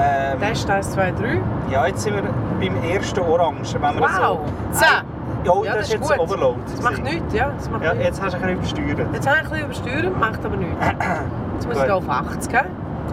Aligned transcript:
Ähm, 0.00 0.38
Test 0.40 0.70
1, 0.70 0.92
2, 0.92 1.10
3. 1.12 1.40
ja, 1.70 1.86
jetzt 1.86 2.02
sind 2.02 2.14
wir 2.14 2.22
beim 2.60 2.82
ersten 2.84 3.20
Orange. 3.20 3.74
Wenn 3.80 3.98
Wow! 3.98 4.38
So, 4.70 4.78
10! 4.78 4.86
ja, 5.44 5.54
Ja, 5.54 5.54
das, 5.54 5.64
das 5.64 5.76
ist 5.76 5.82
ist 5.86 5.92
jetzt 5.94 6.08
gut. 6.10 6.18
Overload. 6.20 6.58
Das 6.70 6.82
macht 6.82 7.02
nichts, 7.02 7.34
ja. 7.34 7.50
Das 7.56 7.70
macht 7.70 7.82
Ja, 7.82 7.94
nichts. 7.94 8.06
jetzt 8.06 8.22
hast 8.22 8.32
du 8.34 8.46
ein 8.46 8.58
bisschen 8.58 8.78
übersteuert. 8.84 9.14
Jetzt 9.14 9.26
habe 9.28 9.36
ich 9.38 9.62
ein 9.62 9.68
bisschen 9.68 9.86
übersteuert, 9.88 10.20
macht 10.20 10.44
aber 10.44 10.56
nichts. 10.56 10.86
Jetzt 11.54 11.68
muss 11.68 11.82
ich 11.84 11.90
auf 11.90 12.08
80, 12.08 12.48
gell? 12.52 12.60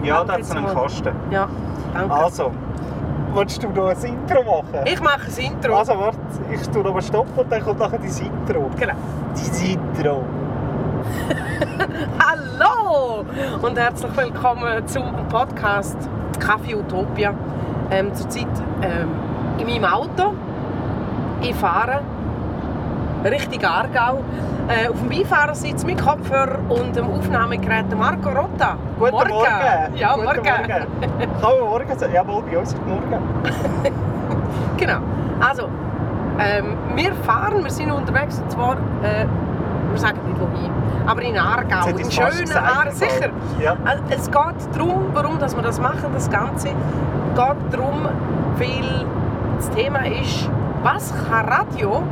Ja, 0.02 0.16
Danke 0.24 0.26
da 0.26 0.32
hat 0.34 0.40
es 0.40 0.50
einen 0.52 0.62
mal. 0.64 0.74
Kasten. 0.74 1.12
Ja, 1.30 1.48
danke. 1.94 2.14
Also, 2.14 2.50
willst 3.34 3.62
du 3.62 3.68
noch 3.70 3.88
ein 3.88 3.96
Intro 4.04 4.42
machen? 4.42 4.84
Ich 4.84 5.00
mache 5.02 5.20
ein 5.26 5.44
Intro. 5.52 5.76
Also 5.78 5.98
warte, 5.98 6.18
ich 6.52 6.68
tue 6.68 6.82
nochmal 6.82 7.02
Stopp 7.02 7.26
und 7.36 7.50
dann 7.50 7.62
kommt 7.64 7.80
nachher 7.80 7.98
dein 7.98 8.06
Intro. 8.08 8.70
Genau. 8.78 8.92
Dein 9.34 9.70
Intro. 9.70 10.22
Hallo 12.18 13.24
und 13.62 13.78
herzlich 13.78 14.16
willkommen 14.16 14.86
zum 14.86 15.04
Podcast 15.28 15.96
Kaffee 16.38 16.74
Utopia. 16.74 17.34
Ähm, 17.90 18.14
zurzeit 18.14 18.46
ähm, 18.82 19.08
in 19.58 19.66
meinem 19.66 19.84
Auto. 19.92 20.34
Ich 21.40 21.54
fahre 21.54 22.00
Richtung 23.24 23.64
Aargau. 23.64 24.22
Äh, 24.68 24.88
auf 24.88 24.98
dem 24.98 25.08
Beifahrersitz 25.08 25.84
mit 25.84 26.02
Kopfhörer 26.02 26.58
und 26.68 26.96
dem 26.96 27.06
Aufnahmegerät 27.08 27.96
Marco 27.96 28.30
Rotta. 28.30 28.76
Guten 28.98 29.12
Morgen. 29.12 29.46
Ja, 29.94 30.14
Guten 30.14 30.24
morgen. 30.24 30.42
Morgen. 30.42 30.68
Kann 30.68 31.40
man 31.40 31.60
morgen 31.60 31.98
sagen? 31.98 32.12
Jawohl, 32.12 32.42
bei 32.50 32.58
uns 32.58 32.72
ist 32.72 32.86
morgen. 32.86 33.18
Genau. 34.76 34.98
Also, 35.40 35.68
ähm, 36.38 36.76
wir 36.94 37.14
fahren, 37.14 37.62
wir 37.62 37.70
sind 37.70 37.90
unterwegs 37.90 38.40
und 38.40 38.50
zwar, 38.50 38.76
äh, 39.02 39.24
wir 39.96 40.00
sagen 40.00 40.18
nicht 40.26 40.40
wohin, 40.40 40.70
aber 41.06 41.22
in 41.22 41.36
Aargau, 41.38 41.86
in 41.88 42.10
schönen 42.10 42.52
Aargau. 42.52 42.90
Sicher. 42.90 43.30
Ja. 43.60 43.76
Also, 43.84 44.02
Es 44.10 44.26
geht 44.26 44.76
darum, 44.76 45.06
warum 45.14 45.38
dass 45.38 45.56
wir 45.56 45.62
das 45.62 45.80
machen, 45.80 46.10
das 46.12 46.30
Ganze. 46.30 46.68
Es 46.68 46.74
geht 46.74 47.72
darum, 47.72 48.06
weil 48.58 49.06
das 49.56 49.70
Thema 49.70 50.00
ist, 50.06 50.50
was 50.82 51.12
kann 51.28 51.46
Radio 51.46 52.02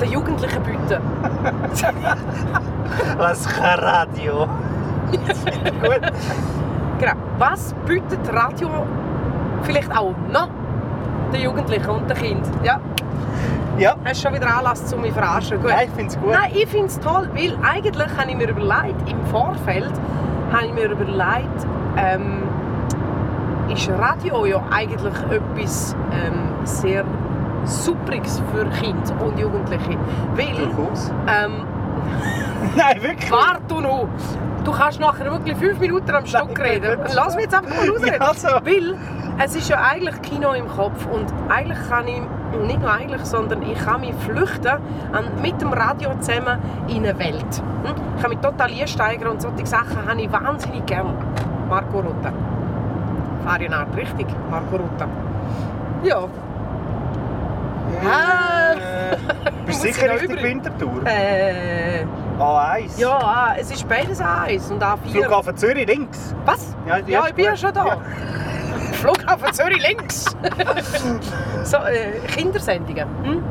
den 0.00 0.12
Jugendlichen 0.12 0.62
bieten? 0.62 1.00
Was 3.18 3.46
kann 3.46 3.78
Radio? 3.78 4.48
Gut. 5.12 6.00
Genau. 6.98 7.12
Was 7.38 7.74
bietet 7.86 8.18
Radio 8.32 8.68
vielleicht 9.62 9.96
auch 9.96 10.14
noch 10.32 10.48
den 11.32 11.42
Jugendlichen 11.42 11.88
und 11.88 12.08
den 12.10 12.16
Kindern? 12.16 12.50
Ja, 12.64 12.80
Ja, 13.78 13.94
hast 14.04 14.22
du 14.22 14.28
schon 14.28 14.36
wieder 14.36 14.54
Anlass, 14.54 14.92
um 14.92 15.00
mich 15.00 15.12
zu 15.12 15.18
verarschen? 15.18 15.60
Gut. 15.60 15.70
Nein, 15.70 15.88
ich 15.88 15.94
finde 15.94 16.06
es 16.08 16.20
gut. 16.20 16.32
Nein, 16.32 16.50
ich 16.54 16.68
finde 16.68 16.86
es 16.86 17.00
toll, 17.00 17.28
weil 17.34 17.58
eigentlich 17.62 18.16
habe 18.16 18.30
ich 18.30 18.36
mir 18.36 18.48
überlegt, 18.48 19.10
im 19.10 19.24
Vorfeld 19.26 19.92
habe 20.52 20.66
ich 20.66 20.72
mir 20.72 20.90
überlegt, 20.90 21.66
ähm, 21.96 22.42
ist 23.72 23.88
Radio 23.88 24.46
ja 24.46 24.60
eigentlich 24.70 25.14
etwas 25.30 25.96
ähm, 26.12 26.50
sehr 26.64 27.04
Superiges 27.64 28.42
für 28.52 28.64
Kinder 28.66 29.24
und 29.24 29.38
Jugendliche. 29.38 29.96
Weil, 30.34 30.66
Durchaus. 30.66 31.12
ähm, 31.28 31.64
Nein, 32.76 33.02
wirklich. 33.02 33.30
warte 33.30 33.80
noch, 33.80 34.08
du 34.64 34.72
kannst 34.72 35.00
nachher 35.00 35.30
wirklich 35.30 35.56
fünf 35.56 35.78
Minuten 35.78 36.10
am 36.10 36.26
Stück 36.26 36.58
reden. 36.58 36.98
Lass 37.14 37.34
mich 37.34 37.44
jetzt 37.44 37.54
einfach 37.54 37.70
mal 37.76 37.90
ausreden. 37.90 38.16
Ja, 38.20 38.34
so. 38.34 38.48
Weil 38.48 38.96
es 39.42 39.56
ist 39.56 39.68
ja 39.68 39.80
eigentlich 39.82 40.20
Kino 40.22 40.52
im 40.52 40.68
Kopf 40.68 41.06
und 41.06 41.26
eigentlich 41.48 41.78
kann 41.88 42.06
ich, 42.08 42.20
nicht 42.66 42.80
nur 42.80 42.92
eigentlich, 42.92 43.24
sondern 43.24 43.62
ich 43.62 43.78
kann 43.78 44.00
mich 44.00 44.14
flüchten 44.26 44.78
an, 45.12 45.24
mit 45.42 45.60
dem 45.60 45.72
Radio 45.72 46.10
zusammen 46.20 46.58
in 46.88 47.04
eine 47.06 47.18
Welt. 47.18 47.62
Hm? 47.84 47.94
Ich 48.16 48.22
kann 48.22 48.30
mich 48.30 48.40
total 48.40 48.70
einsteigern 48.70 49.28
und 49.28 49.42
solche 49.42 49.66
Sachen 49.66 50.06
habe 50.08 50.20
ich 50.20 50.30
wahnsinnig 50.32 50.84
gern. 50.86 51.14
Marco 51.68 52.00
Rutta. 52.00 52.32
Farinart, 53.44 53.96
richtig, 53.96 54.26
Marco 54.50 54.76
Rutta. 54.76 55.06
Ja. 56.02 56.24
Ah. 58.04 58.72
Äh, 58.74 59.16
bist 59.66 59.82
du 59.84 59.88
sicher 59.92 60.10
richtig 60.12 60.30
übrig? 60.30 60.44
Winterthur? 60.44 61.02
Äh, 61.06 62.04
A1? 62.38 62.98
ja, 62.98 63.54
es 63.58 63.70
ist 63.70 63.86
beides 63.88 64.20
A1 64.20 64.72
und 64.72 64.82
A4. 64.82 64.96
Flughafen 65.10 65.56
Zürich 65.56 65.86
links. 65.86 66.34
Was? 66.44 66.74
Ja, 66.86 66.98
Ja, 67.06 67.26
ich 67.28 67.34
bin 67.34 67.44
ja 67.46 67.56
schon 67.56 67.72
da. 67.72 67.86
Ja. 67.86 67.96
Flughafen 69.00 69.52
Zürich 69.52 69.86
links. 69.88 70.24
so, 71.64 71.76
äh, 71.78 72.18
Kindersendungen. 72.34 73.06
Hm? 73.24 73.42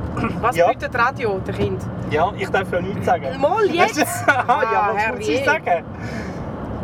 Was 0.42 0.56
Ja. 0.56 0.68
bietet 0.70 0.96
Radio 0.98 1.40
den 1.40 1.56
Kind? 1.56 1.82
Ja, 2.12 2.32
ich 2.38 2.50
darf 2.50 2.72
ja 2.72 2.82
nichts 2.82 3.06
sagen. 3.06 3.26
Mal 3.40 3.66
jetzt! 3.74 4.06
ah, 4.28 4.34
ja, 4.48 4.48
Ah, 4.48 4.92
was 4.94 5.18
muss 5.18 5.28
ich 5.28 5.44
sagen? 5.46 5.84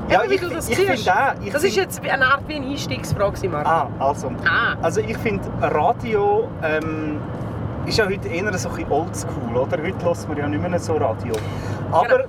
Ja, 0.08 0.22
wie 0.30 0.36
ich, 0.36 0.42
du 0.42 0.50
das 0.50 0.70
ich 0.70 0.78
siehst. 0.78 1.04
finde 1.04 1.14
auch. 1.20 1.34
Ich 1.44 1.52
Das 1.52 1.62
find- 1.62 1.72
ist 1.74 1.76
jetzt 1.78 2.04
wie 2.04 2.12
eine 2.12 2.26
Art 2.26 2.42
wie 2.48 2.56
eine 2.56 2.68
Einstiegsfrage. 2.68 3.50
Ah, 3.66 3.88
also. 4.00 4.28
Ah. 4.48 4.76
Also 4.82 5.02
ich 5.02 5.18
finde, 5.18 5.44
Radio 5.62 6.48
ähm, 6.64 7.20
ist 7.88 7.98
ja 7.98 8.06
heute 8.06 8.28
eher 8.30 8.56
so 8.58 8.70
ein 8.70 8.86
oldschool, 8.92 9.56
oder? 9.58 9.78
Heute 9.82 10.06
hört 10.06 10.28
man 10.30 10.38
ja 10.38 10.48
nicht 10.48 10.62
mehr 10.70 10.80
so 10.80 10.94
Radio. 10.98 11.34
Aber, 11.92 12.08
Genau. 12.08 12.24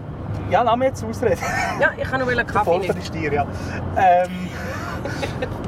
ja, 0.51 0.63
lass 0.63 0.77
mich 0.77 0.89
jetzt 0.89 1.05
ausreden. 1.05 1.39
Ja, 1.79 1.91
ich 1.97 2.11
kann 2.11 2.21
noch 2.21 2.29
einen 2.29 2.47
Kaffee 2.47 2.79
nehmen. 2.79 3.01
dir, 3.13 3.33
ja. 3.33 3.47
Ähm, 3.97 4.49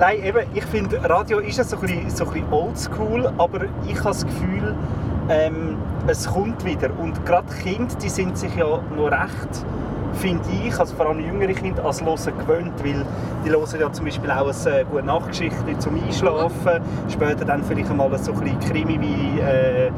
Nein, 0.00 0.24
eben, 0.24 0.46
ich 0.54 0.64
finde, 0.64 0.98
Radio 1.04 1.40
ist 1.40 1.58
ja 1.58 1.64
so 1.64 1.76
ein 1.76 1.82
bisschen, 1.82 2.50
oldschool, 2.50 3.30
aber 3.36 3.66
ich 3.86 3.98
habe 3.98 4.08
das 4.08 4.24
Gefühl, 4.24 4.74
ähm, 5.28 5.76
es 6.06 6.26
kommt 6.26 6.64
wieder. 6.64 6.88
Und 6.98 7.26
gerade 7.26 7.46
Kinder, 7.62 7.94
die 8.02 8.08
sind 8.08 8.38
sich 8.38 8.56
ja 8.56 8.64
noch 8.64 9.10
recht, 9.10 9.66
finde 10.14 10.44
ich, 10.64 10.78
also 10.78 10.94
vor 10.94 11.06
allem 11.06 11.20
jüngere 11.20 11.52
Kinder, 11.52 11.84
als 11.84 12.02
Hören 12.04 12.38
gewöhnt, 12.38 12.72
weil 12.84 13.04
die 13.44 13.50
hören 13.50 13.80
ja 13.80 13.92
zum 13.92 14.04
Beispiel 14.04 14.30
auch 14.30 14.46
eine 14.66 14.84
gute 14.84 15.04
Nachtgeschichte 15.04 15.78
zum 15.78 16.02
Einschlafen, 16.02 16.80
später 17.08 17.44
dann 17.44 17.62
vielleicht 17.62 17.90
einmal 17.90 18.16
so 18.18 18.32
ein 18.32 18.60
Krimi 18.60 19.00
wie 19.00 19.40
äh, 19.40 19.90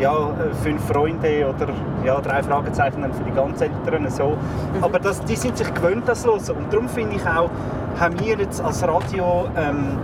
ja, 0.00 0.30
«Fünf 0.62 0.84
Freunde» 0.86 1.46
oder 1.48 1.72
ja, 2.04 2.20
«Drei 2.20 2.42
Fragezeichen» 2.42 3.02
dann 3.02 3.12
für 3.12 3.24
die 3.24 3.32
ganz 3.32 3.60
Älteren 3.60 4.08
so. 4.10 4.36
Aber 4.80 4.98
das, 4.98 5.20
die 5.22 5.36
sind 5.36 5.56
sich 5.56 5.72
gewöhnt, 5.74 6.08
das 6.08 6.24
hören. 6.24 6.38
Und 6.56 6.72
darum 6.72 6.88
finde 6.88 7.16
ich 7.16 7.26
auch, 7.26 7.50
haben 7.98 8.18
wir 8.20 8.36
jetzt 8.36 8.60
als 8.60 8.86
Radio, 8.86 9.46
ähm, 9.56 9.98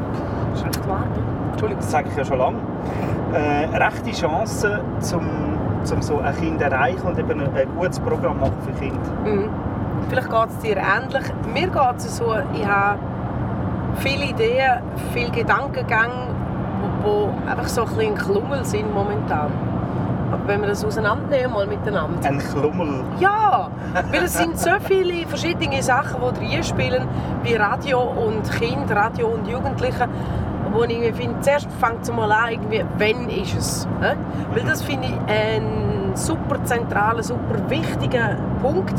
das 1.78 1.90
sage 1.90 2.08
ich 2.10 2.16
ja 2.16 2.24
schon 2.24 2.38
lange, 2.38 2.58
äh, 3.32 3.76
rechte 3.76 4.10
Chancen, 4.10 4.80
zum, 5.00 5.22
zum 5.84 6.02
so 6.02 6.18
ein 6.18 6.34
Kind 6.36 6.60
erreichen 6.60 7.06
und 7.06 7.18
eben 7.18 7.40
ein, 7.40 7.68
gutes 7.76 7.98
Programm 8.00 8.40
machen 8.40 8.56
für 8.64 8.72
Kinder. 8.72 9.00
Mhm. 9.24 9.48
Vielleicht 10.08 10.30
geht 10.30 10.48
es 10.48 10.58
dir 10.58 10.76
ähnlich. 10.76 11.24
Mir 11.52 11.68
geht 11.68 11.96
es 11.96 12.16
so, 12.16 12.34
ich 12.52 12.66
habe 12.66 12.98
viele 13.96 14.24
Ideen, 14.26 14.82
viele 15.12 15.30
Gedankengänge, 15.30 16.28
wo, 17.02 17.08
wo 17.08 17.50
einfach 17.50 17.68
so 17.68 17.82
ein 17.82 18.00
ein 18.00 18.14
Klummel 18.14 18.64
sind 18.64 18.92
momentan. 18.92 19.50
Aber 20.32 20.48
wenn 20.48 20.62
wir 20.62 20.68
das 20.68 20.84
auseinandernehmen 20.84 21.52
mal 21.52 21.66
miteinander. 21.66 22.28
Ein 22.28 22.38
Klummel. 22.38 23.04
Ja, 23.20 23.70
weil 24.10 24.24
es 24.24 24.34
sind 24.36 24.58
so 24.58 24.70
viele 24.80 25.26
verschiedene 25.26 25.82
Sachen, 25.82 26.20
die 26.40 26.56
reinspielen, 26.56 27.06
wie 27.44 27.54
Radio 27.54 28.00
und 28.00 28.50
Kind, 28.50 28.90
Radio 28.90 29.28
und 29.28 29.46
Jugendliche, 29.46 30.08
wo 30.74 30.82
ich 30.82 30.90
irgendwie 30.90 31.22
finde, 31.22 31.40
zuerst 31.40 31.68
fängt 31.80 32.02
es 32.02 32.12
mal 32.12 32.30
an, 32.30 32.50
irgendwie, 32.50 32.84
wann 32.98 33.28
ist 33.30 33.56
es? 33.56 33.88
hä? 34.02 34.14
Weil 34.52 34.64
das 34.64 34.82
finde 34.82 35.06
ich 35.06 35.32
einen 35.32 36.10
super 36.14 36.62
zentralen, 36.64 37.22
super 37.22 37.58
wichtigen 37.68 38.36
Punkt. 38.60 38.94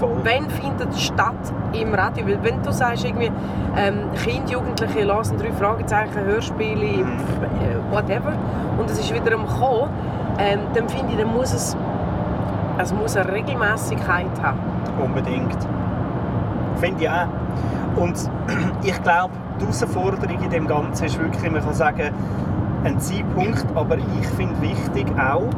Voll. 0.00 0.10
Wann 0.24 0.50
findet 0.50 0.90
es 0.92 1.02
statt 1.02 1.34
im 1.72 1.94
Radio? 1.94 2.26
Weil 2.26 2.38
wenn 2.42 2.62
du 2.62 2.72
sagst, 2.72 3.04
irgendwie, 3.04 3.30
ähm, 3.76 3.94
Kinder, 4.22 4.50
Jugendliche 4.52 5.04
lassen 5.04 5.38
drei 5.38 5.52
Fragezeichen, 5.52 6.18
Hörspiele, 6.24 7.04
Mhm. 7.04 7.10
äh, 7.10 7.94
whatever, 7.94 8.32
und 8.78 8.90
es 8.90 8.98
ist 8.98 9.14
wieder 9.14 9.34
am 9.34 9.46
Kommen, 9.46 9.90
ähm, 10.38 10.60
dann 10.74 10.88
finde 10.88 11.12
ich, 11.12 11.18
dann 11.18 11.32
muss 11.32 11.52
es, 11.52 11.76
es 12.78 12.92
muss 12.94 13.16
eine 13.16 13.30
Regelmäßigkeit 13.32 14.26
haben. 14.42 14.58
Unbedingt. 15.04 15.56
Finde 16.76 17.02
ich 17.04 17.08
auch. 17.10 17.26
Und 17.96 18.14
ich 18.82 19.02
glaube, 19.02 19.32
die 19.62 19.66
Herausforderung 19.66 20.42
in 20.42 20.50
dem 20.50 20.66
Ganzen 20.66 21.06
ist 21.06 21.18
wirklich, 21.18 21.50
man 21.50 21.62
kann 21.62 21.74
sagen, 21.74 22.10
ein 22.84 22.98
Zeitpunkt, 22.98 23.64
aber 23.74 23.96
ich 23.96 24.26
finde 24.36 24.60
wichtig 24.60 25.06
auch, 25.18 25.48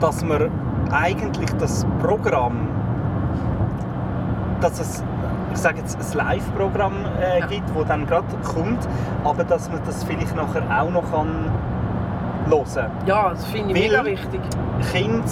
dass 0.00 0.24
man 0.24 0.50
eigentlich 0.90 1.50
das 1.58 1.86
Programm, 2.02 2.68
dass 4.60 4.80
es 4.80 5.04
ich 5.52 5.58
sage 5.58 5.78
jetzt, 5.78 5.98
ein 5.98 6.16
Live-Programm 6.16 6.92
äh, 7.20 7.40
gibt, 7.48 7.68
das 7.76 7.88
dann 7.88 8.06
gerade 8.06 8.24
kommt, 8.54 8.86
aber 9.24 9.42
dass 9.42 9.68
man 9.68 9.80
das 9.84 10.04
vielleicht 10.04 10.36
nachher 10.36 10.62
auch 10.80 10.90
noch 10.90 11.10
kann 11.10 11.50
hören 12.48 12.64
kann. 12.74 12.90
Ja, 13.06 13.30
das 13.30 13.44
finde 13.46 13.74
ich 13.74 13.82
Weil- 13.90 13.90
mega 13.90 14.04
wichtig. 14.04 14.40
Kinder 14.92 15.24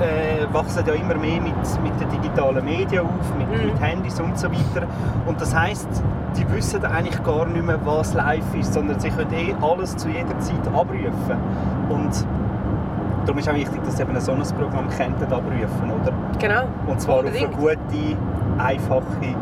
äh, 0.00 0.52
wachsen 0.52 0.84
ja 0.86 0.94
immer 0.94 1.14
mehr 1.14 1.40
mit, 1.40 1.54
mit 1.82 2.00
den 2.00 2.08
digitalen 2.10 2.64
Medien 2.64 3.02
auf, 3.04 3.36
mit, 3.38 3.48
Mhm. 3.48 3.66
mit 3.66 3.80
Handys 3.80 4.20
und 4.20 4.38
so 4.38 4.48
weiter. 4.48 4.86
Und 5.26 5.40
das 5.40 5.54
heisst, 5.54 5.88
die 6.36 6.50
wissen 6.52 6.84
eigentlich 6.84 7.22
gar 7.22 7.46
nicht 7.46 7.64
mehr, 7.64 7.78
was 7.84 8.14
live 8.14 8.54
ist, 8.58 8.72
sondern 8.72 8.98
sie 8.98 9.10
können 9.10 9.32
eh 9.32 9.54
alles 9.60 9.96
zu 9.96 10.08
jeder 10.08 10.38
Zeit 10.40 10.66
abrufen. 10.68 11.36
Und 11.90 12.26
darum 13.26 13.38
ist 13.38 13.48
auch 13.48 13.54
wichtig, 13.54 13.82
dass 13.84 13.96
sie 13.96 14.02
eben 14.02 14.18
so 14.18 14.32
ein 14.32 14.42
Programm 14.58 14.88
könnten 14.88 15.24
abrufen, 15.24 15.90
oder? 16.02 16.12
Genau. 16.38 16.62
Und 16.86 17.00
zwar 17.00 17.16
auf 17.16 17.20
eine 17.26 17.46
Unbedingt. 17.46 17.56
gute, 17.58 18.16
einfache 18.58 19.36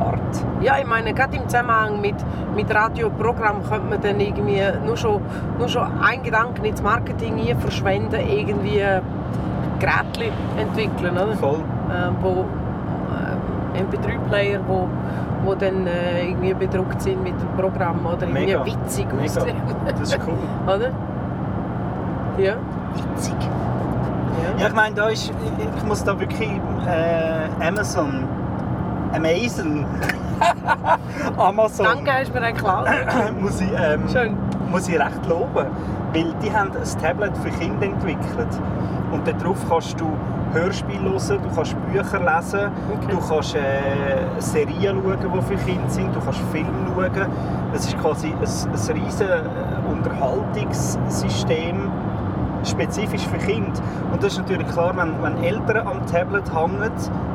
Art. 0.00 0.44
Ja, 0.62 0.78
ich 0.80 0.86
meine, 0.86 1.12
gerade 1.14 1.36
im 1.36 1.44
Zusammenhang 1.48 2.00
mit, 2.00 2.16
mit 2.56 2.74
Radioprogramm 2.74 3.62
könnte 3.68 3.86
man 3.88 4.00
dann 4.00 4.18
irgendwie 4.18 4.60
nur 4.84 4.96
schon, 4.96 5.20
nur 5.58 5.68
schon 5.68 5.86
einen 6.02 6.22
Gedanken 6.22 6.64
ins 6.64 6.82
Marketing 6.82 7.36
hier 7.36 7.56
verschwenden, 7.56 8.16
irgendwie 8.28 8.82
Geräte 9.82 10.32
entwickeln, 10.56 11.12
oder? 11.16 11.36
Voll. 11.36 11.58
Äh, 11.90 12.10
wo 12.22 12.44
äh, 13.74 13.80
MP3-Player, 13.80 14.60
wo, 14.66 14.88
wo 15.44 15.54
dann 15.56 15.86
äh, 15.88 16.28
irgendwie 16.28 16.54
bedruckt 16.54 17.02
sind 17.02 17.22
mit 17.22 17.34
dem 17.40 17.48
Programm 17.56 18.06
oder 18.06 18.22
irgendwie 18.22 18.46
Mega. 18.46 18.64
witzig 18.64 19.06
Mega. 19.12 19.24
aussehen, 19.24 19.56
Das 19.98 20.00
ist 20.12 20.18
cool. 20.26 20.34
oder? 20.72 20.90
Ja. 22.38 22.54
Witzig. 22.94 23.34
ja. 23.40 24.60
Ja, 24.62 24.68
ich 24.68 24.74
meine, 24.74 24.94
da 24.94 25.08
ist, 25.08 25.32
ich, 25.76 25.84
muss 25.84 26.04
da 26.04 26.18
wirklich 26.18 26.50
äh, 26.86 27.66
Amazon, 27.66 28.24
Amazon, 29.12 29.84
Amazon, 31.38 31.86
Danke, 31.86 32.12
hast 32.12 32.28
du 32.28 32.34
mir 32.34 32.42
einen 32.46 32.56
geklaut. 32.56 32.86
muss 33.40 33.60
ich, 33.60 33.70
ähm, 33.76 34.02
Schön. 34.10 34.36
muss 34.70 34.88
ich 34.88 34.98
recht 34.98 35.26
loben, 35.28 35.66
weil 36.12 36.34
die 36.42 36.52
haben 36.52 36.70
ein 36.70 37.02
Tablet 37.02 37.36
für 37.38 37.50
Kinder 37.50 37.86
entwickelt 37.86 38.48
und 39.12 39.26
darauf 39.26 39.58
kannst 39.68 40.00
du 40.00 40.06
Hörspiele 40.52 41.10
hören, 41.10 41.38
du 41.42 41.54
kannst 41.54 41.74
Bücher 41.86 42.20
lesen, 42.20 42.70
Okay. 42.92 43.06
du 43.10 43.18
kannst 43.28 43.54
äh, 43.54 43.60
Serien 44.38 45.00
schauen, 45.02 45.18
die 45.34 45.42
für 45.42 45.56
Kinder 45.64 45.88
sind, 45.88 46.14
du 46.14 46.20
kannst 46.20 46.40
Filme 46.52 46.68
schauen. 46.94 47.26
Es 47.74 47.86
ist 47.86 47.98
quasi 47.98 48.28
ein, 48.28 48.34
ein 48.42 49.02
riesen 49.02 49.26
Unterhaltungssystem 49.90 51.90
spezifisch 52.64 53.26
für 53.26 53.38
Kinder. 53.38 53.72
Und 54.12 54.22
das 54.22 54.32
ist 54.34 54.38
natürlich 54.38 54.68
klar, 54.68 54.94
wenn, 54.96 55.20
wenn 55.22 55.42
Eltern 55.42 55.86
am 55.86 56.06
Tablet 56.06 56.44
hängen, 56.54 56.90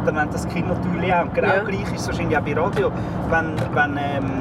dann 0.06 0.15
wollen 0.15 0.30
das 0.31 0.47
Kind 0.47 0.68
natürlich 0.69 1.13
auch. 1.13 1.23
Und 1.23 1.33
Genau 1.33 1.47
Ja. 1.47 1.63
gleich 1.63 1.91
ist 1.94 2.01
es 2.01 2.07
wahrscheinlich 2.07 2.38
auch 2.38 2.44
bei 2.44 2.53
Radio. 2.53 2.91
Wenn, 3.30 3.53
wenn, 3.73 3.97
ähm, 3.97 4.31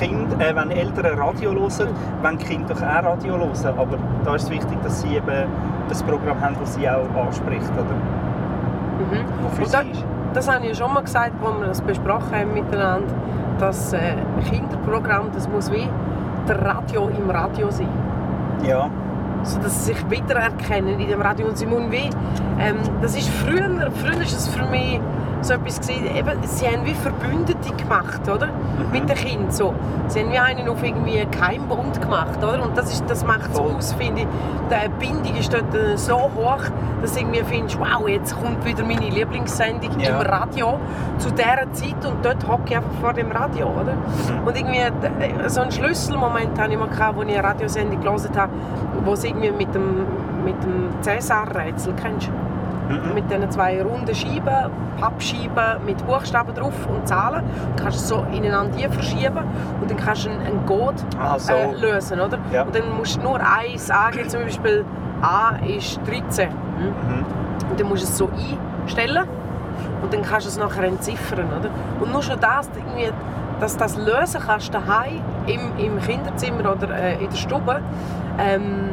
kind, 0.00 0.40
äh, 0.42 0.54
wenn 0.56 0.70
Eltern 0.70 1.18
Radio 1.18 1.52
hören, 1.52 1.88
die 2.32 2.36
Kinder 2.44 2.74
doch 2.74 2.82
auch 2.82 3.04
Radio 3.04 3.36
hören. 3.38 3.78
Aber 3.78 3.98
da 4.24 4.34
ist 4.34 4.44
es 4.44 4.50
wichtig, 4.50 4.78
dass 4.82 5.02
sie 5.02 5.14
eben 5.16 5.46
das 5.90 6.02
Programm 6.02 6.40
haben, 6.40 6.56
das 6.60 6.74
sie 6.74 6.88
auch 6.88 7.26
anspricht. 7.26 7.70
Oder? 7.72 7.94
Mhm. 9.00 9.24
Wo 9.42 9.62
Und 9.62 9.74
da-. 9.74 9.82
Das 10.32 10.48
habe 10.48 10.62
ich 10.62 10.68
ja 10.68 10.74
schon 10.76 10.94
mal 10.94 11.02
gesagt, 11.02 11.32
als 11.44 11.60
wir 11.60 11.66
das 11.66 11.80
besprochen 11.80 12.32
haben 12.32 12.54
miteinander, 12.54 13.12
dass 13.58 13.92
äh, 13.92 14.14
Kinderprogramm, 14.48 15.30
das 15.34 15.48
muss 15.48 15.70
wie 15.72 15.88
der 16.46 16.64
Radio 16.64 17.08
im 17.08 17.28
Radio 17.28 17.68
sein. 17.70 17.88
Ja, 18.64 18.88
So 19.42 19.58
dass 19.58 19.84
sie 19.84 19.92
sich 19.92 20.10
wiedererkennen 20.10 21.00
in 21.00 21.08
dem 21.08 21.20
Radio. 21.20 21.48
Und 21.48 21.58
sie 21.58 21.66
müssen 21.66 21.90
wie, 21.90 22.10
ähm, 22.60 22.76
das 23.02 23.16
ist 23.16 23.28
früher, 23.28 23.90
früher 23.90 24.20
ist 24.20 24.32
es 24.38 24.48
für 24.48 24.64
mich 24.66 25.00
so 25.42 25.54
etwas 25.54 25.80
gewesen, 25.80 26.06
eben, 26.14 26.38
sie 26.42 26.66
haben 26.66 26.84
wie 26.84 26.94
Verbündete 26.94 27.72
gemacht, 27.74 28.20
oder? 28.28 28.48
Mit 28.92 29.08
den 29.08 29.16
Kindern 29.16 29.50
so. 29.50 29.74
Sie 30.08 30.20
haben 30.20 30.32
wie 30.32 30.38
einen 30.38 30.68
auf 30.68 30.82
irgendwie 30.82 31.24
Keimbund 31.30 32.00
gemacht, 32.00 32.38
oder? 32.42 32.62
Und 32.62 32.76
das, 32.76 32.92
ist, 32.92 33.04
das 33.08 33.24
macht 33.24 33.50
es 33.52 33.58
Voll. 33.58 33.72
aus, 33.76 33.92
finde 33.94 34.22
ich. 34.22 34.26
Die 34.70 34.88
Bindung 35.06 35.36
ist 35.36 35.52
dort 35.52 35.74
äh, 35.74 35.96
so 35.96 36.16
hoch, 36.16 36.62
dass 37.00 37.14
du 37.14 37.20
irgendwie 37.20 37.42
findest, 37.44 37.78
wow, 37.78 38.06
jetzt 38.08 38.38
kommt 38.40 38.64
wieder 38.64 38.84
meine 38.84 39.08
Lieblingssendung 39.08 39.98
Ja. 39.98 40.20
im 40.20 40.26
Radio 40.26 40.78
zu 41.18 41.30
dieser 41.30 41.72
Zeit 41.72 42.04
und 42.06 42.24
dort 42.24 42.46
hocke 42.46 42.62
ich 42.66 42.76
einfach 42.76 42.92
vor 43.00 43.12
dem 43.12 43.30
Radio, 43.32 43.66
oder? 43.68 43.94
Mhm. 43.94 44.46
Und 44.46 44.56
irgendwie 44.58 44.78
äh, 44.80 45.48
so 45.48 45.60
einen 45.62 45.72
Schlüsselmoment 45.72 46.58
hatte 46.58 46.72
ich 46.72 46.78
mal, 46.78 46.88
gehabt, 46.88 47.16
wo 47.16 47.22
ich 47.22 47.36
eine 47.36 47.42
Radiosendung 47.42 48.00
gelesen 48.00 48.30
habe, 48.36 48.52
wo 49.04 49.12
es 49.14 49.24
irgendwie 49.24 49.50
mit 49.52 49.74
dem, 49.74 50.04
mit 50.44 50.62
dem 50.62 50.90
Cäsar-Rätsel, 51.00 51.94
kennst 52.00 52.28
du? 52.28 52.30
Mhm. 52.90 53.14
Mit 53.14 53.30
diesen 53.30 53.50
zwei 53.50 53.82
runden 53.82 54.14
Scheiben, 54.14 54.70
Pappscheiben 55.00 55.84
mit 55.86 56.04
Buchstaben 56.06 56.54
drauf 56.54 56.74
und 56.88 57.06
Zahlen. 57.06 57.44
Du 57.76 57.82
kannst 57.82 57.98
es 58.00 58.08
so 58.08 58.24
ineinander 58.32 58.90
verschieben 58.90 59.44
und 59.80 59.90
dann 59.90 59.96
kannst 59.96 60.26
du 60.26 60.30
einen, 60.30 60.66
Code 60.66 60.96
Ah, 61.18 61.38
so. 61.38 61.52
äh, 61.52 61.72
lösen, 61.80 62.20
oder? 62.20 62.38
Ja. 62.52 62.62
Und 62.62 62.74
dann 62.74 62.96
musst 62.96 63.16
du 63.16 63.20
nur 63.22 63.38
eins 63.40 63.90
angeben, 63.90 64.28
zum 64.28 64.42
Beispiel 64.42 64.84
A 65.22 65.56
ist 65.66 66.00
13. 66.06 66.48
Hm? 66.48 66.54
Mhm. 66.86 67.24
Und 67.70 67.80
dann 67.80 67.88
musst 67.88 68.02
du 68.02 68.06
es 68.08 68.18
so 68.18 68.28
einstellen 68.82 69.24
und 70.02 70.12
dann 70.12 70.22
kannst 70.22 70.46
du 70.46 70.50
es 70.50 70.58
nachher 70.58 70.84
entziffern, 70.84 71.46
oder? 71.58 71.70
Und 72.00 72.12
nur 72.12 72.22
schon 72.22 72.40
das, 72.40 72.68
irgendwie, 72.76 73.10
dass 73.60 73.74
du 73.74 73.78
das 73.80 73.96
lösen 73.96 74.40
kannst 74.44 74.72
daheim 74.74 75.20
im, 75.46 75.60
im 75.78 76.00
Kinderzimmer 76.00 76.72
oder 76.72 76.90
äh, 76.94 77.14
in 77.22 77.30
der 77.30 77.36
Stube, 77.36 77.80
ähm, 78.38 78.89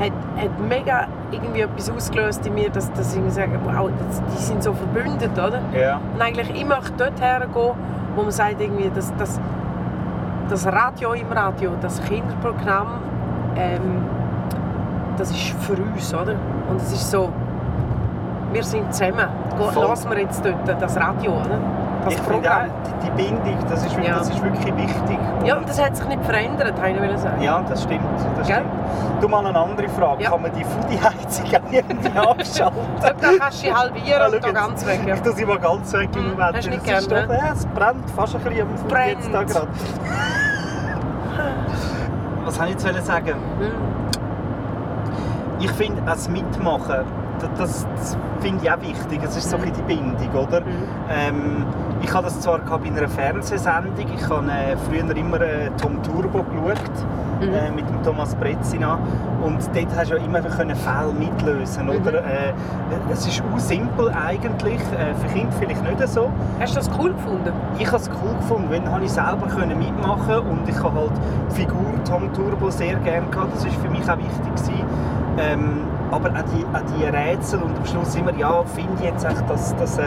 hat, 0.00 0.12
hat 0.36 0.60
mega 0.68 1.06
irgendwie 1.30 1.60
etwas 1.60 1.90
ausgelöst 1.90 2.46
in 2.46 2.54
mir, 2.54 2.70
dass, 2.70 2.90
dass 2.92 3.14
ich 3.14 3.22
mir 3.22 3.30
sage, 3.30 3.60
wow, 3.64 3.90
das, 4.08 4.22
die 4.32 4.42
sind 4.42 4.62
so 4.62 4.72
verbündet, 4.72 5.32
oder? 5.32 5.60
Ja. 5.78 6.00
Und 6.14 6.20
eigentlich 6.20 6.60
immer 6.60 6.80
dort 6.96 7.20
hergehen, 7.20 7.74
wo 8.16 8.22
man 8.22 8.30
sagt, 8.30 8.60
irgendwie, 8.60 8.90
dass, 8.94 9.14
dass, 9.16 9.38
das 10.50 10.66
Radio 10.66 11.12
im 11.12 11.30
Radio, 11.30 11.70
das 11.80 12.02
Kinderprogramm, 12.02 12.98
ähm, 13.56 14.04
das 15.16 15.30
ist 15.30 15.54
für 15.60 15.74
uns, 15.74 16.12
oder? 16.12 16.34
Und 16.68 16.76
es 16.78 16.92
ist 16.92 17.08
so, 17.08 17.30
wir 18.52 18.64
sind 18.64 18.92
zusammen. 18.92 19.28
Lassen 19.76 20.10
wir 20.10 20.18
jetzt 20.18 20.44
dort 20.44 20.82
das 20.82 20.96
Radio, 20.96 21.32
oder? 21.32 21.58
Das 22.04 22.14
ich 22.14 22.20
finde 22.20 22.50
auch, 22.50 22.62
die, 23.04 23.10
Bindung, 23.10 23.56
das 23.68 23.84
ist, 23.84 23.90
wirklich- 23.94 24.08
Ja. 24.08 24.18
das 24.18 24.30
ist 24.30 24.42
wirklich 24.42 24.76
wichtig. 24.76 25.18
Ja, 25.44 25.54
Und- 25.54 25.60
und 25.60 25.68
das 25.68 25.82
hat 25.84 25.96
sich 25.96 26.06
nicht 26.08 26.24
verändert, 26.24 26.74
wollte 26.80 27.12
ich 27.14 27.18
sagen. 27.20 27.42
Ja, 27.42 27.62
das 27.68 27.82
stimmt. 27.82 28.00
Das 28.38 28.46
Gell? 28.46 28.56
stimmt. 28.56 29.22
Du 29.22 29.28
mal 29.28 29.44
eine 29.46 29.58
andere 29.58 29.88
Frage. 29.90 30.22
Ja. 30.22 30.30
Kann 30.30 30.42
man 30.42 30.50
die 30.52 30.64
Foodie-Heizung 30.64 31.46
auch 31.46 31.72
irgendwie 31.72 32.18
abschalten? 32.18 32.78
Da 33.02 33.12
kannst 33.38 33.62
du 33.62 33.66
sie 33.66 33.74
halbieren 33.74 34.34
und 34.34 34.44
da 34.44 34.50
ganz 34.52 34.86
weg. 34.86 35.00
Ja. 35.06 35.14
Ich 35.14 35.20
tue 35.20 35.32
sie 35.32 35.44
mal 35.44 35.58
ganz 35.58 35.92
weg 35.92 36.08
im 36.14 36.22
Mhm, 36.22 36.28
Moment. 36.30 36.56
hast 36.56 36.66
du 36.66 36.70
nicht 36.70 36.88
Das 36.90 37.00
ist 37.02 37.08
gern, 37.10 37.28
doch- 37.28 37.34
Ja, 37.34 37.52
es 37.52 37.66
brennt 37.66 38.10
fast 38.16 38.34
ein 38.36 38.40
bisschen 38.42 38.62
am 38.62 38.76
Foodie 38.78 38.94
jetzt 39.10 39.26
da 39.26 39.30
Brennt. 39.38 39.50
gerade. 39.52 39.68
Was 42.44 42.54
soll 42.56 42.66
ich 42.68 42.82
jetzt 42.82 43.06
sagen? 43.06 43.34
Hm. 43.58 43.72
Ich 45.60 45.70
finde, 45.72 46.00
das 46.06 46.28
Mitmachen, 46.28 47.04
das, 47.58 47.86
das, 47.96 48.16
finde 48.40 48.64
ich 48.64 48.70
auch 48.72 48.80
wichtig. 48.80 49.20
Es 49.22 49.36
ist 49.36 49.50
so 49.50 49.56
ein 49.56 49.62
bisschen 49.62 49.76
die 49.86 49.94
Bindung, 49.94 50.46
oder? 50.46 50.60
Mhm. 50.62 50.88
Ähm, 51.10 51.66
ich 52.02 52.12
habe 52.12 52.24
das 52.24 52.40
zwar 52.40 52.58
bei 52.58 52.86
einer 52.88 53.08
Fernsehsendung. 53.08 53.94
Ich 54.14 54.28
habe 54.28 54.46
äh, 54.50 54.76
früher 54.88 55.16
immer 55.16 55.40
äh, 55.40 55.70
Tom 55.80 56.02
Turbo 56.02 56.42
geschaut, 56.42 57.06
Mhm. 57.40 57.54
äh, 57.54 57.70
mit 57.70 57.88
dem 57.88 58.02
Thomas 58.02 58.34
Brezina. 58.34 58.98
Und 59.42 59.58
dort 59.74 59.86
hast 59.96 60.10
du 60.10 60.16
ja 60.16 60.22
immer 60.22 60.40
können 60.42 60.76
Fälle 60.76 61.12
mitlösen 61.18 61.84
Mhm. 61.86 61.90
oder? 61.90 62.18
Äh, 62.18 62.52
es 63.10 63.26
ist 63.26 63.42
auch 63.42 63.58
simpel 63.58 64.10
eigentlich, 64.10 64.78
äh, 64.92 65.14
für 65.14 65.28
Kinder 65.32 65.52
vielleicht 65.58 65.82
nicht 65.82 66.08
so. 66.08 66.28
Hast 66.60 66.74
du 66.74 66.80
das 66.80 66.90
cool 66.98 67.12
gefunden? 67.14 67.50
Ich 67.78 67.86
habe 67.86 67.96
es 67.96 68.10
cool 68.10 68.34
gefunden, 68.36 68.66
wenn 68.68 68.90
habe 68.90 69.04
ich 69.04 69.10
selber 69.10 69.46
können 69.48 69.78
mitmachen 69.78 70.38
und 70.50 70.68
ich 70.68 70.76
habe 70.82 71.00
halt 71.00 71.12
die 71.50 71.54
Figur 71.62 71.86
Tom 72.06 72.30
Turbo 72.34 72.68
sehr 72.70 72.96
gerne 72.96 73.26
gehabt. 73.30 73.54
Das 73.54 73.64
war 73.64 73.72
für 73.72 73.88
mich 73.90 74.02
auch 74.02 74.18
wichtig 74.18 74.54
gewesen. 74.56 74.84
Ähm, 75.40 75.80
aber 76.10 76.28
auch 76.30 76.44
die, 76.54 76.64
auch 76.64 76.98
die 76.98 77.04
Rätsel 77.04 77.60
und 77.62 77.76
am 77.76 77.86
Schluss 77.86 78.14
immer, 78.16 78.32
ja, 78.36 78.62
finde 78.74 78.90
ich 78.98 79.04
jetzt 79.04 79.24
echt 79.24 79.42
das, 79.48 79.74
das, 79.76 79.98
äh, 79.98 80.02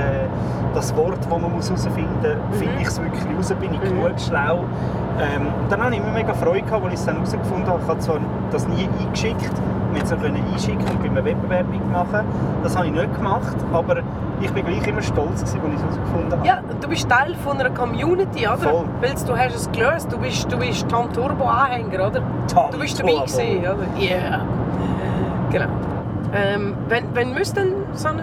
das 0.75 0.95
Wort, 0.95 1.17
das 1.19 1.29
man 1.29 1.51
muss 1.53 1.69
herausfinden 1.69 2.37
muss, 2.49 2.57
finde 2.59 2.73
ich 2.81 2.87
es 2.87 3.01
wirklich 3.01 3.23
raus, 3.37 3.53
bin 3.59 3.73
ich 3.73 3.79
Mhm. 3.79 4.01
genug 4.01 4.19
schlau. 4.19 4.59
Ähm, 5.19 5.47
und 5.61 5.71
dann 5.71 5.81
habe 5.83 5.93
ich 5.93 5.99
immer 6.01 6.11
mega 6.11 6.33
Freude 6.33 6.61
gehabt, 6.63 6.83
als 6.83 6.93
ich 6.93 6.99
es 6.99 7.05
dann 7.05 7.15
herausgefunden 7.15 7.67
habe. 7.67 7.79
Ich 7.83 7.87
habe 7.87 7.99
zwar 7.99 8.17
das 8.51 8.67
nie 8.67 8.87
eingeschickt, 8.99 9.51
wir 9.93 10.03
es 10.03 10.09
können 10.09 10.43
einschicken 10.51 10.85
und 10.87 10.99
bei 11.01 11.09
einem 11.09 11.23
Wettbewerb 11.25 11.69
mitmachen. 11.69 12.21
Das 12.63 12.75
habe 12.75 12.87
ich 12.87 12.91
nicht 12.93 13.15
gemacht, 13.15 13.55
aber 13.71 13.97
ich 14.41 14.51
bin 14.51 14.65
gleich 14.65 14.85
immer 14.87 15.01
stolz 15.03 15.39
gewesen, 15.41 15.61
als 15.63 15.73
ich 15.73 15.75
es 15.75 15.81
herausgefunden 15.83 16.31
habe. 16.39 16.47
Ja, 16.47 16.59
du 16.81 16.87
bist 16.89 17.07
Teil 17.07 17.35
von 17.43 17.59
einer 17.59 17.69
Community, 17.69 18.45
oder? 18.47 18.57
Voll. 18.57 18.85
Weil 19.01 19.13
du 19.25 19.37
hast 19.37 19.55
es 19.55 19.71
gelöst. 19.71 20.11
Du 20.11 20.17
bist, 20.17 20.51
du 20.51 20.57
bist 20.57 20.89
Tom 20.89 21.13
Turbo 21.13 21.45
Anhänger, 21.45 22.07
oder? 22.07 22.21
Tom 22.51 22.71
Du 22.71 22.79
bist 22.79 22.99
dabei 22.99 23.11
Turbo. 23.11 23.25
gewesen, 23.25 23.59
oder? 23.61 24.01
Yeah. 24.01 24.39
Genau. 25.53 25.67
Ähm, 26.33 26.73
wenn, 26.89 27.05
wenn 27.13 27.33
müsste 27.33 27.61
denn 27.61 27.73
so 27.93 28.07
ein 28.09 28.19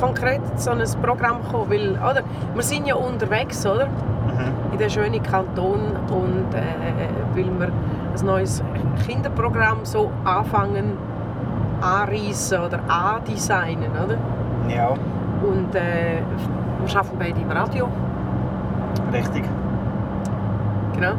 konkret 0.00 0.40
so 0.56 0.70
ein 0.70 0.82
Programm 1.02 1.38
kommen, 1.50 1.68
weil, 1.70 1.90
oder? 1.90 2.22
Wir 2.54 2.62
sind 2.62 2.86
ja 2.86 2.94
unterwegs, 2.94 3.66
oder? 3.66 3.86
Mhm. 3.86 4.72
In 4.72 4.78
den 4.78 4.88
schönen 4.88 5.22
Kanton 5.22 5.80
und 6.08 6.54
äh, 6.54 7.08
weil 7.34 7.44
wir 7.58 7.66
ein 7.66 8.26
neues 8.26 8.62
Kinderprogramm 9.06 9.84
so 9.84 10.10
anfangen 10.24 10.96
anreißen 11.80 12.60
oder 12.60 12.78
andesignen, 12.88 13.90
oder? 13.92 14.16
Ja, 14.72 14.90
Und 14.90 15.74
äh, 15.74 16.20
wir 16.84 16.96
arbeiten 16.96 17.16
beide 17.18 17.40
im 17.40 17.50
Radio. 17.50 17.88
richtig. 19.12 19.44
Genau. 20.94 21.12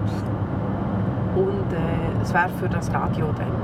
Und 1.36 1.74
äh, 1.74 2.22
es 2.22 2.34
wäre 2.34 2.50
für 2.60 2.70
das 2.70 2.94
Radio 2.94 3.28
dann 3.38 3.61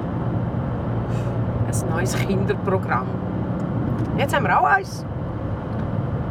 ein 1.68 1.90
neues 1.90 2.16
Kinderprogramm. 2.16 3.08
Jetzt 4.18 4.36
haben 4.36 4.46
wir 4.46 4.60
auch 4.60 4.66
eins. 4.66 5.06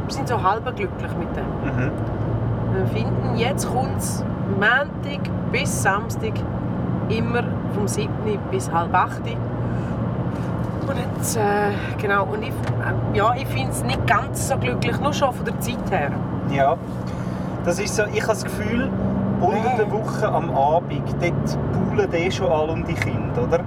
Wir 0.06 0.14
sind 0.14 0.28
so 0.28 0.42
halb 0.42 0.64
glücklich 0.76 1.12
mit 1.18 1.28
dem. 1.36 1.44
Mhm. 1.64 1.90
Wir 2.74 2.86
finden, 2.86 3.36
jetzt 3.36 3.72
kommt 3.72 3.98
es 3.98 4.24
Montag 4.54 5.20
bis 5.52 5.82
Samstag 5.82 6.32
immer 7.08 7.42
vom 7.74 7.86
7. 7.88 8.10
bis 8.50 8.70
halb 8.70 8.94
8. 8.94 9.22
Und 10.86 10.96
jetzt, 10.96 11.36
äh, 11.36 11.40
genau, 12.00 12.24
und 12.24 12.42
ich, 12.42 12.50
äh, 12.50 13.16
ja, 13.16 13.34
ich 13.34 13.46
finde 13.46 13.70
es 13.70 13.82
nicht 13.82 14.06
ganz 14.06 14.48
so 14.48 14.56
glücklich, 14.56 14.98
nur 15.00 15.12
schon 15.12 15.32
von 15.32 15.44
der 15.44 15.58
Zeit 15.60 15.90
her. 15.90 16.12
Ja. 16.52 16.76
Das 17.64 17.80
ist 17.80 17.96
so, 17.96 18.04
ich 18.04 18.22
habe 18.22 18.32
das 18.32 18.44
Gefühl, 18.44 18.88
unter 19.40 19.76
der 19.76 19.90
Woche 19.90 20.28
am 20.28 20.50
Abend, 20.50 21.02
dort 21.20 21.58
poolen 21.72 22.12
eh 22.12 22.30
schon 22.30 22.50
alle 22.50 22.72
um 22.72 22.84
die 22.84 22.94
Kinder, 22.94 23.42
oder? 23.42 23.60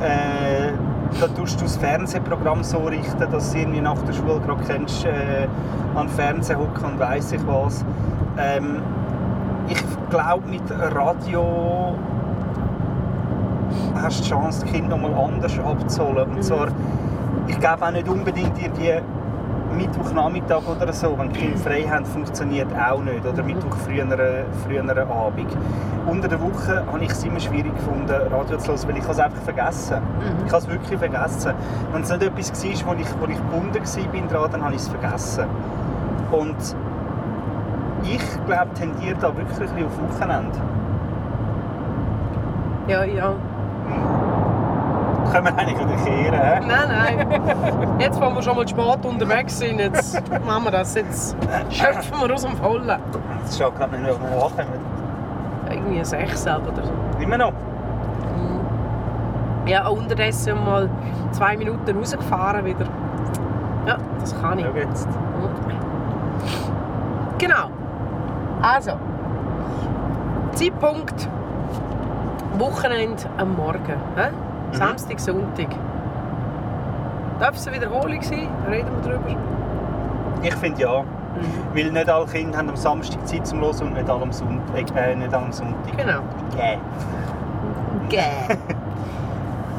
Äh, 0.00 0.72
da 1.20 1.26
tust 1.28 1.58
du 1.60 1.64
das 1.64 1.76
Fernsehprogramm 1.76 2.62
so 2.62 2.78
richten, 2.78 3.30
dass 3.30 3.52
du 3.52 3.58
irgendwie 3.58 3.80
nach 3.80 3.98
der 4.02 4.12
Schule 4.12 4.40
gerade 4.40 4.62
kennst, 4.66 5.04
äh, 5.06 5.46
an 5.94 6.06
den 6.06 6.08
Fernseher 6.10 6.58
hocken 6.58 6.84
und 6.92 6.98
weiss 6.98 7.32
ich 7.32 7.46
was. 7.46 7.84
Ähm, 8.38 8.82
ich 9.68 9.82
glaube, 10.10 10.46
mit 10.48 10.62
Radio 10.94 11.94
hast 13.94 14.20
du 14.20 14.22
die 14.24 14.28
Chance, 14.30 14.64
die 14.66 14.72
Kinder 14.72 14.96
nochmal 14.96 15.14
anders 15.14 15.58
abzuholen. 15.58 16.28
Und 16.28 16.36
Mhm. 16.36 16.42
zwar, 16.42 16.68
ich 17.46 17.58
glaube 17.58 17.86
auch 17.86 17.90
nicht 17.90 18.08
unbedingt 18.08 18.60
irgendwie 18.62 19.00
Mittwochnachmittag 19.76 20.62
oder 20.68 20.92
so, 20.92 21.16
wenn 21.18 21.30
die 21.30 21.40
Kinder 21.40 21.58
frei 21.58 21.82
haben, 21.82 22.04
funktioniert 22.04 22.68
auch 22.74 23.02
nicht. 23.02 23.24
Oder 23.26 23.42
Mittwoch 23.42 23.76
früher, 23.84 24.06
früher 24.64 25.08
Abend. 25.08 25.56
Unter 26.06 26.28
der 26.28 26.40
Woche 26.40 26.84
habe 26.86 27.04
ich 27.04 27.10
es 27.10 27.24
immer 27.24 27.40
schwierig 27.40 27.74
gefunden, 27.74 28.10
Radio 28.30 28.58
zu 28.58 28.68
hören, 28.68 28.88
weil 28.88 28.96
ich 28.98 29.08
es 29.08 29.18
einfach 29.18 29.42
vergessen 29.42 29.96
Mhm. 29.96 30.46
Ich 30.46 30.52
habe 30.52 30.62
es 30.62 30.68
wirklich 30.68 30.98
vergessen. 30.98 31.52
Wenn 31.92 32.02
es 32.02 32.10
nicht 32.10 32.22
etwas 32.22 32.64
war, 32.64 32.94
wo 32.94 33.00
ich, 33.00 33.20
wo 33.20 33.26
ich 33.26 33.36
gebunden 33.36 34.32
war 34.32 34.48
dann 34.48 34.64
habe 34.64 34.74
ich 34.74 34.80
es 34.80 34.88
vergessen. 34.88 35.44
Und 36.30 36.56
ich 38.02 38.46
glaube, 38.46 38.72
tendiere 38.74 39.16
da 39.20 39.36
wirklich 39.36 39.58
ein 39.58 39.66
bisschen 39.66 39.86
auf 39.86 40.20
Wochenende. 40.20 40.58
Ja, 42.88 43.04
ja. 43.04 43.34
Können 45.36 45.54
wir 45.54 45.58
eigentlich 45.58 46.04
kehren, 46.04 46.40
hä? 46.40 46.60
Nein, 46.66 46.88
nein. 46.88 47.98
Jetzt, 47.98 48.18
wo 48.18 48.34
wir 48.34 48.42
schon 48.42 48.56
mal 48.56 48.66
spät 48.66 49.04
unterwegs 49.04 49.58
sind, 49.58 49.78
jetzt 49.80 50.22
machen 50.46 50.64
wir 50.64 50.70
das. 50.70 50.94
Jetzt 50.94 51.36
schöpfen 51.68 52.20
wir 52.26 52.34
aus 52.34 52.42
dem 52.42 52.56
Vollen. 52.56 52.90
Es 53.44 53.58
schaut 53.58 53.76
gerade 53.76 53.98
nicht 53.98 54.02
mehr, 54.02 54.14
wir 54.18 54.44
ankommen. 54.44 54.80
Irgendwie 55.68 56.04
sechs 56.04 56.46
oder 56.46 56.62
so. 56.82 56.92
Immer 57.20 57.36
noch. 57.36 57.52
Ja, 59.66 59.86
unterdessen 59.88 60.64
mal 60.64 60.88
zwei 61.32 61.56
Minuten 61.56 61.98
rausgefahren 61.98 62.64
wieder. 62.64 62.86
Ja, 63.86 63.98
das 64.20 64.40
kann 64.40 64.58
ich. 64.58 64.64
Schau 64.64 64.78
jetzt. 64.78 65.08
Genau. 67.36 67.70
Also, 68.62 68.92
Zeitpunkt 70.52 71.28
Wochenende 72.58 73.22
am 73.36 73.54
Morgen. 73.54 74.00
Hä? 74.72 74.76
Samstag, 74.76 75.20
Sonntag. 75.20 75.68
Darf 77.40 77.54
es 77.56 77.66
eine 77.66 77.76
Wiederholung 77.76 78.22
sein? 78.22 78.48
Reden 78.70 78.88
wir 79.02 79.10
darüber. 79.10 79.36
Ich 80.42 80.54
finde 80.54 80.80
ja. 80.80 81.04
Weil 81.74 81.92
nicht 81.92 82.08
alle 82.08 82.26
Kinder 82.26 82.58
haben 82.58 82.70
am 82.70 82.76
Samstag 82.76 83.26
Zeit 83.28 83.46
zum 83.46 83.60
Hören 83.60 83.88
und 83.88 83.94
nicht 83.94 84.08
alle 84.08 84.22
am 84.22 84.32
Sonntag. 84.32 84.96
Äh, 84.96 85.16
nicht 85.16 85.34
alle 85.34 85.44
am 85.44 85.52
Sonntag. 85.52 85.96
Genau. 85.96 86.20
Yeah. 86.56 86.78
Gäh. 88.08 88.56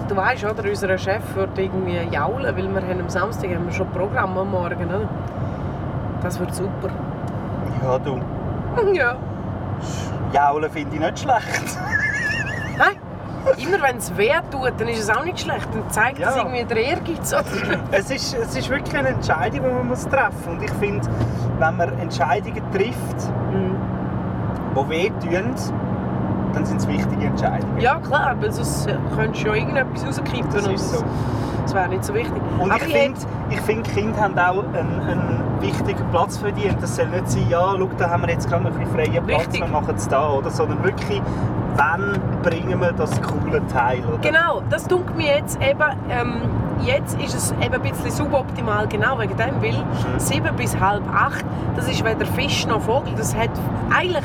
Du 0.07 0.15
weißt, 0.15 0.45
oder? 0.45 0.63
Unser 0.63 0.97
Chef 0.97 1.35
wird 1.35 1.57
irgendwie 1.57 1.97
jaulen, 2.09 2.55
weil 2.55 2.73
wir 2.73 2.81
haben 2.81 3.01
am 3.01 3.09
Samstag 3.09 3.53
haben 3.53 3.65
wir 3.65 3.73
schon 3.73 3.89
Programm 3.91 4.37
am 4.37 4.51
Morgen. 4.51 4.85
Oder? 4.87 5.09
Das 6.23 6.39
wird 6.39 6.55
super. 6.55 6.89
Ja, 7.83 7.99
du. 7.99 8.21
Ja. 8.93 9.17
Jaulen 10.31 10.71
finde 10.71 10.95
ich 10.95 11.01
nicht 11.01 11.19
schlecht. 11.19 11.77
Immer 13.67 13.83
wenn 13.83 13.97
es 13.97 14.15
weh 14.17 14.31
tut, 14.51 14.73
dann 14.77 14.87
ist 14.87 14.99
es 14.99 15.09
auch 15.09 15.23
nicht 15.23 15.39
schlecht. 15.39 15.67
Dann 15.73 15.89
zeigt 15.89 16.19
Ja. 16.19 16.29
es 16.29 16.35
irgendwie 16.37 16.63
der 16.63 16.77
Ehrgeiz. 16.77 17.35
Es, 17.91 18.09
ist, 18.11 18.33
es 18.35 18.55
ist 18.55 18.69
wirklich 18.69 18.95
eine 18.97 19.09
Entscheidung, 19.09 19.61
die 19.63 19.69
man 19.73 19.87
muss 19.87 20.07
treffen 20.07 20.33
muss. 20.45 20.47
Und 20.57 20.63
ich 20.63 20.71
finde, 20.71 21.07
wenn 21.59 21.77
man 21.77 21.97
Entscheidungen 21.99 22.61
trifft, 22.71 23.31
Mhm. 23.51 23.75
die 24.75 24.89
wehtun, 24.89 25.53
dann 26.53 26.65
sind 26.65 26.77
es 26.81 26.87
wichtige 26.87 27.25
Entscheidungen. 27.25 27.79
Ja, 27.79 27.99
klar, 27.99 28.35
weil 28.39 28.51
sonst 28.51 28.87
könntest 29.15 29.43
du 29.43 29.47
ja 29.49 29.53
irgendetwas 29.55 30.05
rauskippen. 30.07 30.49
Das 30.53 30.67
ist 30.67 30.93
so. 30.97 31.03
Das 31.63 31.73
wäre 31.73 31.89
nicht 31.89 32.05
so 32.05 32.13
wichtig. 32.13 32.41
Und 32.59 32.71
Aber 32.71 32.85
ich 32.85 32.93
finde, 32.93 33.19
ich 33.49 33.59
find, 33.61 33.83
Kinder 33.93 34.21
haben 34.21 34.39
auch 34.39 34.63
einen, 34.63 35.01
einen 35.01 35.43
wichtigen 35.59 36.01
Platz 36.11 36.37
verdient. 36.37 36.77
Das 36.81 36.95
soll 36.95 37.07
nicht 37.07 37.29
sein, 37.29 37.45
ja, 37.49 37.75
schau, 37.77 37.89
da 37.97 38.09
haben 38.09 38.21
wir 38.23 38.29
jetzt 38.29 38.49
gerade 38.49 38.63
noch 38.63 38.71
ein 38.71 38.79
bisschen 38.79 38.95
freien 38.95 39.25
Platz, 39.25 39.39
Richtig. 39.41 39.61
wir 39.61 39.67
machen 39.67 39.93
es 39.97 40.07
da. 40.07 40.29
Oder? 40.29 40.49
Sondern 40.49 40.81
wirklich, 40.83 41.21
wann 41.77 42.19
bringen 42.41 42.81
wir 42.81 42.91
das 42.91 43.21
coole 43.21 43.65
Teil? 43.67 44.03
Oder? 44.05 44.17
Genau, 44.17 44.61
das 44.69 44.87
tut 44.87 45.15
mir 45.15 45.37
jetzt 45.37 45.61
eben, 45.61 45.83
ähm, 46.09 46.41
jetzt 46.85 47.19
ist 47.21 47.33
es 47.35 47.51
eben 47.63 47.73
ein 47.75 47.81
bisschen 47.81 48.11
suboptimal, 48.11 48.87
genau 48.87 49.19
wegen 49.19 49.35
dem, 49.37 49.61
weil 49.61 49.71
Mhm. 49.77 50.19
7 50.19 50.55
bis 50.55 50.79
halb 50.79 51.03
8, 51.13 51.45
das 51.75 51.87
ist 51.89 52.03
weder 52.03 52.25
Fisch 52.25 52.65
noch 52.67 52.81
Vogel, 52.81 53.13
das 53.17 53.35
hat, 53.35 53.49
eigentlich 53.95 54.23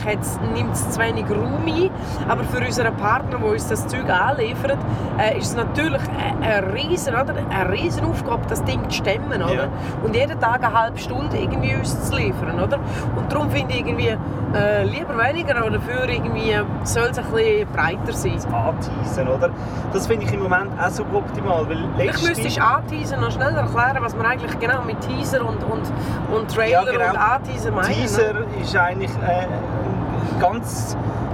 nimmt 0.54 0.72
es 0.74 0.90
zu 0.90 1.00
wenig 1.00 1.24
Raum 1.30 1.62
ein, 1.66 1.90
aber 2.28 2.44
für 2.44 2.64
unseren 2.64 2.94
Partner, 2.96 3.38
der 3.38 3.48
uns 3.50 3.66
das 3.68 3.86
Zeug 3.86 4.08
anliefert, 4.10 4.78
äh, 5.18 5.38
ist 5.38 5.48
es 5.48 5.56
natürlich 5.56 6.00
eine, 6.42 6.72
riesen, 6.74 7.14
oder? 7.14 7.34
eine 7.50 7.72
riesen 7.72 8.04
Aufgabe, 8.04 8.42
das 8.48 8.62
Ding 8.64 8.82
zu 8.88 8.96
stemmen, 8.98 9.42
oder? 9.42 9.54
Ja. 9.54 9.68
Und 10.02 10.14
jeden 10.14 10.38
Tag 10.40 10.64
eine 10.64 10.72
halbe 10.78 10.98
Stunde 10.98 11.36
irgendwie 11.38 11.74
uns 11.74 12.08
zu 12.08 12.16
liefern, 12.16 12.60
oder? 12.60 12.78
Und 13.16 13.30
darum 13.32 13.50
finde 13.50 13.72
ich 13.74 13.80
irgendwie, 13.80 14.16
äh, 14.54 14.84
lieber 14.84 15.16
weniger, 15.16 15.56
aber 15.58 15.70
dafür 15.70 16.08
irgendwie 16.08 16.54
soll 16.84 17.08
es 17.10 17.18
ein 17.18 17.24
bisschen 17.26 17.68
breiter 17.72 18.12
sein. 18.12 18.32
Anteasen, 18.52 19.28
oder? 19.28 19.50
Das 19.92 20.06
finde 20.06 20.24
ich 20.26 20.32
im 20.32 20.42
Moment 20.42 20.70
auch 20.80 20.90
suboptimal, 20.90 21.68
weil 21.68 21.78
Vielleicht 21.96 22.22
letzte- 22.22 22.41
müsstest 22.44 22.56
du 22.56 22.62
anteasen 22.74 23.20
noch 23.20 23.30
schneller 23.30 23.58
erklären, 23.60 23.98
was 24.00 24.14
man 24.16 24.26
eigentlich 24.26 24.58
genau 24.58 24.82
mit 24.82 25.00
Teaser 25.00 25.40
und, 25.46 25.62
und, 25.64 25.82
und 26.34 26.54
Trailer 26.54 26.84
Ja, 26.84 26.90
genau. 26.90 27.10
und 27.10 27.16
Anteasen 27.16 27.74
meinen. 27.74 27.92
Teaser 27.92 28.34
ist 28.60 28.76
eigentlich 28.76 29.10
äh, 29.26 29.46
ein 29.46 30.40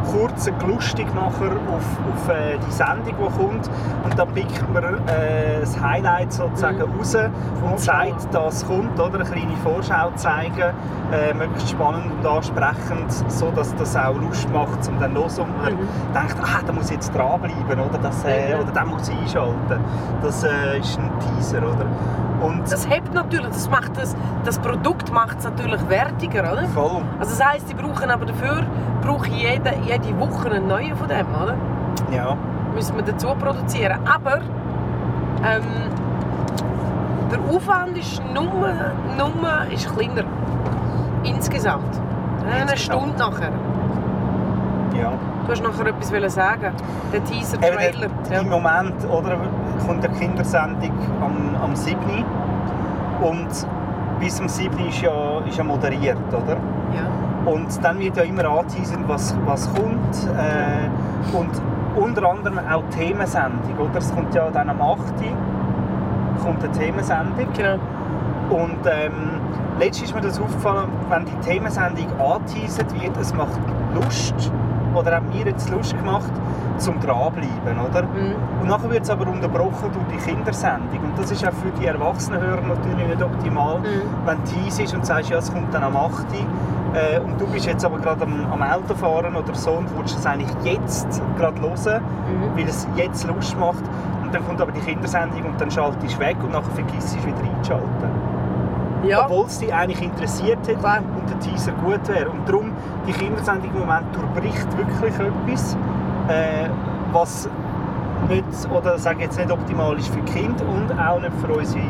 ganz 0.09 0.12
kurzer 0.12 0.53
Lustigmacher 0.67 1.53
auf, 1.69 1.85
auf 2.12 2.29
äh, 2.29 2.59
die 2.67 2.73
Sendung, 2.73 3.05
die 3.07 3.12
kommt. 3.12 3.71
Und 4.05 4.19
dann 4.19 4.29
pickt 4.29 4.73
man 4.73 4.85
äh, 4.85 5.61
das 5.61 5.81
Highlight 5.81 6.33
sozusagen 6.33 6.79
Mhm. 6.79 6.99
raus 6.99 7.17
und 7.65 7.79
zeigt, 7.79 8.35
dass 8.35 8.57
es 8.57 8.67
kommt. 8.67 8.99
Oder? 8.99 9.15
Eine 9.21 9.25
kleine 9.25 9.57
Vorschau 9.62 10.11
zeigen, 10.15 10.73
äh, 11.12 11.35
möglichst 11.35 11.71
spannend 11.71 12.12
und 12.21 12.27
ansprechend, 12.27 13.12
so 13.29 13.50
dass 13.50 13.75
das 13.77 13.97
auch 13.97 14.15
Lust 14.17 14.49
macht, 14.53 14.88
um 14.88 14.99
dann 15.00 15.15
los 15.15 15.38
und 15.38 15.57
man 15.62 15.73
Mhm. 15.75 15.79
denkt, 16.15 16.37
ah, 16.43 16.61
da 16.67 16.73
muss 16.73 16.87
ich 16.87 16.93
jetzt 16.93 17.15
dranbleiben 17.15 17.81
oder, 17.81 17.99
das, 18.03 18.25
äh, 18.25 18.55
oder 18.61 18.73
da 18.73 18.85
muss 18.85 19.09
ich 19.09 19.19
einschalten. 19.19 19.81
Das 20.23 20.45
äh, 20.45 20.79
ist 20.79 20.99
ein 20.99 21.11
Teaser. 21.21 21.59
Oder? 21.59 21.87
Und 22.42 22.71
Das 22.71 22.88
hebt 22.88 23.12
natürlich, 23.14 23.49
das, 23.49 23.68
macht 23.71 23.97
das, 23.97 24.14
das 24.45 24.59
Produkt 24.59 25.12
macht 25.12 25.38
es 25.38 25.45
natürlich 25.45 25.88
wertiger, 25.88 26.52
oder? 26.52 26.64
voll. 26.68 27.02
Also 27.18 27.37
das 27.37 27.45
heisst, 27.45 27.68
die 27.68 27.75
brauchen 27.75 28.11
aber 28.11 28.26
dafür 28.26 28.62
brauche 29.02 29.28
jede, 29.28 29.73
jede 29.87 30.21
Woche 30.21 30.50
einen 30.50 30.68
neuen 30.68 30.97
von 30.97 31.09
dem, 31.09 31.26
oder? 31.42 31.54
Ja. 32.12 32.37
Müssen 32.75 32.95
wir 32.97 33.02
dazu 33.02 33.28
produzieren. 33.28 33.99
Aber 34.07 34.37
ähm, 34.37 35.62
der 37.30 37.54
Aufwand 37.54 37.97
ist 37.99 38.23
nur, 38.35 38.45
nur 39.16 39.73
ist 39.73 39.88
kleiner. 39.97 40.25
Insgesamt. 41.25 42.00
Eine 42.45 42.62
Insgesamt. 42.62 42.78
Stunde 42.78 43.18
nachher. 43.18 43.52
ja. 45.00 45.12
Du 45.47 45.52
hast 45.52 45.62
nachher 45.62 45.87
etwas 45.87 46.35
sagen. 46.35 46.73
Der 47.12 47.25
Teaser-Trailer. 47.25 48.09
Im 48.38 48.49
Moment 48.50 49.02
oder, 49.11 49.38
kommt 49.87 50.05
eine 50.05 50.15
Kindersendung 50.19 50.93
am, 51.21 51.57
am 51.63 51.77
7. 51.77 51.99
Und 53.23 53.49
bis 54.21 54.41
am 54.41 54.49
7. 54.49 54.79
ist 54.87 55.03
ja, 55.03 55.39
ist 55.47 55.59
ja 55.59 55.65
moderiert, 55.65 56.19
oder? 56.29 56.57
Ja. 56.95 57.51
Und 57.51 57.83
dann 57.83 57.99
wird 57.99 58.17
ja 58.17 58.25
immer 58.25 58.45
angeteasert, 58.45 59.01
was, 59.07 59.37
was 59.47 59.73
kommt. 59.75 60.15
Äh, 60.37 61.37
und 61.37 61.51
unter 61.97 62.29
anderem 62.29 62.59
auch 62.59 62.83
Themensendung, 62.91 63.77
oder? 63.79 63.99
Es 63.99 64.15
kommt 64.15 64.35
ja 64.35 64.51
dann 64.51 64.69
am 64.69 64.81
8. 64.81 65.01
kommt 66.43 66.63
eine 66.63 66.73
Themensendung. 66.73 67.49
Genau. 67.57 67.79
Und 68.51 68.79
ähm, 68.87 69.41
letztens 69.79 70.11
ist 70.11 70.15
mir 70.15 70.23
das 70.23 70.41
aufgefallen, 70.41 70.89
wenn 71.11 71.25
die 71.27 71.37
Themensendung 71.47 72.07
angeteasert 72.19 73.03
wird, 73.03 73.17
es 73.19 73.35
macht 73.35 73.61
Lust, 73.95 74.53
oder 74.95 75.17
hat 75.17 75.35
mir 75.35 75.45
jetzt 75.45 75.71
Lust 75.71 75.97
gemacht, 75.97 76.33
zum 76.79 76.99
dranbleiben, 77.01 77.79
oder? 77.89 78.03
Mhm. 78.03 78.35
Und 78.63 78.69
nachher 78.69 78.91
wird 78.91 79.03
es 79.03 79.11
aber 79.11 79.27
unterbrochen 79.29 79.91
durch 79.93 80.07
die 80.13 80.31
Kindersendung. 80.31 81.01
Und 81.03 81.19
das 81.19 81.31
ist 81.31 81.47
auch 81.47 81.53
für 81.53 81.71
die 81.81 81.87
Erwachsenenhörer 81.87 82.61
natürlich 82.63 83.07
nicht 83.09 83.23
optimal, 83.23 83.79
Mhm. 83.81 83.85
wenn 84.27 84.39
du 84.39 84.51
teasst 84.51 84.81
ist 84.81 84.95
und 84.95 85.05
sagst, 85.07 85.31
ja, 85.31 85.39
es 85.39 85.53
kommt 85.53 85.73
dann 85.75 85.83
am 85.85 85.97
8. 85.97 86.27
Äh, 86.95 87.21
und 87.21 87.39
du 87.41 87.47
bist 87.49 87.67
jetzt 87.67 87.85
aber 87.85 87.99
gerade 87.99 88.25
am, 88.25 88.47
am 88.51 88.63
Autofahren 88.63 89.37
oder 89.37 89.55
so 89.55 89.73
und 89.73 89.87
willst 89.99 90.19
es 90.19 90.25
eigentlich 90.27 90.49
jetzt 90.65 91.21
gerade 91.37 91.61
hören, 91.61 92.03
Mhm. 92.03 92.57
weil 92.59 92.69
es 92.69 92.87
jetzt 92.97 93.27
Lust 93.27 93.59
macht. 93.59 93.83
Und 94.23 94.35
dann 94.35 94.45
kommt 94.47 94.61
aber 94.61 94.73
die 94.73 94.81
Kindersendung 94.81 95.43
und 95.45 95.61
dann 95.61 95.71
schaltest 95.71 96.17
du 96.17 96.21
weg 96.21 96.37
und 96.43 96.53
nachher 96.53 96.71
vergisst 96.75 97.17
du 97.17 97.27
wieder 97.27 97.37
einzuschalten. 97.39 98.29
Ja, 99.05 99.25
Obwohl 99.27 99.47
es 99.47 99.59
dich 99.61 99.73
eigentlich 99.73 100.03
interessiert 100.03 100.59
hat 100.69 100.79
Klar. 100.81 100.99
und 100.99 101.31
der 101.31 101.39
Teaser 101.39 101.71
gut 101.73 102.09
wäre. 102.09 102.29
Und 102.31 102.49
darum, 102.49 102.73
die 103.07 103.13
Kindersendung 103.13 103.71
im 103.73 103.79
Moment 103.81 104.07
durchbricht 104.13 104.67
wirklich 104.77 105.15
etwas, 105.15 105.77
äh, 106.29 106.69
was 107.13 107.49
nicht, 108.29 108.45
oder 108.71 108.99
sage 108.99 109.23
jetzt 109.23 109.39
nicht 109.39 109.51
optimal 109.51 109.99
ist 109.99 110.09
für 110.09 110.21
Kinder 110.21 110.65
und 110.69 110.93
auch 110.99 111.21
nicht 111.21 111.33
für 111.41 111.53
unsere 111.53 111.83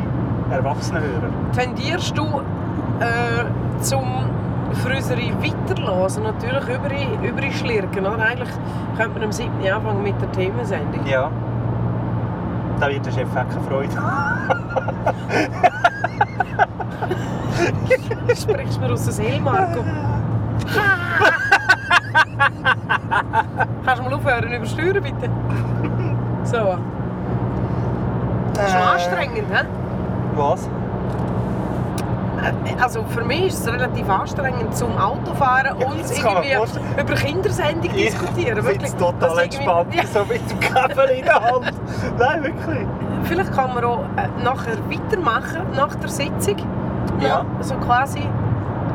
Erwachsenenhörer. 0.51 1.29
tendierst 1.53 2.17
du 2.17 2.23
äh, 2.23 3.81
zum 3.81 4.03
für 4.73 4.95
unsere 4.95 5.21
Weiterlassen 5.41 6.23
natürlich 6.23 6.63
über, 6.67 6.89
schlirken. 7.51 8.05
Oder? 8.05 8.19
Eigentlich 8.19 8.49
könnte 8.97 9.13
man 9.13 9.23
am 9.23 9.31
7. 9.31 9.51
anfangen 9.67 10.03
mit 10.03 10.21
der 10.21 10.31
Themensendung. 10.31 11.07
Ja. 11.07 11.31
Da 12.79 12.87
wird 12.87 13.03
der 13.05 13.11
Chef 13.11 13.27
auch 13.31 13.49
keine 13.49 13.61
Freude. 13.67 13.91
Sprichst 18.35 18.79
mir 18.79 18.91
aus 18.91 19.05
der 19.05 19.13
Seele, 19.13 19.41
Marco? 19.41 19.79
Kannst 23.89 24.03
du 24.05 24.09
mal 24.09 24.13
aufhören 24.17 24.53
übersteuern, 24.53 25.01
bitte? 25.01 25.29
So. 26.43 26.77
Das 28.53 28.65
ist 28.67 28.71
schon 28.71 28.81
Äh. 28.81 28.93
anstrengend, 28.93 29.47
hä? 29.51 29.65
Was? 30.35 30.69
Äh, 32.43 32.81
Also 32.83 33.03
für 33.09 33.23
mich 33.23 33.47
ist 33.47 33.65
es 33.65 33.73
relativ 33.73 34.07
anstrengend 34.07 34.75
zum 34.77 34.95
Autofahren 34.95 35.75
und 35.77 35.97
irgendwie 35.99 37.01
über 37.01 37.13
Kindersendung 37.15 37.91
diskutieren. 37.91 38.59
Ich 38.59 38.63
Wirklich. 38.63 38.67
finde 38.73 38.85
es 38.85 38.95
total 38.95 39.29
Das 39.29 39.37
entspannt, 39.39 39.95
Ja, 39.95 40.05
so 40.05 40.19
mit 40.25 40.51
dem 40.51 40.59
Käfer 40.59 41.11
in 41.11 41.25
der 41.25 41.41
Hand. 41.43 41.73
Nein, 42.19 42.43
wirklich. 42.43 42.87
vielleicht 43.23 43.53
kann 43.55 43.73
man 43.73 43.83
auch 43.85 44.01
äh, 44.17 44.43
nachher 44.43 44.77
weitermachen, 44.87 45.63
nach 45.75 45.95
der 45.95 46.09
Sitzung. 46.09 46.57
Ja. 47.21 47.43
So 47.61 47.73
quasi 47.77 48.21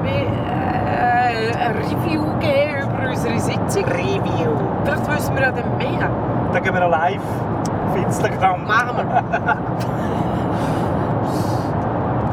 wie 0.04 0.08
äh, 0.08 1.52
ein 1.52 1.76
Review 1.78 2.22
geben 2.38 2.82
über 2.92 3.10
unsere 3.10 3.40
Sitzung. 3.40 3.84
Review. 3.86 4.50
Vielleicht 4.84 5.10
wissen 5.10 5.34
wir 5.34 5.42
ja 5.42 5.50
dann 5.50 5.76
mehr. 5.78 6.08
Dann 6.52 6.62
gehen 6.62 6.74
wir 6.74 6.88
live 6.88 7.20
auf 7.90 7.96
Instagram. 7.96 8.66
Machen 8.66 8.96
wir. 8.96 9.04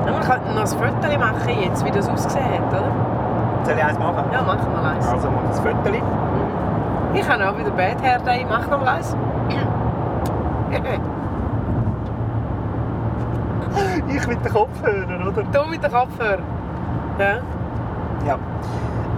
wir 0.05 0.19
könnten 0.27 0.53
noch 0.53 0.61
ein 0.61 0.67
Foto 0.67 1.19
machen 1.19 1.61
jetzt, 1.61 1.85
wie 1.85 1.91
das 1.91 2.09
ausgesehen 2.09 2.45
hat, 2.45 2.71
oder? 2.71 2.91
Soll 3.63 3.75
ich 3.75 3.83
eins 3.83 3.99
machen? 3.99 4.23
Ja, 4.31 4.41
machen 4.41 4.67
wir 4.73 4.89
eins. 4.89 5.07
Also 5.07 5.29
mach 5.29 5.43
ein 5.43 5.53
Foto. 5.53 5.95
Ich 7.13 7.29
habe 7.29 7.49
auch 7.49 7.57
wieder 7.57 7.71
Bad 7.71 8.01
Hair 8.01 8.19
Day. 8.19 8.45
Mach 8.49 8.67
noch 8.69 8.79
mal 8.79 8.95
eins. 8.95 9.15
Ich 14.07 14.27
mit 14.27 14.43
den 14.43 14.51
Kopfhörern, 14.51 15.27
oder? 15.27 15.43
Du 15.43 15.69
mit 15.69 15.83
den 15.83 15.91
Kopfhörern. 15.91 16.43
Ja. 17.17 17.37
Ja. 18.27 18.37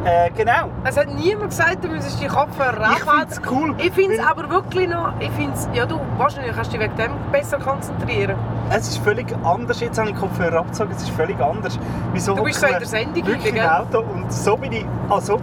Äh, 0.05 0.29
genau. 0.31 0.69
Es 0.83 0.97
hat 0.97 1.07
niemand 1.07 1.49
gesagt, 1.49 1.83
du 1.83 1.87
müsstest 1.87 2.21
die 2.21 2.27
Kopfhörer 2.27 2.91
Ich 2.91 3.03
finde 3.03 3.25
es 3.29 3.41
cool. 3.49 3.75
Ich 3.77 3.91
finde 3.93 4.15
es 4.15 4.19
aber 4.19 4.49
wirklich 4.49 4.89
noch, 4.89 5.13
ich 5.19 5.29
finde 5.31 5.53
es, 5.53 5.69
ja 5.73 5.85
du, 5.85 5.97
wahrscheinlich 6.17 6.53
kannst 6.53 6.73
du 6.73 6.77
dich 6.77 6.85
wegen 6.89 6.97
dem 6.97 7.11
besser 7.31 7.57
konzentrieren. 7.57 8.35
Es 8.69 8.89
ist 8.89 8.97
völlig 8.97 9.27
anders. 9.45 9.79
Jetzt 9.79 9.97
habe 9.97 10.09
ich 10.09 10.15
die 10.15 10.19
Kopfhörer 10.21 10.59
abgezogen. 10.59 10.91
Es 10.95 11.03
ist 11.03 11.11
völlig 11.11 11.39
anders. 11.39 11.79
Wieso 12.11 12.35
Du 12.35 12.43
bist 12.43 12.59
so 12.59 12.67
in 12.67 12.73
der 12.79 12.85
Sendung 12.85 13.25
wirklich 13.25 13.55
im? 13.55 13.61
Auto 13.61 13.99
und 13.99 14.31
so 14.33 14.57
bin 14.57 14.73
ich, 14.73 14.85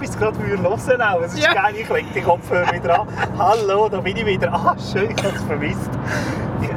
ich 0.03 0.09
es 0.11 0.19
gerade 0.19 0.39
hören 0.39 0.63
hören 0.63 1.03
auch. 1.03 1.21
Es 1.23 1.33
ist 1.35 1.43
Ja. 1.45 1.55
geil, 1.55 1.75
ich 1.77 1.89
lege 1.89 2.09
die 2.15 2.21
Kopfhörer 2.21 2.71
wieder 2.73 3.01
an. 3.01 3.09
Hallo, 3.39 3.89
da 3.89 4.01
bin 4.01 4.17
ich 4.17 4.27
wieder. 4.27 4.53
Ah, 4.53 4.77
schön, 4.93 5.11
ich 5.17 5.25
habe 5.25 5.37
es 5.37 5.43
vermisst. 5.43 5.91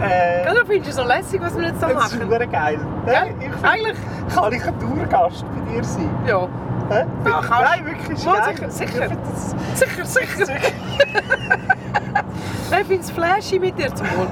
Äh, 0.01 0.45
Ja, 0.45 0.53
du 0.53 0.65
findest 0.65 0.91
es 0.91 0.95
so 0.95 1.03
lässig, 1.03 1.41
was 1.41 1.57
wir 1.57 1.67
jetzt 1.67 1.81
da 1.83 1.87
das 1.89 2.13
ist 2.13 2.19
machen. 2.19 2.29
geil. 2.51 2.79
Ja, 3.07 3.25
ich 3.25 3.51
find, 3.51 3.65
eigentlich, 3.65 3.97
kann 4.33 4.53
ich 4.53 4.65
ein 4.65 4.79
Tourgast 4.79 5.45
bei 5.53 5.71
dir 5.73 5.83
sein? 5.83 6.09
ja. 6.25 6.47
Hä? 6.93 7.05
Ja, 7.25 7.41
kannst. 7.41 7.49
Nein, 7.49 7.85
wirklich, 7.85 8.09
ist 8.17 8.25
Mal 8.25 8.37
geil. 8.39 8.53
sicher, 8.55 8.69
sicher. 8.69 9.05
Ich 9.05 9.17
das- 9.17 9.55
Sicher, 9.79 10.05
sicher. 10.05 10.45
Nein, 12.71 12.81
ich 12.81 12.87
finde 12.87 13.03
es 13.03 13.11
flashy 13.11 13.59
mit 13.59 13.77
dir 13.77 13.93
zum 13.93 14.07
Wohl. 14.17 14.27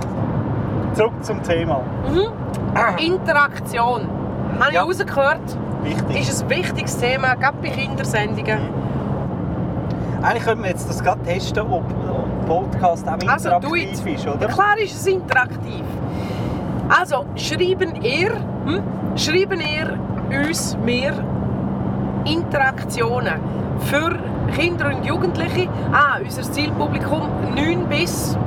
Zurück 0.93 1.13
zum 1.23 1.41
Thema. 1.43 1.81
Mhm. 2.09 2.97
Interaktion. 2.97 4.07
Habe 4.59 4.69
ich 4.69 4.75
Ja. 4.75 4.83
rausgehört, 4.83 5.57
Wichtig. 5.83 6.29
ist 6.29 6.43
ein 6.43 6.49
wichtiges 6.49 6.97
Thema, 6.97 7.35
gerade 7.35 7.57
bei 7.61 7.69
Kindersendungen. 7.69 8.59
Eigentlich 10.21 10.43
könnten 10.43 10.63
wir 10.63 10.69
jetzt 10.69 10.87
das 10.89 11.01
gerade 11.03 11.21
testen, 11.23 11.65
ob 11.71 11.83
Podcast 12.45 13.07
auch 13.07 13.13
Also, 13.27 13.49
interaktiv 13.49 14.05
ist, 14.05 14.25
Ja, 14.25 14.33
oder? 14.33 14.47
klar 14.47 14.77
ist 14.77 14.95
es 14.95 15.07
interaktiv. 15.07 15.83
Also, 16.89 17.25
schreiben 17.35 17.95
ihr, 18.03 18.31
hm? 18.65 18.83
schreiben 19.15 19.61
ihr 19.61 19.97
uns 20.47 20.77
mehr 20.83 21.13
Interaktionen 22.25 23.33
für 23.79 24.17
Kinder 24.55 24.87
und 24.87 25.05
Jugendliche. 25.05 25.67
Ah, 25.91 26.17
unser 26.23 26.43
Zielpublikum 26.43 27.29
9 27.55 27.87
bis 27.87 28.37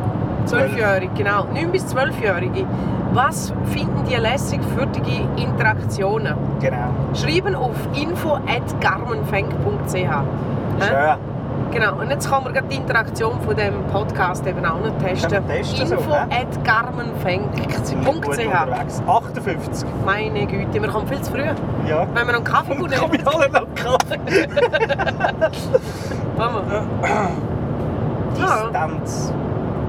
12-Jährige, 0.47 1.13
genau. 1.15 1.45
9 1.53 1.71
bis 1.73 1.85
12-Jährige. 1.95 2.65
Was 3.13 3.53
finden 3.67 4.05
die 4.09 4.17
lässig 4.17 4.61
für 4.77 4.87
die 4.87 5.27
Interaktionen? 5.43 6.35
Genau. 6.61 6.89
Schreiben 7.15 7.55
auf 7.55 7.77
info.garmenfeng.ch. 7.95 9.95
Schön. 9.95 11.34
Genau, 11.73 11.97
und 11.97 12.11
jetzt 12.11 12.31
kann 12.31 12.45
man 12.45 12.55
die 12.69 12.77
Interaktion 12.77 13.41
von 13.41 13.57
dem 13.57 13.83
Podcast 13.93 14.47
eben 14.47 14.65
auch 14.65 14.81
noch 14.81 14.97
testen. 14.99 15.47
Testen 15.47 15.87
so, 15.87 15.95
Info 15.97 16.13
at 16.13 16.31
wir 16.31 16.63
gut 16.63 16.65
garmenfeng.ch 16.65 17.95
unterwegs. 18.15 19.03
58. 19.07 19.89
Meine 20.05 20.47
Güte, 20.47 20.81
wir 20.81 20.89
kommen 20.89 21.07
viel 21.09 21.21
zu 21.21 21.33
früh. 21.33 21.45
Ja. 21.89 22.07
Wenn 22.15 22.27
wir 22.27 22.33
noch 22.33 22.35
einen 22.35 22.45
Kaffee 22.45 22.75
nehmen, 22.75 22.95
komm 22.99 23.15
ich 23.15 23.27
alle 23.27 23.51
noch 23.51 23.67
Kaffee. 23.75 24.19
machen 26.37 26.63
wir. 26.69 26.87
Distanz. 28.37 29.33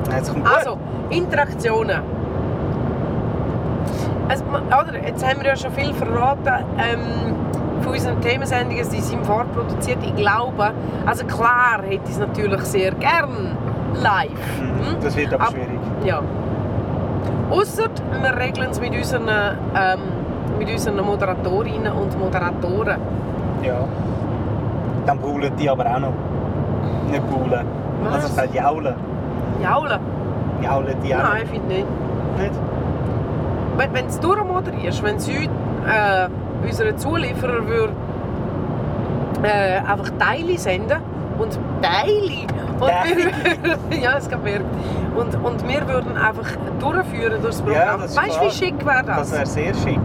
Nein, 0.07 0.17
jetzt 0.17 0.31
kommt 0.31 0.45
gut. 0.45 0.55
Also, 0.55 0.77
Interaktionen. 1.09 2.01
Also, 4.27 4.43
oder, 4.45 5.05
jetzt 5.05 5.25
haben 5.25 5.41
wir 5.41 5.49
ja 5.49 5.55
schon 5.55 5.71
viel 5.73 5.93
verraten 5.93 6.65
ähm, 6.77 7.35
von 7.85 7.93
unseren 7.93 8.19
Themensendungen, 8.21 8.89
die 8.89 8.99
sind 8.99 9.25
vorproduziert. 9.25 9.99
Ich 10.03 10.15
glaube, 10.15 10.71
also 11.05 11.25
klar 11.25 11.81
hätte 11.83 12.01
ich 12.05 12.11
es 12.11 12.19
natürlich 12.19 12.61
sehr 12.61 12.91
gern 12.95 13.55
live. 14.01 14.31
Mhm, 14.59 14.87
hm? 14.89 14.95
Das 15.01 15.15
wird 15.15 15.33
aber 15.33 15.43
Ab- 15.43 15.51
schwierig. 15.51 15.79
Ja. 16.03 16.21
Ausser 17.51 17.85
wir 18.21 18.35
regeln 18.37 18.71
es 18.71 18.81
mit 18.81 18.95
unseren, 18.95 19.27
ähm, 19.29 19.99
mit 20.57 20.69
unseren 20.71 20.99
Moderatorinnen 21.05 21.93
und 21.93 22.19
Moderatoren. 22.19 22.99
Ja. 23.63 23.85
Dann 25.05 25.19
buhlen 25.19 25.51
die 25.57 25.69
aber 25.69 25.85
auch 25.85 25.99
noch. 25.99 26.13
Nicht 27.11 27.29
buhlen. 27.29 27.65
Was? 28.03 28.15
Also 28.15 28.27
es 28.27 28.37
heißt 28.39 28.53
jaulen. 28.55 28.95
Jaulen? 29.63 29.99
Jaulen 30.61 30.95
die 31.03 31.15
auch 31.15 31.19
Nein, 31.19 31.41
ich 31.43 31.49
finde 31.49 31.67
nicht. 31.67 31.87
Nicht? 32.39 32.51
Wenn, 33.77 33.93
wenn 33.93 34.05
du 34.07 34.17
durchmoderierst, 34.19 35.03
wenn 35.03 35.19
sie 35.19 35.35
äh, 35.85 36.27
unseren 36.63 36.97
Zulieferer 36.97 37.65
würde, 37.67 37.93
äh, 39.43 39.77
einfach 39.79 40.09
Teile 40.17 40.57
senden 40.57 40.97
und 41.37 41.59
Teile 41.81 42.47
und 42.79 42.89
wir, 43.91 43.97
ja, 44.01 44.17
es 44.17 44.29
gab 44.29 44.43
mehr. 44.43 44.61
Und, 45.15 45.33
und 45.43 45.67
wir 45.67 45.87
würden 45.87 46.17
einfach 46.17 46.47
durchführen 46.79 47.41
durch 47.41 47.57
das 47.57 47.59
Ja, 47.59 47.81
Programm. 47.81 48.01
ist 48.03 48.17
weißt 48.17 48.41
du, 48.41 48.45
wie 48.45 48.51
schick 48.51 48.85
wäre 48.85 49.03
das? 49.03 49.17
Das 49.17 49.31
wäre 49.31 49.45
sehr 49.45 49.73
schick. 49.73 49.99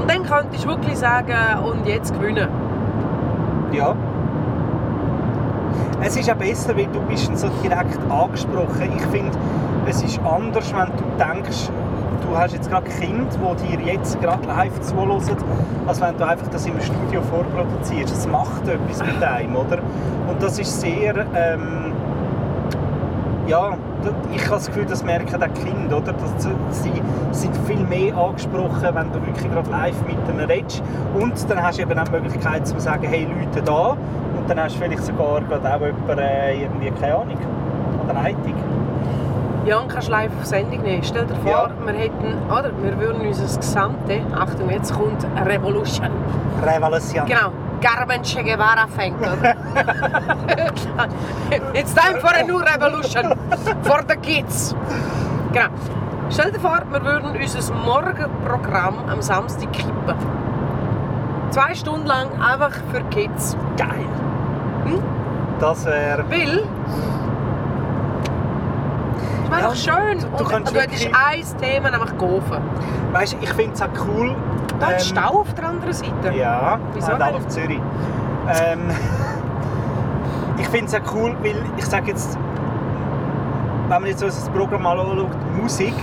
Und 0.00 0.10
dann 0.10 0.24
könntest 0.24 0.64
du 0.64 0.68
wirklich 0.68 0.96
sagen, 0.96 1.34
und 1.64 1.86
jetzt 1.86 2.12
gewinnen. 2.12 2.48
Ja. 3.72 3.94
Es 6.02 6.16
ist 6.16 6.30
auch 6.30 6.34
besser, 6.36 6.76
weil 6.76 6.86
du 6.86 7.00
bist 7.02 7.36
so 7.36 7.48
direkt 7.62 7.98
angesprochen. 8.10 8.92
Ich 8.96 9.02
finde, 9.06 9.36
es 9.86 10.02
ist 10.02 10.20
anders, 10.24 10.72
wenn 10.74 10.86
du 10.96 11.24
denkst, 11.24 11.70
du 12.22 12.36
hast 12.36 12.54
jetzt 12.54 12.70
gerade 12.70 12.88
Kind, 12.88 13.28
die 13.32 13.76
dir 13.76 13.92
jetzt 13.92 14.20
gerade 14.20 14.46
live 14.46 14.80
zuhören, 14.80 15.20
als 15.86 16.00
wenn 16.00 16.16
du 16.16 16.26
einfach 16.26 16.48
das 16.48 16.66
im 16.66 16.80
Studio 16.80 17.22
vorproduzierst. 17.22 18.14
Es 18.14 18.26
macht 18.26 18.66
etwas 18.68 19.04
mit 19.04 19.22
einem, 19.22 19.56
oder? 19.56 19.78
Und 20.28 20.42
das 20.42 20.58
ist 20.58 20.80
sehr... 20.80 21.26
Ähm, 21.34 21.92
ja, 23.46 23.76
ich 24.34 24.42
habe 24.42 24.56
das 24.56 24.66
Gefühl, 24.66 24.86
das 24.86 25.04
merken 25.04 25.42
auch 25.42 25.54
Kinder, 25.54 25.98
oder? 25.98 26.12
Dass 26.12 26.42
sie, 26.42 26.50
sie 26.70 26.92
sind 27.30 27.56
viel 27.66 27.84
mehr 27.84 28.16
angesprochen, 28.16 28.88
wenn 28.92 29.12
du 29.12 29.24
wirklich 29.24 29.50
gerade 29.50 29.70
live 29.70 29.94
mit 30.06 30.16
ihnen 30.28 30.50
redest. 30.50 30.82
Und 31.18 31.32
dann 31.48 31.62
hast 31.62 31.78
du 31.78 31.82
eben 31.82 31.98
auch 31.98 32.04
die 32.04 32.12
Möglichkeit 32.12 32.66
zu 32.66 32.78
sagen, 32.80 33.06
hey 33.08 33.24
Leute 33.24 33.62
da. 33.62 33.96
Und 34.36 34.48
dann 34.48 34.60
hast 34.60 34.76
du 34.76 34.80
vielleicht 34.80 35.04
sogar 35.04 35.40
gerade 35.42 35.74
auch 35.74 35.80
jemanden, 35.80 36.18
äh, 36.18 36.62
irgendwie, 36.62 36.90
keine 36.90 37.14
Ahnung, 37.14 37.38
an 38.00 38.06
der 38.06 38.14
Leitung. 38.14 38.54
Ja, 39.66 39.78
und 39.78 39.88
kannst 39.88 40.08
live 40.08 40.30
auf 40.38 40.46
Sendung 40.46 40.80
nehmen. 40.82 41.02
Stell 41.02 41.26
dir 41.26 41.34
vor, 41.36 41.50
Ja. 41.50 41.70
wir 41.84 41.92
hätten, 41.92 42.38
oder, 42.48 42.70
wir 42.82 42.98
würden 43.00 43.26
unser 43.26 43.56
gesamte, 43.58 44.20
Achtung, 44.38 44.70
jetzt 44.70 44.94
kommt 44.94 45.26
Revolution. 45.44 46.08
Revolution. 46.64 47.26
Genau, 47.26 47.50
Che 48.22 48.42
Guevara 48.42 48.86
fängt, 48.96 49.20
oder? 49.20 49.54
It's 51.74 51.94
time 51.94 52.20
for 52.20 52.30
a 52.34 52.42
new 52.44 52.58
revolution 52.58 53.36
for 53.82 54.02
the 54.08 54.16
kids. 54.16 54.74
Genau. 55.52 55.68
Stell 56.30 56.52
dir 56.52 56.60
vor, 56.60 56.82
wir 56.90 57.04
würden 57.04 57.36
unser 57.36 57.74
Morgenprogramm 57.74 58.98
am 59.08 59.20
Samstag 59.20 59.72
kippen. 59.72 60.14
Zwei 61.50 61.74
Stunden 61.74 62.06
lang 62.06 62.28
einfach 62.40 62.72
für 62.92 63.02
Kids. 63.10 63.56
Geil. 63.76 64.06
Hm? 64.84 65.02
Das 65.60 65.84
wäre... 65.86 66.24
Weil... 66.30 66.62
Doch 69.62 69.74
schön. 69.74 70.18
du 70.20 70.26
und 70.26 70.48
könntest 70.48 70.76
du 70.76 70.80
hättest 70.80 71.06
ein 71.06 71.60
Thema 71.60 71.90
nämlich 71.90 72.16
geholfen. 72.18 72.58
Weißt 73.12 73.32
du, 73.34 73.36
ich 73.40 73.52
finde 73.52 73.72
es 73.74 73.82
auch 73.82 73.88
cool... 74.06 74.34
Da 74.78 74.92
ähm, 74.92 74.98
Stau 74.98 75.40
auf 75.40 75.54
der 75.54 75.68
anderen 75.68 75.92
Seite. 75.92 76.32
Ja, 76.34 76.78
Wieso 76.92 77.08
Wieso 77.08 77.18
denn? 77.18 77.34
auf 77.34 77.48
Zürich. 77.48 77.80
Ähm, 78.48 78.80
ich 80.58 80.68
finde 80.68 80.86
es 80.86 80.94
auch 80.94 81.14
cool, 81.14 81.34
weil 81.42 81.56
ich 81.76 81.86
sage 81.86 82.08
jetzt, 82.08 82.38
wenn 83.88 84.00
man 84.00 84.06
jetzt 84.06 84.20
so 84.20 84.26
das 84.26 84.48
Programm 84.50 84.82
mal 84.82 84.98
anschaut, 84.98 85.30
Musik, 85.54 85.94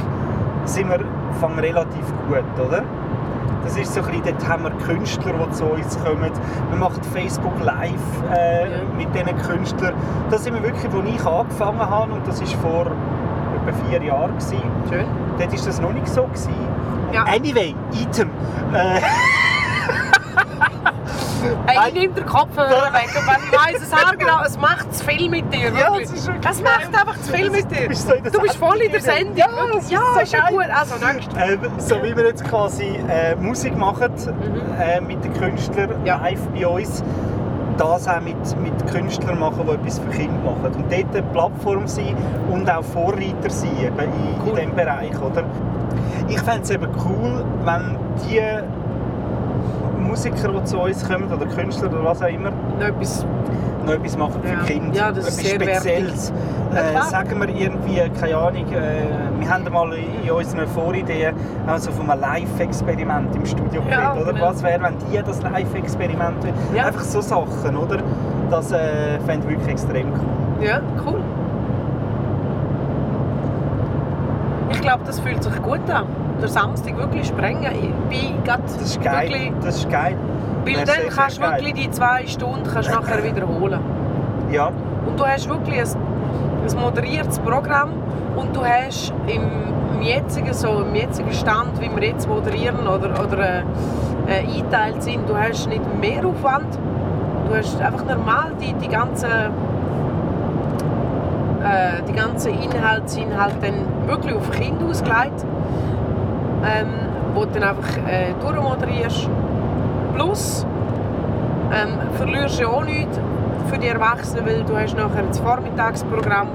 sind 0.65 0.89
wir 0.89 0.99
fangen 1.39 1.59
relativ 1.59 2.05
gut, 2.27 2.65
oder? 2.65 2.83
Das 3.63 3.77
ist 3.77 3.93
so 3.93 4.01
ein 4.01 4.07
bisschen, 4.07 4.23
dort 4.23 4.47
haben 4.47 4.63
wir 4.63 4.71
Künstler, 4.85 5.33
die 5.33 5.51
zu 5.51 5.65
uns 5.65 5.97
kommen. 6.03 6.31
Wir 6.69 6.77
machen 6.77 7.01
Facebook 7.13 7.53
Live 7.63 7.93
äh, 8.35 8.83
mit 8.97 9.07
diesen 9.15 9.37
Künstlern. 9.37 9.93
Das 10.29 10.43
sind 10.43 10.53
wir 10.53 10.63
wirklich, 10.63 10.91
wo 10.91 10.99
ich 10.99 11.25
angefangen 11.25 11.79
habe 11.79 12.13
und 12.13 12.27
das 12.27 12.41
war 12.41 12.47
vor 12.59 12.91
etwa 13.67 13.89
vier 13.89 14.03
Jahren. 14.03 14.31
Gewesen. 14.31 14.61
Schön. 14.89 15.05
Dort 15.39 15.51
war 15.51 15.65
das 15.65 15.81
noch 15.81 15.93
nicht 15.93 16.07
so. 16.07 16.23
Gewesen. 16.23 16.53
Ja. 17.11 17.23
Anyway, 17.23 17.75
Item. 17.93 18.29
Äh, 18.73 18.99
Hey, 21.65 21.89
ich 21.89 21.93
nehme 21.93 22.13
den 22.13 22.25
Kopfhörer 22.25 22.93
weg 22.93 23.09
und 23.17 23.27
wenn 23.27 23.43
ich 23.43 23.51
weiss 23.51 23.81
es 23.83 23.91
auch 23.93 24.11
genau, 24.17 24.41
es 24.45 24.57
macht 24.57 24.93
zu 24.95 25.03
viel 25.05 25.29
mit 25.29 25.53
dir. 25.53 25.71
Ja, 25.77 25.93
es 26.01 26.09
ist 26.11 26.29
es 26.29 26.61
macht 26.61 26.87
einfach 26.87 27.19
zu 27.19 27.33
viel 27.33 27.49
mit 27.49 27.69
dir. 27.69 27.89
Du 28.31 28.39
bist 28.41 28.55
voll 28.57 28.77
in 28.77 28.91
der 28.91 29.01
Sendung. 29.01 29.35
Ja, 29.35 29.47
das 29.73 29.83
ist 29.83 29.91
ja 29.91 29.99
so 30.13 30.19
ist 30.21 30.31
ja 30.33 30.47
gut. 30.49 30.65
Also, 30.73 30.95
nächstes. 31.05 31.33
Ähm, 31.37 31.59
so 31.79 32.01
wie 32.01 32.15
wir 32.15 32.25
jetzt 32.27 32.45
quasi 32.45 32.85
äh, 33.09 33.35
Musik 33.35 33.75
machen 33.77 34.13
Mhm. 34.13 34.81
äh, 34.81 35.01
mit 35.01 35.21
den 35.23 35.33
Künstlern 35.33 35.89
Ja. 36.05 36.17
live 36.17 36.39
bei 36.55 36.65
uns, 36.65 37.03
das 37.77 38.07
auch 38.07 38.21
mit, 38.21 38.35
mit 38.61 38.91
Künstlern 38.91 39.39
machen, 39.39 39.61
die 39.67 39.71
etwas 39.73 39.99
für 39.99 40.09
Kinder 40.09 40.39
machen. 40.43 40.75
Und 40.75 40.91
dort 40.91 41.15
eine 41.15 41.23
Plattform 41.31 41.87
sein 41.87 42.15
und 42.51 42.69
auch 42.69 42.83
Vorreiter 42.83 43.49
sein 43.49 43.71
eben 43.79 43.99
in, 43.99 44.11
Cool. 44.41 44.49
in 44.49 44.55
diesem 44.55 44.75
Bereich. 44.75 45.21
Oder? 45.21 45.43
Ich 46.27 46.39
fände 46.41 46.61
es 46.63 46.69
eben 46.69 46.87
cool, 47.05 47.43
wenn 47.65 47.97
die 48.25 48.41
Musiker, 50.01 50.49
die 50.49 50.63
zu 50.65 50.79
uns 50.79 51.07
kommen, 51.07 51.31
oder 51.31 51.45
Künstler 51.45 51.89
oder 51.89 52.03
was 52.03 52.21
auch 52.21 52.27
immer, 52.27 52.51
etwas. 52.79 53.25
Noch 53.85 53.93
etwas 53.93 54.17
machen 54.17 54.41
für 54.43 54.53
Ja. 54.53 54.59
Kinder. 54.63 54.95
Ja, 54.97 55.11
das 55.11 55.27
ist 55.29 55.39
etwas 55.39 55.45
sehr 55.51 55.59
wertig. 55.59 55.79
Spezielles. 55.79 56.33
Ja, 56.73 56.79
Äh, 56.99 57.03
sagen 57.03 57.39
wir 57.39 57.49
irgendwie, 57.49 58.01
keine 58.19 58.35
Ahnung, 58.37 58.65
äh, 58.73 59.39
wir 59.39 59.49
haben 59.49 59.63
mal 59.71 59.93
in 59.93 60.31
unseren 60.31 60.67
Vorideen 60.67 61.35
auch 61.67 61.77
so 61.77 61.91
von 61.91 62.09
einem 62.09 62.21
Live-Experiment 62.21 63.35
im 63.35 63.45
Studio 63.45 63.81
Ja, 63.89 64.13
geredet, 64.13 64.23
oder? 64.23 64.33
genau. 64.33 64.45
Was 64.47 64.63
wäre, 64.63 64.81
wenn 64.81 64.95
die 65.11 65.21
das 65.23 65.41
Live-Experiment... 65.43 66.37
Ja. 66.75 66.85
Einfach 66.87 67.03
so 67.03 67.21
Sachen, 67.21 67.77
oder? 67.77 67.97
Das 68.49 68.71
äh, 68.71 69.19
fände 69.25 69.45
ich 69.47 69.51
wirklich 69.53 69.69
extrem 69.69 70.07
cool. 70.13 70.65
Ja, 70.67 70.79
cool. 71.05 71.19
Ich 74.71 74.81
glaube, 74.81 75.03
das 75.05 75.19
fühlt 75.19 75.43
sich 75.43 75.61
gut 75.61 75.89
an. 75.89 76.05
Der 76.41 76.47
Samstag 76.49 76.97
wirklich 76.97 77.27
sprengen. 77.27 77.71
Ich 77.71 77.91
bin 78.09 78.35
Das 78.45 78.75
ist 78.81 79.01
geil. 79.01 79.51
Das 79.63 79.77
ist 79.77 79.89
geil. 79.89 80.17
Weil 80.65 80.85
dann 80.85 81.09
kannst 81.09 81.37
du 81.37 81.41
wirklich 81.41 81.73
die 81.73 81.91
zwei 81.91 82.25
Stunden 82.27 82.63
kannst 82.71 82.91
nachher 82.91 83.23
wiederholen. 83.23 83.79
Ja, 84.51 84.71
Und 85.05 85.19
du 85.19 85.25
hast 85.25 85.49
wirklich 85.49 85.79
ein, 85.81 85.87
ein 86.69 86.79
moderiertes 86.79 87.39
Programm 87.39 87.91
und 88.35 88.55
du 88.55 88.61
hast 88.63 89.13
im, 89.27 89.41
im 89.95 90.01
jetzigen, 90.01 90.53
so, 90.53 90.81
im 90.81 90.95
jetzigen 90.95 91.33
Stand, 91.33 91.79
wie 91.81 91.89
wir 91.93 92.07
jetzt 92.07 92.27
moderieren 92.27 92.87
oder, 92.87 93.23
oder 93.23 93.39
äh, 93.39 93.63
äh, 94.27 94.39
eingeteilt 94.39 95.03
sind, 95.03 95.27
du 95.27 95.37
hast 95.37 95.67
nicht 95.67 95.81
mehr 95.99 96.25
Aufwand. 96.25 96.77
Du 97.49 97.55
hast 97.55 97.79
einfach 97.81 98.05
normal 98.05 98.53
die, 98.61 98.73
die 98.73 98.87
ganzen 98.87 99.29
äh, 101.63 102.01
die 102.07 102.13
ganzen 102.13 102.53
Inhalte 102.61 103.07
sind 103.07 103.37
halt 103.37 103.55
dann 103.61 104.07
wirklich 104.07 104.35
auf 104.35 104.49
Kinder 104.51 104.85
ausgelegt, 104.85 105.45
ähm, 106.65 106.87
wo 107.33 107.45
du 107.45 107.59
dann 107.59 107.63
einfach 107.63 107.97
äh, 108.07 108.33
durchmoderierst. 108.41 109.29
Plus 110.13 110.65
ähm, 111.73 111.97
verlierst 112.17 112.59
du 112.59 112.63
ja 112.63 112.69
auch 112.69 112.85
nichts 112.85 113.19
für 113.69 113.77
die 113.77 113.87
Erwachsenen, 113.87 114.45
weil 114.45 114.63
du 114.63 114.77
hast 114.77 114.95
nachher 114.95 115.23
das 115.23 115.39
Vormittagsprogramm 115.39 116.49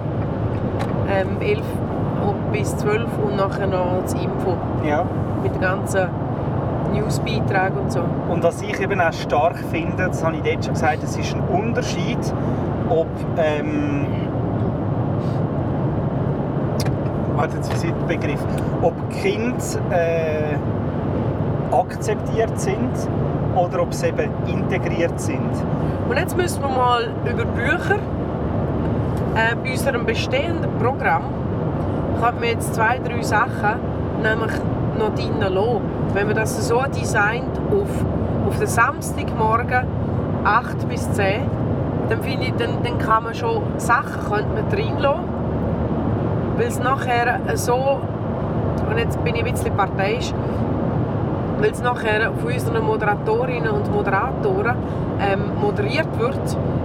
ähm, 1.11 1.41
11 1.41 1.63
bis 2.53 2.77
12 2.77 3.07
und 3.25 3.37
nachher 3.37 3.67
noch 3.67 4.03
das 4.03 4.15
Info 4.15 4.57
ja. 4.85 5.05
mit 5.43 5.55
den 5.55 5.61
ganzen 5.61 6.09
Newsbeiträgen 6.93 7.79
und 7.79 7.93
so. 7.93 8.01
Und 8.29 8.43
was 8.43 8.63
ich 8.63 8.81
eben 8.81 9.01
auch 9.01 9.13
stark 9.13 9.59
finde, 9.71 10.07
das 10.09 10.25
habe 10.25 10.37
ich 10.37 10.43
dort 10.43 10.65
schon 10.65 10.75
gesagt, 10.75 11.03
es 11.03 11.17
ist 11.17 11.35
ein 11.35 11.43
Unterschied, 11.43 12.19
ob... 12.89 13.09
Ähm, 13.37 14.07
warte, 17.37 17.57
jetzt 17.57 17.85
der 17.85 17.93
Begriff? 18.07 18.41
Ob 18.83 18.95
Kinder 19.11 19.57
äh, 19.91 20.57
akzeptiert 21.75 22.59
sind 22.59 22.91
oder 23.59 23.83
ob 23.83 23.93
sie 23.93 24.09
eben 24.09 24.31
integriert 24.47 25.21
sind. 25.21 25.51
Und 26.09 26.17
jetzt 26.17 26.37
müssen 26.37 26.63
wir 26.63 26.69
mal 26.69 27.09
über 27.25 27.45
Bücher. 27.45 27.99
Äh, 29.35 29.55
bei 29.63 29.73
unserem 29.73 30.07
bestehenden 30.07 30.71
Programm 30.79 31.25
könnte 32.21 32.41
man 32.41 32.49
jetzt 32.49 32.75
zwei, 32.75 32.99
drei 32.99 33.23
Sachen 33.23 33.79
nämlich 34.23 34.53
noch 34.99 35.15
drin 35.15 35.39
lassen. 35.41 35.81
Wenn 36.15 36.27
man 36.27 36.37
das 36.37 36.67
so 36.67 36.83
designt 36.83 37.59
auf, 37.71 38.49
auf 38.49 38.59
den 38.59 38.67
Samstagmorgen 38.67 39.87
8 40.45 40.89
bis 40.89 41.11
10, 41.13 41.43
dann 42.09 42.23
finde 42.23 42.47
ich, 42.47 42.55
dann, 42.55 42.83
dann 42.83 42.99
kann 42.99 43.25
man 43.25 43.35
schon 43.35 43.63
Sachen 43.77 44.21
könnte 44.29 44.49
man 44.55 44.69
drin 44.71 44.99
lassen. 44.99 45.25
Weil 46.57 46.67
es 46.67 46.79
nachher 46.81 47.39
so, 47.55 48.01
und 48.91 48.99
jetzt 48.99 49.23
bin 49.23 49.37
ich 49.37 49.45
ein 49.45 49.53
bisschen 49.53 49.77
parteiisch, 49.77 50.33
weil 51.61 51.71
es 51.71 51.83
nachher 51.83 52.33
von 52.41 52.53
unseren 52.53 52.85
Moderatorinnen 52.85 53.71
und 53.71 53.93
Moderatoren 53.93 54.77
ähm, 55.21 55.41
moderiert 55.61 56.09
wird, 56.19 56.39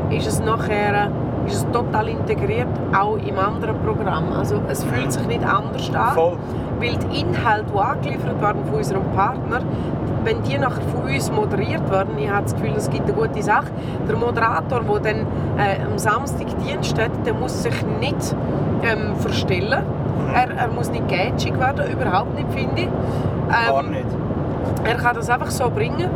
ist 0.09 0.27
es 0.27 0.39
nachher 0.39 1.09
ist 1.45 1.55
es 1.55 1.71
total 1.71 2.07
integriert, 2.07 2.67
auch 2.97 3.17
im 3.17 3.37
anderen 3.37 3.77
Programm. 3.79 4.31
Also 4.37 4.61
es 4.69 4.83
fühlt 4.85 5.11
sich 5.11 5.27
nicht 5.27 5.43
anders 5.45 5.93
an, 5.93 6.13
Voll. 6.13 6.37
weil 6.79 6.95
die 6.95 7.19
Inhalte, 7.19 7.65
die 7.73 7.79
angeliefert 7.79 8.41
werden 8.41 8.63
von 8.65 8.75
unserem 8.75 9.03
Partner, 9.13 9.59
wenn 10.23 10.41
die 10.43 10.57
nachher 10.57 10.81
von 10.83 11.03
uns 11.13 11.29
moderiert 11.31 11.89
werden, 11.91 12.17
ich 12.17 12.29
habe 12.29 12.43
das 12.43 12.55
Gefühl, 12.55 12.71
es 12.77 12.89
gibt 12.89 13.03
eine 13.03 13.13
gute 13.13 13.43
Sache. 13.43 13.67
Der 14.07 14.15
Moderator, 14.15 14.79
der 14.81 14.99
dann 15.13 15.27
äh, 15.57 15.83
am 15.85 15.97
Samstag 15.97 16.47
Dienst 16.65 16.97
hat, 16.97 17.11
der 17.25 17.33
muss 17.33 17.61
sich 17.61 17.75
nicht 17.99 18.33
ähm, 18.83 19.13
verstellen. 19.17 19.83
Er, 20.33 20.49
er 20.57 20.67
muss 20.69 20.89
nicht 20.91 21.07
gätschig 21.09 21.59
werden, 21.59 21.91
überhaupt 21.91 22.35
nicht, 22.35 22.47
finde 22.53 22.83
ich. 22.83 22.89
Gar 23.49 23.79
Ähm, 23.83 23.91
nicht. 23.91 24.05
Er 24.83 24.95
kann 24.95 25.15
das 25.15 25.29
einfach 25.29 25.51
so 25.51 25.69
bringen. 25.69 26.09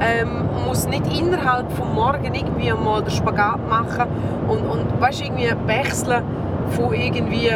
Ähm, 0.00 0.48
muss 0.66 0.86
nicht 0.88 1.06
innerhalb 1.16 1.70
vom 1.72 1.94
Morgen 1.94 2.34
irgendwie 2.34 2.72
mal 2.72 3.02
den 3.02 3.10
Spagat 3.10 3.68
machen 3.68 4.06
und, 4.48 4.58
und 4.58 5.00
weißt, 5.00 5.22
irgendwie 5.22 5.52
wechseln 5.66 6.24
von 6.70 6.92
irgendwie 6.92 7.50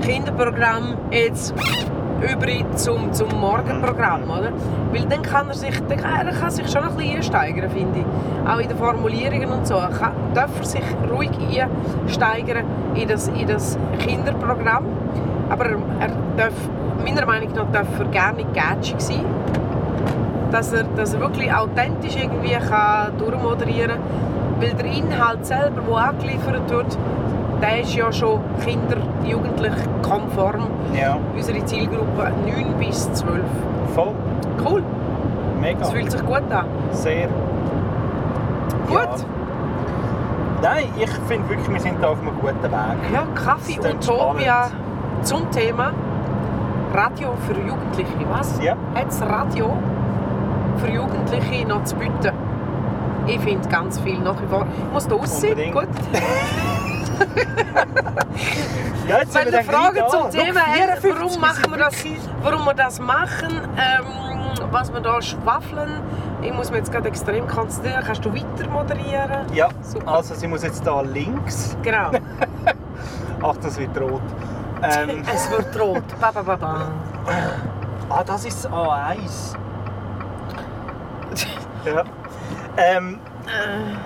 Kinderprogramm 0.00 0.96
jetzt 1.12 1.54
über 2.20 2.76
zum, 2.76 3.12
zum 3.12 3.28
Morgenprogramm, 3.40 4.24
oder? 4.24 4.52
Weil 4.92 5.06
dann 5.06 5.22
kann 5.22 5.48
er 5.48 5.54
sich, 5.54 5.80
dann 5.88 5.98
kann, 5.98 6.26
er 6.26 6.32
kann 6.32 6.50
sich 6.50 6.68
schon 6.70 6.82
ein 6.82 6.96
bisschen 6.96 7.16
einsteigern, 7.16 7.70
finde 7.70 8.00
ich. 8.00 8.48
Auch 8.48 8.58
in 8.58 8.68
den 8.68 8.76
Formulierungen 8.76 9.50
und 9.50 9.66
so. 9.66 9.74
Er 9.74 9.90
kann, 9.90 10.12
darf 10.34 10.50
er 10.58 10.64
sich 10.64 10.84
ruhig 11.10 11.30
einsteigern 11.38 12.64
in 12.94 13.08
das, 13.08 13.28
in 13.28 13.46
das 13.46 13.78
Kinderprogramm. 13.98 14.86
Aber 15.50 15.66
er, 15.66 15.78
er 16.00 16.08
darf, 16.36 16.54
meiner 17.04 17.26
Meinung 17.26 17.52
nach, 17.54 17.70
darf 17.72 17.88
er 17.98 18.06
gerne 18.06 18.38
nicht 18.38 19.00
sein 19.00 19.24
dass 20.52 20.72
er, 20.72 20.84
dass 20.96 21.14
er 21.14 21.20
wirklich 21.20 21.52
authentisch 21.52 22.16
irgendwie 22.16 22.52
kann 22.54 23.16
durchmoderieren 23.18 23.90
kann. 23.96 24.60
Weil 24.60 24.74
der 24.74 24.84
Inhalt 24.86 25.44
selber, 25.46 25.80
der 25.88 25.96
angeliefert 25.96 26.70
wird, 26.70 26.98
der 27.60 27.80
ist 27.80 27.94
ja 27.94 28.12
schon 28.12 28.40
kinder-, 28.64 28.96
jugendlich 29.24 29.72
konform. 30.02 30.68
Ja, 30.94 31.16
Unsere 31.34 31.64
Zielgruppe 31.64 32.30
9 32.44 32.74
bis 32.78 33.12
12. 33.12 33.40
voll. 33.94 34.12
Cool, 34.64 34.82
Mega. 35.60 35.78
das 35.80 35.90
fühlt 35.90 36.10
sich 36.10 36.24
gut 36.24 36.42
an. 36.50 36.66
Sehr. 36.92 37.28
Gut. 38.86 38.98
Ja. 39.00 39.08
Nein, 40.62 40.84
ich 40.96 41.10
finde 41.26 41.48
wirklich, 41.48 41.68
wir 41.72 41.80
sind 41.80 42.00
da 42.02 42.08
auf 42.10 42.20
einem 42.20 42.38
guten 42.40 42.62
Weg. 42.62 43.12
Ja, 43.12 43.22
Kaffee 43.34 43.78
Utopia 43.80 44.66
spannend. 44.66 45.26
zum 45.26 45.50
Thema 45.50 45.90
Radio 46.94 47.30
für 47.46 47.54
Jugendliche. 47.54 48.12
Was? 48.30 48.62
Ja. 48.62 48.76
Hat 48.94 49.06
das 49.06 49.22
Radio 49.22 49.72
für 50.82 50.90
Jugendliche 50.90 51.66
noch 51.66 51.84
zu 51.84 51.96
bieten? 51.96 52.32
Ich 53.26 53.38
finde 53.40 53.68
ganz 53.68 54.00
viel 54.00 54.18
nach 54.18 54.40
wie 54.42 54.46
vor. 54.46 54.66
Ich 54.66 54.92
muss 54.92 55.06
da. 55.06 55.14
Unbedingt. 55.14 55.72
Gut. 55.72 55.88
Ja, 59.08 59.18
jetzt 59.18 59.34
Wenn 59.34 59.52
wir 59.52 59.64
Fragen 59.64 60.00
zum. 60.08 60.30
Thema 60.30 60.60
54, 60.60 61.10
warum 61.12 61.40
machen 61.40 61.70
wir 61.70 61.78
das, 61.78 62.04
warum 62.42 62.64
wir 62.64 62.74
das 62.74 63.00
machen, 63.00 63.60
ähm, 63.76 64.70
was 64.70 64.92
wir 64.92 65.00
da 65.00 65.20
schwafeln, 65.20 66.00
ich 66.40 66.52
muss 66.52 66.70
mich 66.70 66.78
jetzt 66.78 66.92
gerade 66.92 67.08
extrem 67.08 67.46
konzentrieren. 67.46 68.02
Kannst 68.06 68.24
du 68.24 68.32
weiter 68.32 68.70
moderieren? 68.70 69.46
Ja, 69.52 69.68
Super. 69.82 70.08
also 70.12 70.34
sie 70.34 70.46
muss 70.46 70.62
jetzt 70.62 70.86
da 70.86 71.00
links. 71.00 71.76
Genau. 71.82 72.10
Ach, 73.42 73.56
das 73.60 73.76
wird 73.78 74.00
rot. 74.00 74.22
Ähm, 74.82 75.22
es 75.34 75.50
wird 75.50 75.80
rot. 75.80 76.04
Ba, 76.20 76.30
ba, 76.30 76.42
ba, 76.42 76.56
ba. 76.56 76.88
ah, 78.08 78.24
das 78.24 78.44
ist 78.44 78.64
das 78.64 78.72
A1. 78.72 79.56
Ja. 81.84 82.04
Ähm, 82.76 83.18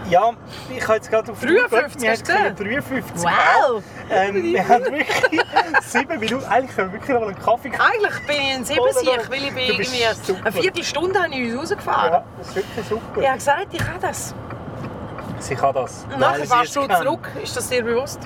Ja, 0.09 0.33
ich 0.75 0.83
habe 0.83 0.95
jetzt 0.95 1.11
gerade 1.11 1.31
auf 1.31 1.41
53 1.41 2.03
wir 2.03 2.11
hast 2.11 2.29
du 2.29 2.33
haben 2.33 2.57
gesehen? 2.57 2.83
53 2.83 3.25
Wow! 3.25 3.83
Ähm, 4.11 4.43
wir 4.43 4.69
haben 4.69 4.85
wirklich 4.85 5.41
sieben 5.83 6.19
Minuten. 6.21 6.45
Eigentlich 6.47 6.77
können 6.77 6.93
wir 6.93 7.01
wirklich 7.01 7.15
noch 7.15 7.21
mal 7.21 7.29
einen 7.29 7.39
Kaffee 7.39 7.73
Eigentlich 7.79 8.27
bin 8.27 8.37
ich 8.37 8.55
ein 8.55 8.65
Siebensieg, 8.65 9.31
weil 9.31 9.45
ich 9.45 9.55
bin 9.55 9.65
irgendwie 9.65 10.05
eine 10.43 10.53
Viertelstunde 10.53 11.23
habe 11.23 11.35
ich 11.35 11.53
uns 11.53 11.61
rausgefahren. 11.61 12.13
Ja, 12.13 12.25
das 12.39 12.49
ist 12.49 12.57
wirklich 12.57 12.87
super. 12.87 13.21
Ich 13.21 13.27
habe 13.27 13.37
gesagt, 13.37 13.67
ich 13.73 13.79
kann 13.79 14.01
das. 14.01 14.35
Sie 15.39 15.55
kann 15.55 15.75
das. 15.75 16.07
Und 16.13 16.19
nachher 16.19 16.47
fährst 16.47 16.77
du 16.77 16.87
zurück. 16.87 17.31
Ist 17.43 17.57
das 17.57 17.69
dir 17.69 17.83
bewusst? 17.85 18.21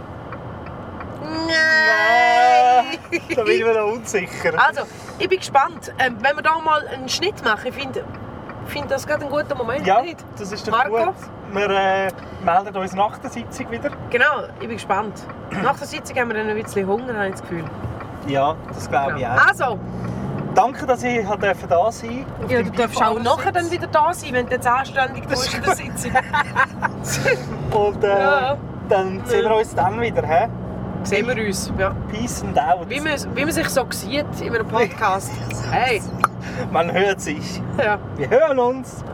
Nein! 1.22 2.98
Da 3.34 3.42
bin 3.42 3.52
ich 3.54 3.64
mir 3.64 3.74
noch 3.74 3.92
unsicher. 3.92 4.52
Also, 4.56 4.82
ich 5.18 5.28
bin 5.28 5.38
gespannt. 5.38 5.92
Ähm, 5.98 6.16
wenn 6.20 6.36
wir 6.36 6.42
da 6.42 6.58
mal 6.58 6.86
einen 6.88 7.08
Schnitt 7.08 7.44
machen, 7.44 7.66
ich 7.66 7.74
finde 7.74 8.04
finde 8.70 8.88
das 8.88 9.06
gerade 9.06 9.24
ein 9.24 9.30
guter 9.30 9.54
Moment. 9.54 9.86
ja, 9.86 10.00
nicht? 10.02 10.24
das 10.38 10.52
ist 10.52 10.66
doch 10.66 10.72
Marco? 10.72 11.06
gut. 11.06 11.14
Wir 11.52 11.68
äh, 11.70 12.08
melden 12.44 12.76
uns 12.76 12.94
nach 12.94 13.18
der 13.18 13.30
Sitzung 13.30 13.70
wieder. 13.70 13.90
Genau, 14.10 14.24
ich 14.54 14.60
bin 14.60 14.70
gespannt. 14.70 15.14
Nach 15.62 15.76
der 15.76 15.86
Sitzung 15.86 16.16
haben 16.18 16.28
wir 16.30 16.36
dann 16.36 16.48
ein 16.48 16.62
bisschen 16.62 16.86
Hunger, 16.86 17.14
habe 17.14 17.26
ich 17.26 17.32
das 17.32 17.42
Gefühl. 17.42 17.64
Ja, 18.28 18.54
das 18.72 18.88
glaube 18.88 19.12
ich 19.18 19.24
Genau. 19.24 19.34
auch. 19.34 19.46
Also, 19.48 19.78
Danke, 20.54 20.84
dass 20.84 21.02
ich 21.04 21.24
da 21.26 21.92
sein 21.92 22.26
durfte. 22.40 22.54
ja, 22.54 22.62
du 22.62 22.70
darfst 22.72 23.00
auch 23.00 23.18
nachher 23.20 23.52
dann 23.52 23.70
wieder 23.70 23.86
da 23.86 24.12
sein, 24.12 24.32
wenn 24.32 24.46
du 24.46 24.52
jetzt 24.52 24.66
anständig 24.66 25.24
tust 25.28 25.54
in 25.54 25.62
der 25.62 25.74
Sitzung. 25.76 26.10
Und 27.72 28.02
äh, 28.04 28.08
Ja. 28.20 28.56
dann 28.88 29.22
sehen 29.26 29.48
wir 29.48 29.56
uns 29.56 29.74
dann 29.74 30.00
wieder. 30.00 30.26
He? 30.26 30.48
Sehen 31.02 31.26
wir 31.28 31.46
uns. 31.46 31.72
Ja. 31.78 31.94
Peace 32.10 32.42
and 32.44 32.58
out. 32.58 32.88
Wie, 32.88 33.00
man, 33.00 33.12
wie 33.34 33.44
man 33.44 33.52
sich 33.52 33.68
so 33.68 33.84
sieht 33.90 34.26
in 34.40 34.54
einem 34.54 34.66
Podcast. 34.68 35.30
Hey, 35.70 36.02
Man 36.70 36.92
hört 36.92 37.20
sich. 37.20 37.60
ja. 37.82 37.98
Wir 38.16 38.28
hören 38.30 38.58
uns. 38.58 39.04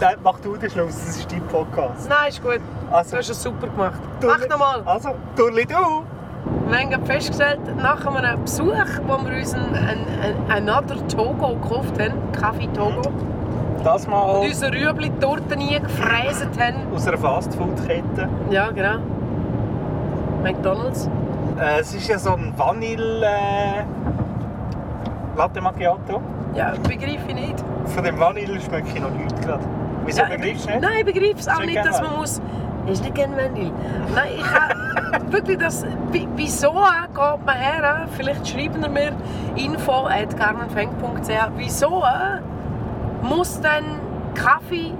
Dann 0.00 0.14
mach 0.22 0.38
du 0.40 0.56
den 0.56 0.68
Schluss, 0.70 0.98
das 1.06 1.16
ist 1.18 1.30
dein 1.32 1.42
Podcast. 1.46 2.08
Nein, 2.08 2.28
ist 2.28 2.42
gut. 2.42 2.60
Also, 2.90 3.12
Du 3.12 3.16
hast 3.18 3.30
es 3.30 3.42
super 3.42 3.68
gemacht. 3.68 4.00
Turli- 4.20 4.38
Mach 4.40 4.48
nochmal. 4.48 4.82
Also, 4.84 5.10
Turli 5.36 5.64
du! 5.64 6.02
Wir 6.68 6.78
haben 6.78 7.06
festgestellt, 7.06 7.60
nach 7.76 8.04
einem 8.04 8.42
Besuch, 8.42 8.74
wo 9.06 9.24
wir 9.28 9.38
uns 9.38 9.54
einen, 9.54 9.74
einen, 9.76 10.06
einen 10.50 10.68
Another 10.68 11.06
Togo 11.06 11.54
gekauft 11.54 12.00
haben, 12.00 12.14
Kaffee 12.32 12.66
Togo, 12.68 13.02
Das 13.84 14.06
mal 14.08 14.22
und 14.40 14.46
unsere 14.46 14.72
Rüebli-Torte 14.72 15.56
nie 15.56 15.78
gefräset 15.78 16.48
haben. 16.58 16.92
aus 16.94 17.06
einer 17.06 17.18
Fastfood-Kette. 17.18 18.28
Ja, 18.50 18.70
genau. 18.72 18.98
McDonalds. 20.42 21.08
Äh, 21.60 21.80
es 21.80 21.94
ist 21.94 22.08
ja 22.08 22.18
so 22.18 22.32
ein 22.34 22.52
Vanille 22.56 23.24
äh, 23.26 23.84
Latte 25.36 25.60
Macchiato. 25.60 26.20
Ja, 26.54 26.72
begreife 26.82 27.28
ich 27.28 27.34
nicht. 27.34 27.64
Von 27.86 28.04
dem 28.04 28.18
Vanille 28.18 28.60
schmecke 28.60 28.88
ich 28.94 29.00
noch 29.00 29.10
nichts 29.10 29.40
gerade. 29.40 29.64
Wieso 30.04 30.22
ja, 30.22 30.28
begreifst 30.28 30.66
du 30.66 30.70
nicht? 30.70 30.82
Nein, 30.82 30.92
ich 30.98 31.04
begreife 31.04 31.38
es 31.38 31.48
auch 31.48 31.58
nicht 31.60 31.74
nicht, 31.74 31.86
dass 31.86 32.02
man 32.02 32.16
muss... 32.16 32.40
Ist 32.90 33.02
nicht 33.02 33.14
gerne 33.14 33.36
Vanille. 33.36 33.70
Nein, 34.14 34.28
ich 34.36 34.44
habe 34.52 35.32
wirklich 35.32 35.58
das... 35.58 35.86
wie- 36.10 36.28
Wieso 36.36 36.72
geht 36.72 37.46
man 37.46 37.56
her? 37.56 38.06
Vielleicht 38.16 38.46
schreiben 38.48 38.82
wir 38.82 38.88
mir 38.88 39.12
info 39.54 40.06
at 40.06 40.34
Wieso 41.56 42.02
muss 43.22 43.60
denn 43.60 43.84
Kaffee 44.34 44.92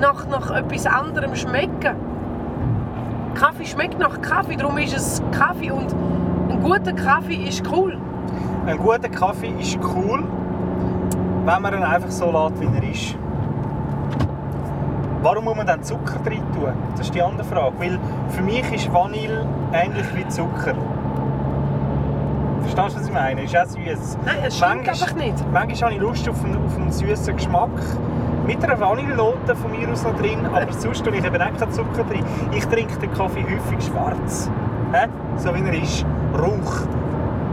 nach, 0.00 0.26
nach 0.26 0.50
etwas 0.50 0.86
anderem 0.86 1.34
schmecken? 1.36 1.94
Kaffee 3.38 3.64
schmeckt 3.66 3.98
nach 3.98 4.20
Kaffee, 4.20 4.56
darum 4.56 4.78
ist 4.78 4.96
es 4.96 5.22
Kaffee 5.30 5.70
und 5.70 5.94
ein 6.50 6.60
guter 6.60 6.92
Kaffee 6.92 7.36
ist 7.48 7.62
cool. 7.70 7.96
Ein 8.66 8.78
guter 8.78 9.08
Kaffee 9.08 9.52
ist 9.60 9.78
cool, 9.94 10.24
wenn 11.44 11.62
man 11.62 11.72
ihn 11.74 11.82
einfach 11.84 12.10
so 12.10 12.26
lässt, 12.32 12.60
wie 12.60 12.66
er 12.76 12.90
ist. 12.90 13.14
Warum 15.22 15.44
muss 15.44 15.56
man 15.56 15.66
dann 15.66 15.82
Zucker 15.82 16.16
rein 16.26 16.42
tun? 16.52 16.72
Das 16.96 17.06
ist 17.06 17.14
die 17.14 17.22
andere 17.22 17.44
Frage. 17.44 17.72
Weil 17.78 17.98
für 18.28 18.42
mich 18.42 18.72
ist 18.72 18.92
Vanille 18.92 19.46
ähnlich 19.72 20.06
wie 20.14 20.26
Zucker. 20.28 20.74
Verstehst 22.62 22.96
du, 22.96 23.00
was 23.00 23.06
ich 23.08 23.12
meine? 23.14 23.42
Ist 23.42 23.56
auch 23.56 23.64
süß. 23.66 24.18
Nein, 24.24 24.34
es 24.46 24.56
stimmt 24.56 24.86
Manchmal- 24.86 24.94
einfach 24.94 25.14
nicht. 25.16 25.52
Manchmal 25.52 25.90
habe 25.90 25.94
ich 25.94 26.00
Lust 26.00 26.28
auf 26.28 26.44
einen, 26.44 26.56
auf 26.64 26.76
einen 26.76 26.92
süßen 26.92 27.36
Geschmack. 27.36 27.70
Mit 28.48 28.64
einer 28.64 28.80
Vanillelote 28.80 29.54
von 29.54 29.70
mir 29.70 29.86
aus 29.90 30.02
noch 30.04 30.16
drin, 30.16 30.46
aber 30.46 30.72
sonst 30.72 31.04
tue 31.04 31.14
ich 31.14 31.22
eben 31.22 31.36
auch 31.36 31.54
keinen 31.58 31.70
Zucker 31.70 32.02
drin. 32.04 32.24
Ich 32.50 32.64
trinke 32.64 32.98
den 32.98 33.12
Kaffee 33.12 33.44
häufig 33.44 33.84
schwarz. 33.84 34.50
Hä? 34.90 35.06
So 35.36 35.54
wie 35.54 35.60
er 35.60 35.82
ist. 35.82 36.06
Rauch. 36.32 36.86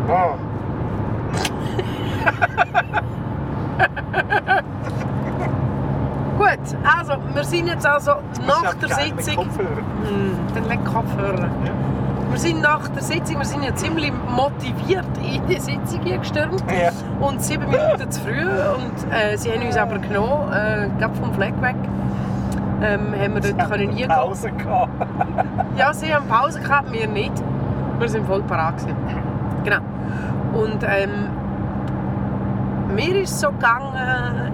Ah. 0.08 0.36
Gut, 6.38 6.77
also 6.86 7.17
wir 7.34 7.43
sind 7.43 7.67
jetzt 7.67 7.86
also 7.86 8.12
nach 8.47 8.73
der 8.75 8.88
ja 8.88 8.95
geil 8.95 9.12
mit 9.17 9.25
Sitzung. 9.25 9.49
Kopfhörer. 9.49 9.84
Hm, 10.08 10.38
dann 10.53 10.63
leg 10.69 10.79
Kopfhörer. 10.86 11.49
Ja. 11.65 11.73
Wir 12.36 12.41
sind 12.41 12.62
nach 12.62 12.86
der 12.89 13.02
Sitzung, 13.02 13.38
wir 13.38 13.45
sind 13.45 13.63
ja 13.63 13.74
ziemlich 13.74 14.12
motiviert 14.30 15.06
in 15.24 15.48
die 15.48 15.58
Sitzung 15.58 16.04
gestürmt. 16.04 16.62
Ja. 16.69 16.91
Und 17.26 17.41
sieben 17.41 17.63
Minuten 17.63 18.12
zu 18.12 18.19
früh. 18.19 18.41
Und 18.41 19.13
äh, 19.13 19.38
sie 19.38 19.54
haben 19.54 19.65
uns 19.65 19.78
aber 19.78 20.00
genommen, 20.00 20.52
äh, 20.52 20.89
gerade 21.00 21.15
vom 21.15 21.34
Fleck 21.34 21.54
weg. 21.62 21.78
Ähm, 22.82 23.13
haben 23.17 23.36
wir 23.36 23.39
dort 23.39 23.71
können 23.71 23.89
eingehen. 23.89 24.10
Pause 24.10 24.52
gehabt. 24.52 24.89
Ja, 25.78 25.93
sie 25.93 26.13
haben 26.13 26.28
Pause 26.28 26.60
gehabt, 26.60 26.91
wir 26.91 27.08
nicht. 27.08 27.32
Wir 28.00 28.10
sind 28.10 28.28
voll 28.28 28.41
parat 28.43 28.80
gewesen. 28.80 28.98
Genau. 29.63 29.80
Und 30.62 30.84
ähm, 30.84 31.30
mir 32.95 33.21
ist 33.21 33.39
so 33.39 33.50
gegangen, 33.50 34.52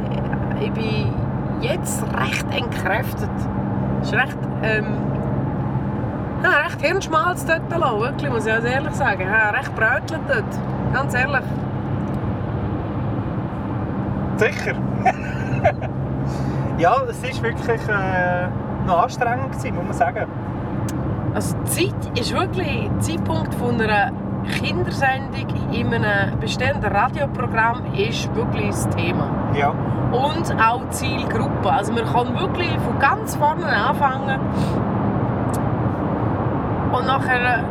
ich 0.59 0.71
bin 0.71 1.11
jetzt 1.61 2.03
recht 2.15 2.45
entkräftet. 2.55 3.29
Es 4.03 4.09
ist 4.09 4.13
recht, 4.13 4.37
ähm, 4.61 4.85
ja, 6.43 6.49
recht 6.49 6.81
Hirnschmalz 6.81 7.45
dort 7.45 7.69
gelassen, 7.69 7.99
wirklich, 7.99 8.31
muss 8.31 8.45
ich 8.45 8.53
also 8.53 8.67
ehrlich 8.67 8.93
sagen. 8.93 9.21
Ja, 9.21 9.49
recht 9.51 9.75
brötelt 9.75 10.21
dort, 10.27 10.93
ganz 10.93 11.13
ehrlich. 11.13 11.43
Sicher. 14.37 14.75
ja, 16.77 16.95
es 17.07 17.23
ist 17.23 17.43
wirklich 17.43 17.81
äh, 17.87 18.47
noch 18.87 19.03
anstrengend 19.03 19.51
gewesen, 19.51 19.75
muss 19.75 19.83
man 19.85 19.93
sagen. 19.93 20.25
Also 21.33 21.55
die 21.57 21.91
Zeit 21.91 22.19
ist 22.19 22.33
wirklich 22.33 22.89
der 22.89 22.99
Zeitpunkt 22.99 23.53
von 23.55 23.79
einer 23.79 24.11
Kindersendung 24.59 25.47
in 25.71 25.93
einem 25.93 26.39
bestehenden 26.39 26.91
Radioprogramm 26.91 27.93
ist 27.93 28.33
wirklich 28.35 28.67
das 28.67 28.89
Thema. 28.89 29.29
Ja. 29.55 29.69
Und 30.11 30.51
auch 30.59 30.81
die 30.85 30.89
Zielgruppe. 30.89 31.71
Also 31.71 31.93
man 31.93 32.05
kann 32.05 32.37
wirklich 32.37 32.71
von 32.79 32.99
ganz 32.99 33.35
vorne 33.35 33.65
anfangen 33.65 34.39
und 37.01 37.07
nachher 37.07 37.59
äh, 37.59 37.63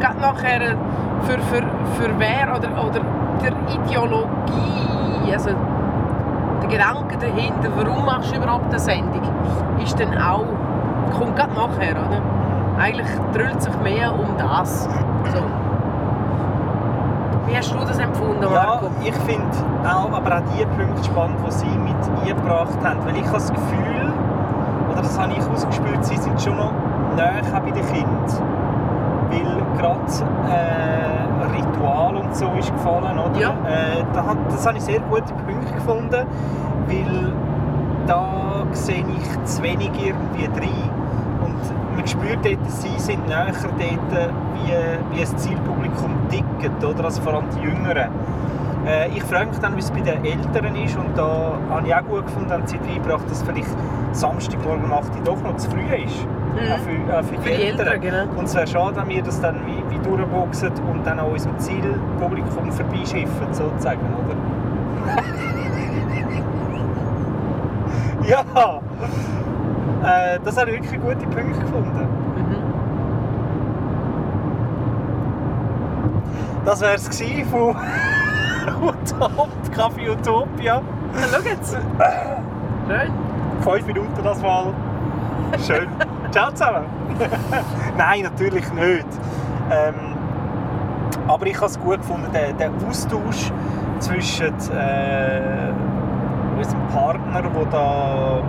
grad 0.00 0.20
nachher 0.20 0.76
für, 1.22 1.38
für, 1.40 1.62
für 1.62 2.10
wer 2.18 2.56
oder, 2.56 2.68
oder 2.86 3.00
der 3.42 3.52
Ideologie, 3.74 5.32
also 5.32 5.50
der 6.62 6.68
Gedanke 6.68 7.16
dahinter, 7.18 7.68
warum 7.76 8.04
machst 8.04 8.32
du 8.32 8.36
überhaupt 8.36 8.66
eine 8.66 8.78
Sendung, 8.78 9.22
ist 9.82 9.98
dann 9.98 10.16
auch, 10.18 10.44
kommt 11.18 11.36
gerade 11.36 11.52
nachher, 11.54 11.96
oder? 11.96 12.20
Eigentlich 12.80 13.08
drüllt 13.32 13.60
sich 13.60 13.74
mehr 13.82 14.12
um 14.14 14.36
das. 14.38 14.84
So. 14.84 15.42
Wie 17.46 17.56
hast 17.56 17.72
du 17.72 17.78
das 17.78 17.98
empfunden, 17.98 18.42
Ja, 18.42 18.48
Marco? 18.50 18.90
ich 19.02 19.14
finde 19.14 19.46
auch, 19.84 20.12
aber 20.12 20.36
auch 20.36 20.42
die 20.56 20.64
Punkte 20.64 21.02
spannend, 21.02 21.38
die 21.44 21.50
sie 21.50 21.66
mit 21.66 21.96
eingebracht 22.22 22.78
haben. 22.84 23.04
Weil 23.04 23.16
ich 23.16 23.24
habe 23.24 23.34
das 23.34 23.50
Gefühl, 23.52 24.12
oder 24.92 25.02
das 25.02 25.18
habe 25.18 25.32
ich 25.32 25.40
ausgespürt, 25.48 26.04
sie 26.04 26.16
sind 26.18 26.40
schon 26.40 26.56
noch 26.56 26.72
näher 27.16 27.60
bei 27.64 27.70
den 27.70 27.86
Kindern. 27.86 28.58
Weil 29.30 29.78
gerade 29.78 30.00
äh, 30.48 31.56
Ritual 31.56 32.16
und 32.16 32.34
so 32.34 32.50
ist 32.58 32.72
gefallen, 32.72 33.18
oder? 33.18 33.40
Ja. 33.40 33.50
Äh, 33.50 34.04
da 34.12 34.26
hat, 34.26 34.38
das 34.48 34.66
habe 34.66 34.78
ich 34.78 34.84
sehr 34.84 35.00
gute 35.00 35.32
Punkte 35.46 35.74
gefunden, 35.74 36.26
weil 36.86 37.32
da 38.06 38.64
sehe 38.72 39.04
ich 39.16 39.44
zu 39.44 39.62
wenig 39.62 39.90
irgendwie 40.02 40.48
drin. 40.58 40.90
Und 41.44 41.96
man 41.96 42.06
spürt 42.06 42.44
dort, 42.44 42.70
sie 42.70 42.98
sind 42.98 43.26
näher 43.28 43.52
dort, 43.62 44.32
wie, 44.54 45.16
wie 45.16 45.20
das 45.20 45.36
Zielpublikum 45.36 46.10
tickt, 46.30 46.84
oder? 46.84 47.04
Also 47.04 47.20
vor 47.22 47.34
allem 47.34 47.44
die 47.54 47.60
Jüngeren. 47.60 48.08
Äh, 48.86 49.08
ich 49.08 49.22
frage 49.24 49.50
mich 49.50 49.58
dann, 49.58 49.76
wie 49.76 49.80
es 49.80 49.90
bei 49.90 50.00
den 50.00 50.24
Älteren 50.24 50.74
ist 50.76 50.96
und 50.96 51.16
da 51.16 51.52
habe 51.70 51.86
ich 51.86 51.94
auch 51.94 52.04
gut 52.04 52.26
gefunden, 52.26 52.52
haben 52.52 52.66
sie 52.66 52.78
reingebracht, 52.78 53.30
dass 53.30 53.42
vielleicht 53.42 53.76
Samstagmorgen 54.12 54.84
um 54.84 54.92
8 54.92 55.14
Uhr 55.16 55.24
doch 55.24 55.42
noch 55.42 55.56
zu 55.56 55.70
früh 55.70 55.80
ist. 56.04 56.26
Mhm. 56.54 56.72
Auch 56.72 56.78
für, 56.78 57.18
auch 57.18 57.24
für, 57.24 57.40
Für 57.42 57.50
die 57.56 57.62
Älteren, 57.64 58.00
genau. 58.00 58.24
Und 58.36 58.44
es 58.44 58.54
wäre 58.54 58.66
schade, 58.66 58.96
wenn 58.96 59.08
wir 59.08 59.22
das 59.22 59.40
dann 59.40 59.56
wie, 59.66 59.82
wie 59.90 59.98
durchboxen 59.98 60.72
und 60.90 61.06
dann 61.06 61.18
an 61.18 61.26
unserem 61.26 61.58
Zielpublikum 61.58 62.72
vorbeischiffen, 62.72 63.52
sozusagen, 63.52 64.00
oder? 64.24 64.36
ja! 68.28 68.80
Äh, 70.04 70.38
das 70.44 70.56
habe 70.56 70.70
ich 70.70 70.82
wirklich 70.82 71.00
gute 71.00 71.26
Punkte 71.26 71.60
gefunden. 71.60 72.08
Mhm. 72.36 72.56
Das 76.64 76.80
wäre 76.80 76.94
es 76.94 77.08
von 77.50 77.76
Utop, 78.82 79.48
Kaffee 79.74 80.10
Utopia. 80.10 80.82
Na, 81.14 81.20
schau 81.30 81.48
jetzt. 81.48 81.72
Schön. 82.86 83.12
Fünf 83.60 83.86
Minuten 83.86 84.22
das 84.22 84.42
mal. 84.42 84.74
Schön. 85.66 85.88
Ciao 86.30 86.50
zusammen. 86.50 86.84
Nein, 87.96 88.22
natürlich 88.22 88.70
nicht. 88.72 89.06
Ähm, 89.70 89.94
aber 91.26 91.46
ich 91.46 91.56
habe 91.56 91.66
es 91.66 91.78
gut 91.80 91.98
gefunden, 91.98 92.30
der, 92.32 92.52
der 92.52 92.70
Austausch 92.86 93.50
zwischen 93.98 94.54
äh, 94.72 95.72
unserem 96.56 96.86
Partner, 96.92 97.42
der 97.42 97.64
da 97.70 98.42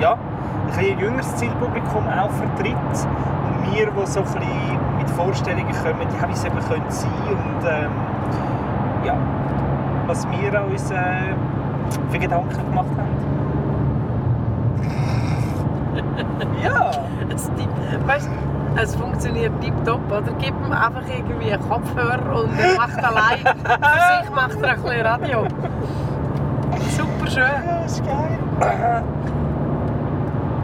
ja, 0.00 0.12
ein 0.12 0.66
bisschen 0.66 0.98
jüngeres 0.98 1.36
Zielpublikum 1.36 2.06
auch 2.08 2.30
vertritt 2.30 2.74
und 2.74 3.72
wir, 3.72 3.90
die 3.90 4.06
so 4.06 4.20
ein 4.20 4.98
mit 4.98 5.10
Vorstellungen 5.10 5.72
kommen, 5.72 6.08
ja, 6.20 6.28
wie 6.28 6.32
es 6.32 6.44
eben 6.44 6.58
könnte 6.60 6.90
sein 6.90 7.10
und 7.28 7.68
ähm, 7.68 7.90
ja, 9.04 9.16
was 10.06 10.26
wir 10.28 10.64
uns 10.64 10.90
äh, 10.90 11.34
für 12.10 12.18
Gedanken 12.18 12.56
gemacht 12.56 12.88
haben. 12.96 13.15
Ja! 16.62 16.90
Es, 17.34 17.50
weißt, 18.06 18.30
es 18.76 18.94
funktioniert 18.94 19.52
tiptop, 19.60 20.00
oder? 20.10 20.32
Gib 20.38 20.54
ihm 20.64 20.72
einfach 20.72 21.02
irgendwie 21.08 21.52
einen 21.52 21.68
Kopfhörer 21.68 22.42
und 22.42 22.58
er 22.58 22.76
macht 22.76 22.98
allein. 23.04 23.38
Für 23.38 24.22
sich 24.22 24.34
macht 24.34 24.62
er 24.62 24.70
ein 24.70 24.82
bisschen 24.82 25.06
Radio. 25.06 25.46
Super 26.96 27.30
schön. 27.30 27.42
Ja, 27.42 27.84
ist 27.84 28.04
geil. 28.04 28.38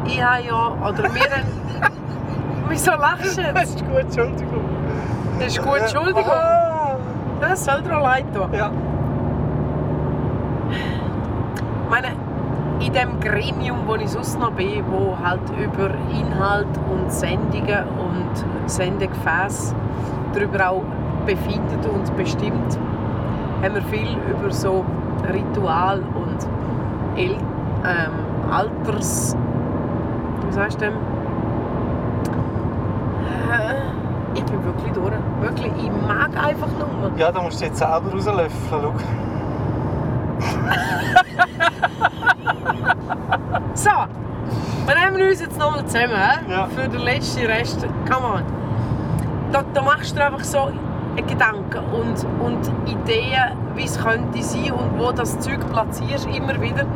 Ich 0.06 0.22
habe 0.22 0.42
ja, 0.42 0.88
oder 0.88 1.02
wir 1.14 1.22
haben... 1.22 1.92
Wieso 2.68 2.92
lachst 2.92 3.36
du 3.36 3.42
Das 3.52 3.70
ist 3.70 3.84
gut, 3.84 4.00
Entschuldigung. 4.00 4.64
Das 5.38 5.48
ist 5.48 5.62
gut, 5.62 5.78
Entschuldigung. 5.78 6.24
Ah. 6.26 6.96
Das 7.40 7.64
soll 7.64 7.82
dir 7.82 7.98
leid 7.98 8.24
tun. 8.32 8.48
Ja. 8.52 8.70
Ich 10.70 11.90
meine, 11.90 12.08
in 12.92 12.98
dem 13.08 13.20
Gremium, 13.20 13.78
wo 13.86 13.94
ich 13.94 14.10
sonst 14.10 14.38
noch 14.38 14.52
bin, 14.52 14.84
wo 14.90 15.16
halt 15.22 15.40
über 15.58 15.90
Inhalt 16.10 16.66
und 16.90 17.10
Sendungen 17.10 17.84
und 17.98 18.44
Sendegefäße 18.70 19.74
darüber 20.34 20.70
auch 20.70 20.82
befindet 21.26 21.86
und 21.92 22.16
bestimmt, 22.16 22.78
haben 23.62 23.74
wir 23.74 23.82
viel 23.82 24.16
über 24.30 24.50
so 24.50 24.84
Ritual 25.32 26.00
und 26.14 27.18
El 27.18 27.30
ähm, 27.32 28.50
Alters... 28.50 29.36
Wie 30.46 30.52
sagst 30.52 30.80
du 30.80 30.86
dem? 30.86 30.94
Äh, 33.50 34.38
Ich 34.38 34.44
bin 34.44 34.64
wirklich 34.64 34.92
durch. 34.92 35.12
Wirklich, 35.40 35.72
ich 35.78 35.90
mag 36.06 36.30
einfach 36.36 36.68
nur. 36.78 37.12
ja, 37.16 37.30
da 37.32 37.42
musst 37.42 37.60
du 37.60 37.66
jetzt 37.66 37.78
selber 37.78 38.10
rauslöffeln. 38.12 38.50
Schau. 38.70 38.92
So, 43.74 43.90
wir 44.86 44.94
nehmen 44.94 45.28
uns 45.28 45.40
jetzt 45.40 45.58
nochmal 45.58 45.86
zusammen? 45.86 46.14
Ja. 46.48 46.66
für 46.66 46.88
den 46.88 47.00
letzten 47.00 47.46
Rest. 47.46 47.86
Come 48.10 48.26
on. 48.34 48.42
Da, 49.50 49.64
da 49.72 49.80
machst 49.82 50.14
du 50.16 50.24
einfach 50.24 50.44
so 50.44 50.70
Gedanken 51.16 51.78
und, 51.92 52.26
und 52.40 52.70
Ideen, 52.86 53.56
wie 53.74 53.84
es 53.84 53.98
könnte 53.98 54.42
sein 54.42 54.72
und 54.72 54.98
wo 54.98 55.10
das 55.12 55.38
Zeug 55.40 55.60
platzierst, 55.70 56.26
immer 56.26 56.60
wieder. 56.60 56.86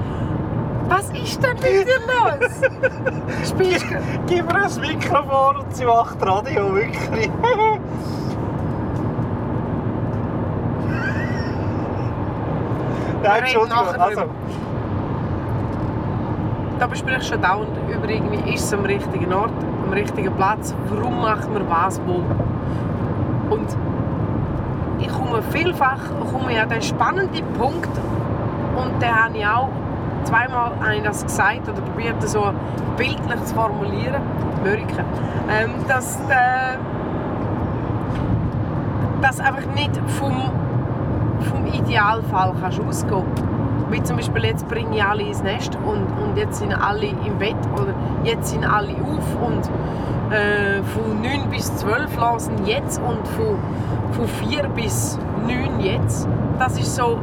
Was 0.89 1.09
ist 1.11 1.43
denn 1.43 1.55
mit 1.55 1.65
dir 1.65 1.99
los? 2.07 2.61
Spielst 3.49 3.91
du... 3.91 3.97
Gib 4.27 4.53
mir 4.53 4.65
ein 4.65 4.81
Mikrofon 4.81 5.57
und 5.57 5.75
sie 5.75 5.87
macht 5.87 6.17
Radio, 6.25 6.75
wirklich. 6.75 7.31
Nein, 13.23 13.43
Entschuldigung. 13.43 13.87
Also. 13.99 14.25
Da 16.79 16.87
besprichst 16.87 17.33
du 17.33 17.39
dauernd 17.39 17.69
über 17.89 18.09
irgendwie, 18.09 18.53
ist 18.55 18.65
es 18.65 18.75
am 18.75 18.85
richtigen 18.85 19.33
Ort, 19.33 19.53
am 19.87 19.93
richtigen 19.93 20.35
Platz, 20.35 20.75
warum 20.91 21.23
macht 21.23 21.51
man 21.53 21.69
was 21.69 22.01
wo. 22.07 22.23
Und 23.55 23.77
ich 24.99 25.09
komme 25.09 25.43
vielfach 25.51 25.99
komme 26.33 26.53
ich 26.53 26.61
an 26.61 26.69
den 26.69 26.83
spannenden 26.83 27.45
Punkt 27.59 27.89
und 28.77 29.01
den 29.01 29.25
habe 29.25 29.39
ich 29.39 29.47
auch 29.47 29.69
zweimal 30.25 30.73
habe 30.81 30.97
ich 30.97 31.03
das 31.03 31.23
gesagt 31.23 31.69
oder 31.69 31.81
probiert 31.81 32.17
das 32.21 32.33
so 32.33 32.51
bildlich 32.97 33.45
zu 33.45 33.55
formulieren, 33.55 34.21
Mörike, 34.65 35.05
ähm, 35.49 35.71
dass 35.87 36.17
äh, 36.29 36.77
dass 39.23 39.41
einfach 39.41 39.67
nicht 39.75 39.97
vom, 40.19 40.51
vom 41.51 41.67
Idealfall 41.67 42.55
kannst 42.61 42.81
ausgehen 42.81 43.25
wie 43.91 44.03
zum 44.03 44.17
Beispiel 44.17 44.45
jetzt 44.45 44.69
bringe 44.69 44.97
ich 44.97 45.05
alle 45.05 45.23
ins 45.23 45.43
Nest 45.43 45.77
und, 45.87 46.07
und 46.23 46.37
jetzt 46.37 46.59
sind 46.59 46.73
alle 46.73 47.07
im 47.07 47.39
Bett 47.39 47.57
oder 47.75 47.95
jetzt 48.25 48.51
sind 48.51 48.65
alle 48.65 48.93
auf 48.93 49.47
und 49.47 49.71
äh, 50.35 50.83
von 50.83 51.23
9 51.23 51.49
bis 51.51 51.75
12 51.77 52.17
lassen 52.17 52.67
jetzt 52.67 53.01
und 53.01 53.27
von, 53.29 53.59
von 54.13 54.27
4 54.49 54.69
bis 54.69 55.19
9 55.47 55.81
jetzt. 55.81 56.29
Das 56.59 56.79
ist 56.79 56.97
so, 56.97 57.19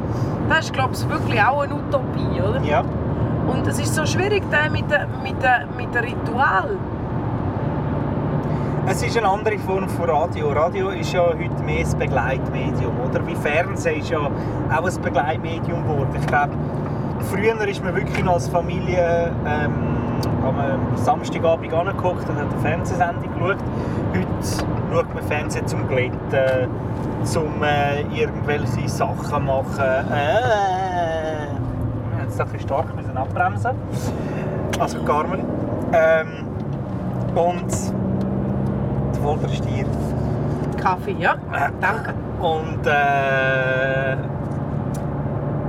das 0.50 0.66
ist 0.66 0.74
glaube 0.74 0.94
ich 0.94 1.10
wirklich 1.10 1.42
auch 1.42 1.62
eine 1.62 1.76
Utopie, 1.76 2.42
oder? 2.42 2.62
ja. 2.64 2.84
Und 3.46 3.68
es 3.68 3.78
ist 3.78 3.94
so 3.94 4.06
schwierig 4.06 4.44
mit 4.72 4.90
dem 4.90 5.22
mit 5.22 5.44
der, 5.44 5.68
mit 5.78 5.94
der 5.94 6.04
Ritual. 6.04 6.78
Es 8.86 9.02
ist 9.02 9.18
eine 9.18 9.30
andere 9.30 9.58
Form 9.60 9.88
von 9.88 10.10
Radio. 10.10 10.52
Radio 10.52 10.90
ist 10.90 11.14
ja 11.14 11.26
heute 11.28 11.64
mehr 11.64 11.86
ein 11.86 11.98
Begleitmedium, 11.98 12.94
oder? 13.10 13.26
Wie 13.26 13.36
Fernsehen 13.36 14.02
ist 14.02 14.10
ja 14.10 14.20
auch 14.20 14.86
ein 14.86 15.02
Begleitmedium 15.02 15.84
geworden. 15.84 16.10
Ich 16.20 16.28
glaube, 16.28 16.52
früher 17.32 17.66
ist 17.66 17.82
man 17.82 17.96
wirklich 17.96 18.28
als 18.28 18.50
Familie 18.50 19.32
ähm, 19.48 19.72
am 20.44 20.98
Samstagabend 20.98 21.74
angeguckt 21.74 22.28
und 22.28 22.36
hat 22.36 22.52
eine 22.52 22.62
Fernsehsendung 22.62 23.34
geschaut. 23.34 23.58
Heute 24.14 24.66
schaut 24.92 25.14
man 25.16 25.24
Fernsehen 25.24 25.66
zum 25.66 25.88
Glätten, 25.88 26.70
zum 27.24 27.64
äh, 27.64 28.02
irgendwelche 28.14 28.90
Sachen 28.90 29.46
machen. 29.46 29.80
Äh, 29.80 31.48
wir 32.12 32.20
haben 32.20 32.28
jetzt 32.28 32.42
ein 32.42 32.60
stark 32.60 32.88
abbremsen. 33.16 33.72
Also 34.78 35.02
Carmen. 35.04 35.40
Ähm, 35.94 36.28
und 37.36 37.83
Stier. 39.54 39.86
Kaffee, 40.78 41.16
ja? 41.18 41.36
Danke. 41.80 42.14
Und 42.42 42.86
äh, 42.86 44.18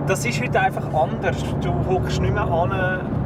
das 0.06 0.24
ist 0.24 0.42
heute 0.42 0.60
einfach 0.60 0.92
anders. 0.92 1.36
Du 1.62 1.72
hockst 1.88 2.20
nicht 2.20 2.34
mehr 2.34 2.42
an 2.42 2.72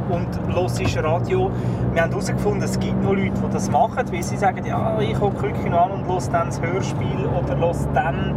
und 0.09 0.55
hörst 0.55 0.97
Radio. 0.97 1.51
Wir 1.93 2.03
haben 2.03 2.09
herausgefunden, 2.11 2.63
es 2.63 2.79
gibt 2.79 3.01
noch 3.03 3.13
Leute, 3.13 3.31
die 3.31 3.53
das 3.53 3.69
machen, 3.71 4.03
weil 4.11 4.23
sie 4.23 4.37
sagen, 4.37 4.65
ja, 4.65 4.99
ich 4.99 5.19
hocke 5.19 5.41
wirklich 5.41 5.69
noch 5.69 5.85
an 5.85 5.91
und 5.91 6.07
höre 6.07 6.21
dann 6.31 6.47
das 6.47 6.61
Hörspiel 6.61 7.27
oder 7.27 7.57
höre 7.57 7.75
dann, 7.93 8.35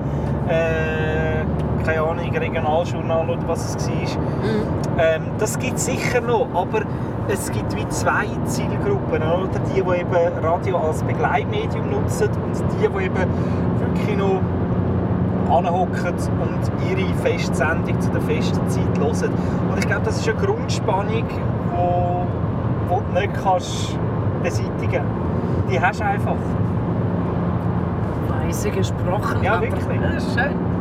äh, 0.49 0.82
Ahnung, 2.23 2.37
Regionaljournal 2.37 3.31
oder 3.31 3.49
was 3.49 3.77
es 3.77 3.89
war. 3.89 3.95
Mhm. 3.95 4.99
Ähm, 4.99 5.23
das 5.39 5.59
gibt 5.59 5.77
es 5.77 5.87
sicher 5.87 6.21
noch, 6.21 6.49
aber 6.55 6.83
es 7.29 7.51
gibt 7.51 7.75
wie 7.77 7.89
zwei 7.89 8.27
Zielgruppen. 8.45 9.23
Oder? 9.23 9.49
Die, 9.75 9.83
die 9.83 10.01
eben 10.01 10.45
Radio 10.45 10.79
als 10.79 11.03
Begleitmedium 11.03 11.91
nutzen 11.91 12.29
und 12.29 12.57
die, 12.57 12.89
die 12.89 13.05
eben 13.05 13.15
wirklich 13.15 14.17
noch 14.17 14.41
anhocken 15.57 16.15
und 16.15 16.91
ihre 16.91 17.15
Festsendung 17.17 18.01
zu 18.01 18.11
der 18.11 18.23
festen 18.23 18.69
Zeit 18.69 18.99
hören. 18.99 19.33
Und 19.71 19.79
ich 19.79 19.87
glaube, 19.87 20.03
das 20.05 20.19
ist 20.19 20.29
eine 20.29 20.39
Grundspannung, 20.39 21.29
die 21.29 21.77
wo, 21.77 22.27
wo 22.89 23.01
du 23.01 23.21
nicht 23.21 23.33
kannst 23.43 23.99
beseitigen 24.43 25.05
Die 25.71 25.81
hast 25.81 26.01
du 26.01 26.05
einfach. 26.05 26.37
Weise 28.29 28.71
gesprochen. 28.71 29.43
Ja, 29.43 29.61
wirklich. 29.61 29.85
Ja, 30.01 30.09
ist 30.17 30.35
schön. 30.35 30.72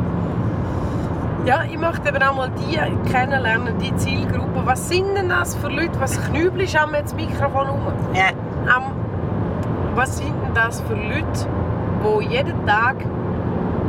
Ja, 1.43 1.63
ich 1.63 1.77
möchte 1.77 2.07
eben 2.07 2.21
auch 2.21 2.35
mal 2.35 2.51
die 2.51 2.77
kennenlernen, 3.09 3.73
die 3.79 3.95
Zielgruppe. 3.95 4.61
Was 4.63 4.89
sind 4.89 5.15
denn 5.15 5.29
das 5.29 5.55
für 5.55 5.69
Leute? 5.69 5.99
Was 5.99 6.21
knübelst 6.25 6.75
du 6.75 6.79
am 6.79 6.93
jetzt 6.93 7.15
Mikrofon 7.15 7.67
um? 7.67 7.79
Ja. 8.13 8.29
Am, 8.71 8.91
was 9.95 10.17
sind 10.19 10.35
denn 10.45 10.53
das 10.53 10.81
für 10.81 10.93
Leute, 10.93 11.47
die 12.03 12.27
jeden 12.31 12.65
Tag 12.67 12.97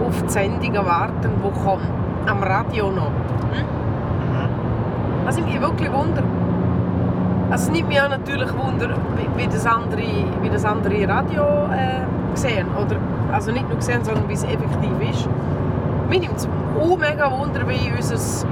auf 0.02 0.22
die 0.22 0.30
Sendungen 0.30 0.86
warten, 0.86 1.30
die 1.44 1.60
kommen? 1.60 1.86
Am 2.24 2.42
Radio 2.42 2.90
noch. 2.90 3.08
Hm? 3.52 3.66
Das 5.26 5.36
nimmt 5.36 5.48
mich 5.48 5.60
wirklich 5.60 5.92
Wunder. 5.92 6.22
Also 7.50 7.66
es 7.66 7.70
nimmt 7.70 7.88
mich 7.88 8.00
auch 8.00 8.08
natürlich 8.08 8.50
Wunder, 8.56 8.96
wie, 9.16 9.42
wie, 9.42 9.46
das, 9.46 9.66
andere, 9.66 10.02
wie 10.40 10.48
das 10.48 10.64
andere 10.64 11.06
Radio 11.06 11.42
äh, 11.70 12.00
sehen. 12.34 12.68
Oder, 12.76 12.96
also 13.30 13.52
nicht 13.52 13.68
nur 13.68 13.80
sehen, 13.82 14.02
sondern 14.02 14.26
wie 14.26 14.32
es 14.32 14.44
effektiv 14.44 14.90
ist. 15.10 15.28
Mir 16.08 16.20
nimmt 16.20 16.36
es 16.36 16.48
auch 16.80 16.98
mega 16.98 17.30
Wunder, 17.30 17.68
wie 17.68 17.92
unser, 17.94 18.46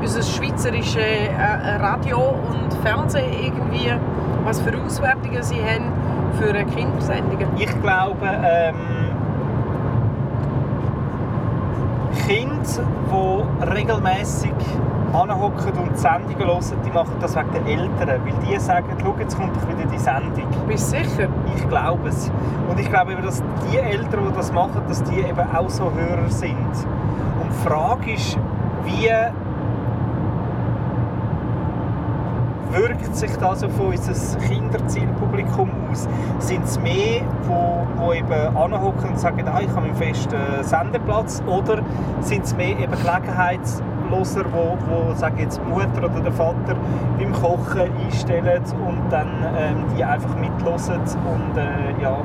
unser 0.00 0.22
schweizerische 0.22 1.00
äh, 1.00 1.76
Radio 1.76 2.18
und 2.18 2.72
Fernsehen 2.82 3.32
irgendwie, 3.32 3.92
was 4.44 4.60
für 4.60 4.76
Auswertungen 4.78 5.42
sie 5.42 5.60
haben 5.62 5.92
für 6.38 6.52
Kindersendungen. 6.52 7.48
Ich 7.58 7.82
glaube, 7.82 8.26
ähm, 8.44 8.74
Kinder, 12.26 12.84
die 13.10 13.64
regelmäßig 13.70 14.52
anhocken 15.12 15.72
und 15.72 15.98
Sendungen 15.98 16.38
hören, 16.38 16.62
die 16.84 16.90
machen 16.90 17.14
das 17.20 17.36
wegen 17.36 17.52
den 17.52 17.66
Eltern. 17.66 18.20
Weil 18.24 18.48
die 18.48 18.58
sagen, 18.60 18.86
schau, 19.02 19.14
jetzt 19.18 19.36
kommt 19.36 19.56
doch 19.56 19.68
wieder 19.68 19.88
die 19.90 19.98
Sendung. 19.98 20.46
Bist 20.68 20.92
du 20.92 20.98
sicher? 20.98 21.28
Ich 21.56 21.68
glaube 21.68 22.08
es. 22.08 22.30
Und 22.68 22.78
ich 22.78 22.88
glaube 22.88 23.12
eben, 23.12 23.22
dass 23.22 23.42
die 23.70 23.78
Eltern, 23.78 24.28
die 24.28 24.36
das 24.36 24.52
machen, 24.52 24.82
dass 24.88 25.02
die 25.02 25.20
eben 25.20 25.40
auch 25.54 25.68
so 25.68 25.90
Hörer 25.92 26.28
sind. 26.28 26.56
Die 27.62 27.68
Frage 27.68 28.12
ist, 28.12 28.38
wie 28.86 29.10
wirkt 32.74 33.14
sich 33.14 33.36
das 33.36 33.62
auf 33.62 33.78
unser 33.78 34.38
Kinderzielpublikum 34.38 35.70
aus? 35.90 36.08
Sind 36.38 36.64
es 36.64 36.80
mehr, 36.80 37.20
wo 37.46 38.14
eben 38.14 38.56
anhocken 38.56 39.10
und 39.10 39.20
sagen, 39.20 39.46
ah, 39.46 39.60
ich 39.60 39.68
habe 39.68 39.82
meinen 39.82 39.94
festen 39.94 40.38
Sendeplatz? 40.62 41.42
Oder 41.46 41.82
sind 42.20 42.44
es 42.44 42.56
mehr 42.56 42.78
eben 42.78 42.92
Gelegenheitsloser, 42.92 44.46
wo, 44.52 44.78
wo 44.88 45.14
sagen 45.14 45.40
jetzt 45.40 45.60
die 45.62 45.68
Mutter 45.68 46.10
oder 46.10 46.20
der 46.20 46.32
Vater 46.32 46.76
beim 47.18 47.32
Kochen 47.32 47.90
einstellen 48.06 48.62
und 48.88 49.10
dann 49.10 49.28
ähm, 49.58 49.84
die 49.94 50.02
einfach 50.02 50.34
mitlosen 50.36 50.94
und 50.94 51.58
äh, 51.58 52.02
ja, 52.02 52.16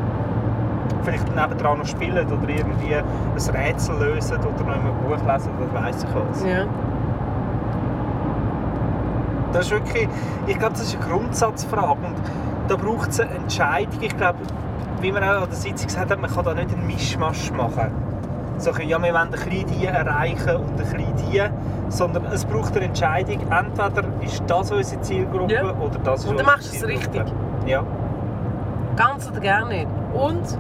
vielleicht 1.03 1.36
nebendran 1.36 1.79
noch 1.79 1.86
spielen 1.86 2.27
oder 2.27 2.49
irgendwie 2.49 2.95
ein 2.95 3.55
Rätsel 3.55 3.95
lösen 3.99 4.38
oder 4.38 4.63
noch 4.63 4.73
ein 4.75 4.81
Buch 5.03 5.33
lesen 5.33 5.51
oder 5.59 5.83
weiss 5.83 6.03
ich 6.03 6.09
was. 6.15 6.43
Ja. 6.43 6.65
Das 9.53 9.65
ist 9.65 9.71
wirklich, 9.71 10.07
ich 10.47 10.57
glaube, 10.59 10.73
das 10.73 10.83
ist 10.83 10.97
eine 10.97 11.05
Grundsatzfrage 11.05 11.91
und 12.05 12.15
da 12.67 12.75
braucht 12.75 13.09
es 13.09 13.19
eine 13.19 13.31
Entscheidung. 13.31 14.01
Ich 14.01 14.15
glaube, 14.17 14.39
wie 15.01 15.11
man 15.11 15.23
auch 15.23 15.43
an 15.43 15.49
der 15.49 15.55
Sitzung 15.55 15.88
gesagt 15.88 16.11
hat, 16.11 16.19
man 16.19 16.29
kann 16.29 16.43
da 16.43 16.53
nicht 16.53 16.73
einen 16.73 16.88
Mischmasch 16.88 17.51
machen. 17.51 17.91
So, 18.57 18.71
ja, 18.71 19.01
wir 19.01 19.13
wollen 19.13 19.15
ein 19.17 19.31
bisschen 19.31 19.65
die 19.67 19.86
erreichen 19.86 20.55
und 20.55 20.69
ein 20.69 20.75
bisschen 20.77 21.05
die, 21.31 21.41
sondern 21.89 22.25
es 22.33 22.45
braucht 22.45 22.75
eine 22.75 22.86
Entscheidung. 22.86 23.39
Entweder 23.51 24.03
ist 24.21 24.43
das 24.47 24.71
unsere 24.71 25.01
Zielgruppe 25.01 25.53
Ja. 25.53 25.63
oder 25.63 25.99
das 26.03 26.23
ist 26.23 26.29
Und 26.29 26.39
dann 26.39 26.45
machst 26.45 26.71
du 26.73 26.77
es 26.77 26.88
richtig. 26.88 27.23
Ja, 27.65 27.83
Ganz 28.95 29.29
oder 29.29 29.41
gar 29.41 29.65
nicht. 29.67 29.88
Und 30.16 30.57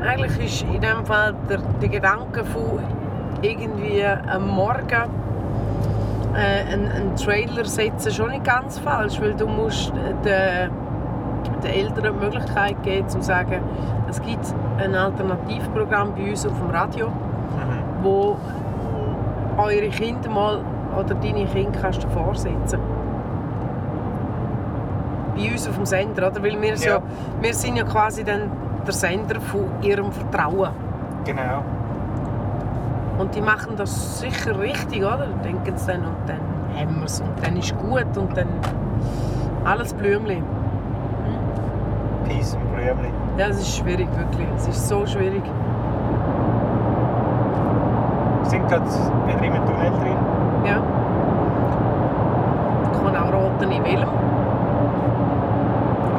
eigentlich 0.00 0.44
ist 0.44 0.62
in 0.62 0.80
dem 0.80 1.04
Fall 1.04 1.34
der, 1.48 1.58
der 1.80 1.88
Gedanke 1.88 2.44
von 2.44 2.78
irgendwie 3.42 4.04
am 4.04 4.48
Morgen 4.48 5.10
äh, 6.34 6.72
einen, 6.72 6.90
einen 6.90 7.16
Trailer 7.16 7.64
setzen 7.64 8.12
schon 8.12 8.30
nicht 8.30 8.44
ganz 8.44 8.78
falsch, 8.78 9.20
weil 9.20 9.34
du 9.34 9.46
musst 9.46 9.92
den, 10.24 10.70
den 11.62 11.70
Eltern 11.70 12.04
die 12.04 12.24
Möglichkeit 12.24 12.82
geben, 12.82 13.08
zu 13.08 13.22
sagen, 13.22 13.60
es 14.08 14.20
gibt 14.22 14.54
ein 14.78 14.94
Alternativprogramm 14.94 16.14
bei 16.14 16.30
uns 16.30 16.46
auf 16.46 16.58
dem 16.58 16.70
Radio, 16.70 17.08
mhm. 17.08 18.04
wo 18.04 18.36
eure 19.58 19.88
Kinder 19.88 20.28
mal 20.30 20.60
oder 20.98 21.14
deine 21.14 21.46
Kinder 21.46 21.78
kannst 21.80 22.02
du 22.02 22.08
vorsetzen. 22.08 22.78
Bei 25.36 25.50
uns 25.52 25.68
auf 25.68 25.74
dem 25.76 25.86
Sender, 25.86 26.28
oder? 26.28 26.42
Weil 26.42 26.60
wir, 26.60 26.74
Ja. 26.76 26.92
ja. 26.96 26.98
wir 27.40 27.54
sind 27.54 27.76
ja 27.76 27.84
quasi 27.84 28.22
dann 28.24 28.50
der 28.86 28.92
Sender 28.94 29.40
von 29.40 29.66
ihrem 29.82 30.12
Vertrauen. 30.12 30.70
genau. 31.24 31.62
Und 33.16 33.32
die 33.34 33.40
machen 33.40 33.74
das 33.76 34.18
sicher 34.18 34.58
richtig, 34.58 34.98
oder? 35.04 35.28
Denken 35.44 35.76
sie 35.76 35.86
dann 35.86 36.00
und 36.00 36.16
dann 36.26 36.40
haben 36.76 36.96
wir 36.98 37.04
es 37.04 37.20
und 37.20 37.30
dann 37.46 37.56
ist 37.56 37.72
gut 37.78 38.16
und 38.18 38.36
dann 38.36 38.48
alles 39.64 39.94
Blümchen. 39.94 40.42
Peace 42.26 42.54
und 42.54 42.74
Blümchen. 42.74 43.12
Ja, 43.38 43.46
es 43.50 43.58
ist 43.60 43.76
schwierig, 43.76 44.08
wirklich. 44.18 44.48
Es 44.56 44.66
ist 44.66 44.88
so 44.88 45.06
schwierig. 45.06 45.42
Wir 48.42 48.50
sind 48.50 48.68
gerade 48.68 48.84
wieder 48.84 49.44
im 49.44 49.64
Tunnel 49.66 49.90
drin. 50.00 50.16
Ja. 50.66 50.82
Da 52.82 52.98
kann 52.98 53.16
auch 53.16 53.32
roten 53.32 53.70
in 53.70 53.84
Willem. 53.84 54.08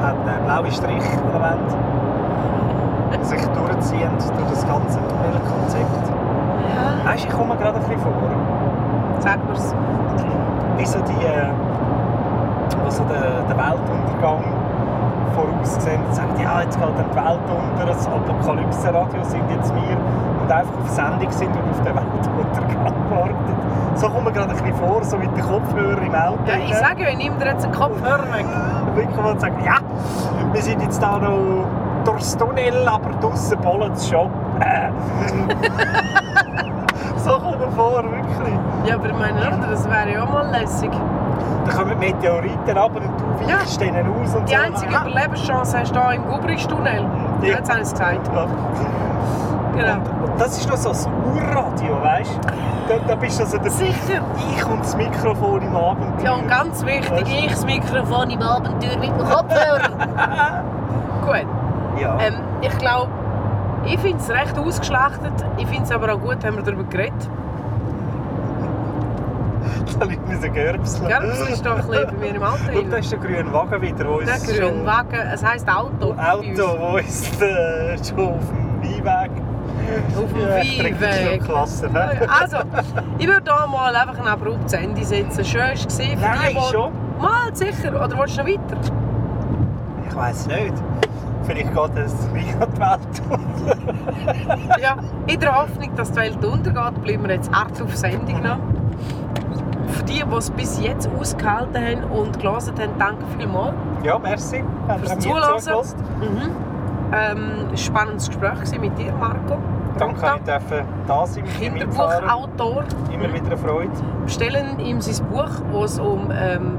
hat 0.02 0.14
einen 0.14 0.14
blauen 0.14 0.14
Strich 0.14 0.14
an 0.14 0.15
der 0.26 1.42
Wand, 1.42 1.72
die 3.14 3.26
sich 3.26 3.42
durchziehen 3.42 4.12
durch 4.18 4.50
das 4.50 4.68
ganze 4.68 5.00
Tunnelkonzept. 5.00 6.06
Ja. 6.68 7.10
Weißt 7.12 7.26
ich 7.26 7.30
komme 7.30 7.56
gerade 7.58 7.78
ein 7.78 7.84
bisschen 7.84 8.00
vor, 8.00 8.12
Sag 9.20 9.40
mir's. 9.48 9.74
wie 10.78 10.86
so 10.86 11.00
die, 11.00 11.26
äh, 11.26 11.50
die 12.70 12.92
so 12.92 13.04
den, 13.04 13.48
den 13.48 13.58
Weltuntergang 13.58 14.44
voraussehen 15.34 16.02
und 16.06 16.16
sagen, 16.16 16.30
ja, 16.42 16.62
jetzt 16.62 16.80
geht 16.80 16.88
die 16.88 17.16
Welt 17.16 17.40
unter, 17.50 17.86
das 17.86 18.08
Apokalypse-Radio 18.08 19.24
sind 19.24 19.50
jetzt 19.50 19.74
wir 19.76 19.98
und 20.46 20.52
einfach 20.52 20.74
auf 20.82 20.90
Sendung 20.90 21.32
sind 21.32 21.50
und 21.50 21.70
auf 21.72 21.78
den 21.82 21.96
Weltuntergang 21.96 22.94
warten. 23.12 23.36
So 23.96 24.10
kommt 24.10 24.26
mir 24.26 24.32
gerade 24.32 24.50
ein 24.52 24.58
bisschen 24.58 24.76
vor, 24.76 25.04
so 25.04 25.18
mit 25.18 25.36
den 25.36 25.44
Kopfhörern 25.44 26.06
im 26.06 26.14
Auto. 26.16 26.40
Ja, 26.46 26.56
ich 26.64 26.76
sage 26.76 27.04
ja, 27.04 27.10
ich 27.10 27.18
nehme 27.18 27.38
dir 27.38 27.48
jetzt 27.48 27.64
einen 27.66 27.74
Kopfhörer 27.74 28.24
weg. 28.34 28.46
wirklich 28.96 29.18
mal 29.18 29.40
sagen, 29.40 29.56
ja, 29.66 29.76
wir 30.52 30.62
sind 30.62 30.82
jetzt 30.82 31.02
da 31.02 31.18
noch 31.18 31.66
durchs 32.04 32.38
Tunnel, 32.38 32.88
aber 32.88 33.10
draussen 33.22 33.58
bollen 33.60 33.94
schon. 33.98 34.30
So 37.18 37.32
kommt 37.40 37.60
mir 37.60 37.72
vor, 37.72 38.04
wirklich. 38.04 38.54
Ja, 38.86 38.96
aber 38.96 39.08
ich 39.08 39.14
meine, 39.18 39.40
oder? 39.40 39.68
das 39.72 39.90
wäre 39.90 40.12
ja 40.14 40.24
auch 40.24 40.30
mal 40.32 40.48
lässig. 40.52 40.92
Da 41.66 41.72
kommen 41.74 41.98
Meteoriten 41.98 42.78
ab 42.78 42.92
und 42.94 43.02
du 43.04 43.50
Ja. 43.50 43.62
weichst 43.62 43.82
denen 43.82 44.06
aus 44.22 44.36
und 44.36 44.48
Die 44.48 44.54
so. 44.54 44.62
einzige. 44.62 44.92
Überlebenschance 44.96 45.80
hast 45.80 45.96
du 45.96 46.00
hier 46.08 46.18
im 46.18 46.28
Gubrichtunnel. 46.28 47.02
Ja. 47.42 47.48
Ja. 47.48 47.56
Jetzt 47.58 47.70
habe 47.72 47.80
ich 47.82 47.88
es 47.88 47.94
gesagt. 47.94 48.30
Ja. 48.32 48.46
Genau. 49.76 49.94
Und, 49.94 50.32
und 50.32 50.42
das 50.42 50.58
ist 50.58 50.70
noch 50.70 50.78
so 50.78 50.90
ein 50.90 51.14
Urradio, 51.34 52.02
weißt 52.02 52.36
du? 52.36 52.40
Da, 52.88 53.00
da 53.08 53.16
bist 53.16 53.40
du 53.40 53.46
so 53.46 53.58
der 53.58 53.72
Sicher. 53.72 54.22
Ich 54.56 54.66
und 54.66 54.80
das 54.80 54.96
Mikrofon 54.96 55.62
im 55.62 55.76
Abend. 55.76 56.22
Ja, 56.24 56.34
und 56.34 56.48
ganz 56.48 56.86
wichtig, 56.86 57.12
Weißt 57.12 57.24
du? 57.28 57.36
ich 57.36 57.52
das 57.52 57.66
Mikrofon 57.66 58.30
im 58.30 58.42
Abenteuer 58.42 58.98
mit 59.00 59.10
dem 59.10 59.18
Kopfhörer. 59.18 59.90
Gut. 61.26 61.46
Ja. 62.00 62.18
Ähm, 62.20 62.36
ich 62.62 62.78
glaube, 62.78 63.10
ich 63.86 64.00
finde 64.00 64.18
es 64.18 64.30
recht 64.30 64.58
ausgeschlachtet. 64.58 65.34
Ich 65.58 65.68
finde 65.68 65.84
es 65.84 65.92
aber 65.92 66.14
auch 66.14 66.20
gut, 66.20 66.44
haben 66.44 66.58
wir 66.58 66.64
darüber 66.64 66.84
geredet. 66.84 67.30
da 70.00 70.06
liegt 70.06 70.28
mir 70.28 70.38
so 70.38 70.50
Gerbsel. 70.50 71.08
Gerbsel 71.08 71.48
ist 71.48 71.66
doch 71.66 71.78
ein 71.78 71.88
bisschen 71.88 72.08
bei 72.08 72.14
mir 72.14 72.36
im 72.36 72.44
Alter. 72.44 72.78
Und 72.78 72.92
da 72.92 72.98
ist 72.98 73.12
der 73.12 73.20
grüne 73.20 73.52
Wagen 73.54 73.82
wieder, 73.82 74.08
wo 74.08 74.20
Der 74.20 74.34
uns 74.36 74.46
grüne 74.46 74.68
schon... 74.68 74.86
Wagen, 74.86 75.20
es 75.34 75.44
heisst 75.44 75.68
Auto. 75.70 76.14
Auto, 76.14 76.40
uns. 76.40 76.60
wo 76.80 76.98
ist 76.98 77.42
äh, 77.42 77.98
schon 77.98 78.20
auf 78.20 78.40
dem 78.50 79.06
Weinweg. 79.06 79.32
Auf 80.18 80.34
dem 80.34 80.42
Weinweg. 80.42 81.42
Also, 82.42 82.58
ich 83.18 83.28
würde 83.28 83.44
hier 83.44 83.68
mal 83.68 83.96
einfach 83.96 84.20
ein 84.20 84.28
abruptes 84.28 84.74
Ende 84.74 85.04
setzen. 85.04 85.44
Schön 85.46 85.62
war 85.62 85.74
es 85.74 85.82
für 85.82 85.88
Nein, 86.16 86.38
die, 86.50 86.56
die... 86.56 86.62
schon. 86.72 86.92
Mal, 87.20 87.56
sicher. 87.56 87.90
Oder 87.90 88.18
willst 88.18 88.38
du 88.38 88.44
noch 88.44 88.50
weiter? 88.50 88.78
Ich 90.08 90.16
weiß 90.16 90.48
nicht. 90.48 90.74
Vielleicht 91.44 91.74
geht 91.74 91.98
es 92.06 92.16
gleich 92.32 92.56
an 92.60 92.68
die 92.74 92.80
Welt. 92.80 93.22
Ja, 94.82 94.98
in 95.28 95.40
der 95.40 95.56
Hoffnung, 95.56 95.96
dass 95.96 96.12
die 96.12 96.18
Welt 96.18 96.44
untergeht, 96.44 97.02
bleiben 97.04 97.24
wir 97.28 97.36
jetzt 97.36 97.52
hart 97.52 97.80
auf 97.82 97.96
Sendung 97.96 98.42
noch. 98.42 98.58
Für 99.88 100.04
die, 100.04 100.24
die 100.24 100.36
es 100.36 100.50
bis 100.50 100.80
jetzt 100.82 101.08
ausgehalten 101.20 101.76
haben 101.76 102.04
und 102.06 102.40
gelesen 102.40 102.74
haben, 102.80 102.98
danke 102.98 103.24
vielmals. 103.38 103.76
Ja, 104.04 104.18
merci. 104.18 104.64
Fürs 105.00 105.20
Zuhören. 105.20 105.62
Mhm. 106.20 106.50
Ähm, 107.14 107.68
ein 107.70 107.78
spannendes 107.78 108.28
Gespräch 108.28 108.80
mit 108.80 108.98
dir, 108.98 109.14
Marco. 109.14 109.60
Danke, 109.98 110.22
Rotta, 110.22 110.58
ich 110.58 110.86
da 111.08 111.26
sein 111.26 111.44
mit. 111.44 111.54
Kinderbuchautor. 111.60 112.84
Immer 113.14 113.34
wieder 113.34 113.46
eine 113.46 113.58
Freude. 113.58 113.92
Bestellen 114.26 114.80
ihm 114.80 115.00
sein 115.02 115.26
Buch, 115.28 115.50
wo 115.72 115.84
es 115.84 116.00
um, 116.00 116.30
ähm, 116.32 116.78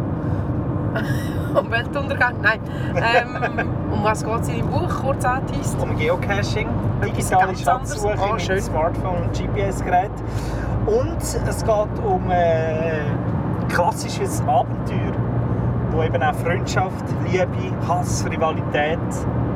um 1.54 1.70
Weltuntergang, 1.70 2.34
nein, 2.42 2.60
ähm, 2.94 3.68
um 3.92 4.04
was 4.04 4.24
geht 4.24 4.40
es 4.40 4.48
in 4.48 4.56
dem 4.56 4.66
Buch, 4.68 4.88
kurz 5.02 5.24
angeteased? 5.24 5.80
Um 5.80 5.96
Geocaching, 5.96 6.68
digitale. 7.04 7.56
Schatzsuche 7.56 8.14
Ah, 8.18 8.32
mit 8.34 8.42
schön. 8.42 8.60
Smartphone 8.60 9.22
und 9.22 9.32
GPS-Gerät. 9.32 10.10
Und 10.86 11.18
es 11.20 11.64
geht 11.64 12.04
um 12.04 12.30
äh, 12.30 13.00
klassisches 13.68 14.40
Abenteuer, 14.46 15.12
wo 15.90 16.02
eben 16.02 16.22
auch 16.22 16.34
Freundschaft, 16.34 17.04
Liebe, 17.24 17.46
Hass, 17.88 18.24
Rivalität, 18.30 18.98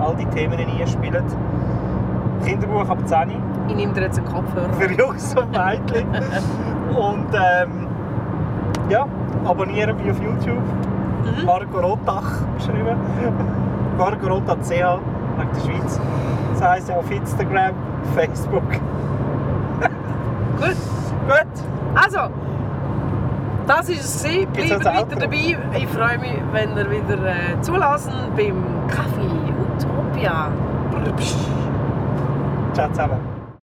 all 0.01 0.17
die 0.17 0.27
Themen 0.27 0.59
einspielen. 0.59 1.25
Kinderbuch 2.45 2.89
ab 2.89 2.99
10 3.07 3.31
Ich 3.69 3.75
nehme 3.77 3.93
dir 3.93 4.03
jetzt 4.03 4.19
einen 4.19 4.27
Kopfhörer. 4.29 4.73
für 4.79 4.93
Jungs 4.93 5.35
und 5.37 5.51
Mädchen. 5.53 6.07
und 6.97 7.27
ähm, 7.35 7.87
ja, 8.89 9.07
abonnieren 9.45 9.97
mich 9.97 10.11
auf 10.11 10.21
YouTube. 10.23 10.57
Mhm. 10.59 11.45
Marco 11.47 11.79
Rotach 11.79 12.41
geschrieben. 12.57 12.97
Marco 13.99 14.27
Rotach 14.27 14.57
CH 14.63 14.99
wegen 15.39 15.51
der 15.55 15.61
Schweiz. 15.61 16.01
Das 16.55 16.69
heisst 16.69 16.91
auf 16.91 17.11
Instagram, 17.11 17.73
Facebook. 18.15 18.69
Gut. 18.71 18.81
Gut, 21.29 21.47
Also, 21.95 22.19
das 23.67 23.89
war 23.89 23.95
es. 23.99 24.23
Bleibt 24.53 24.85
weiter 24.85 24.99
Outro. 25.01 25.19
dabei. 25.21 25.57
Ich 25.79 25.87
freue 25.89 26.19
mich, 26.19 26.37
wenn 26.53 26.77
ihr 26.77 26.91
wieder 26.91 27.27
äh, 27.27 27.61
zulassen 27.61 28.13
beim 28.37 28.65
Kaffee 28.89 29.31
Utopia. 29.77 30.49
ciao 32.75 32.89
zusammen. 32.91 33.30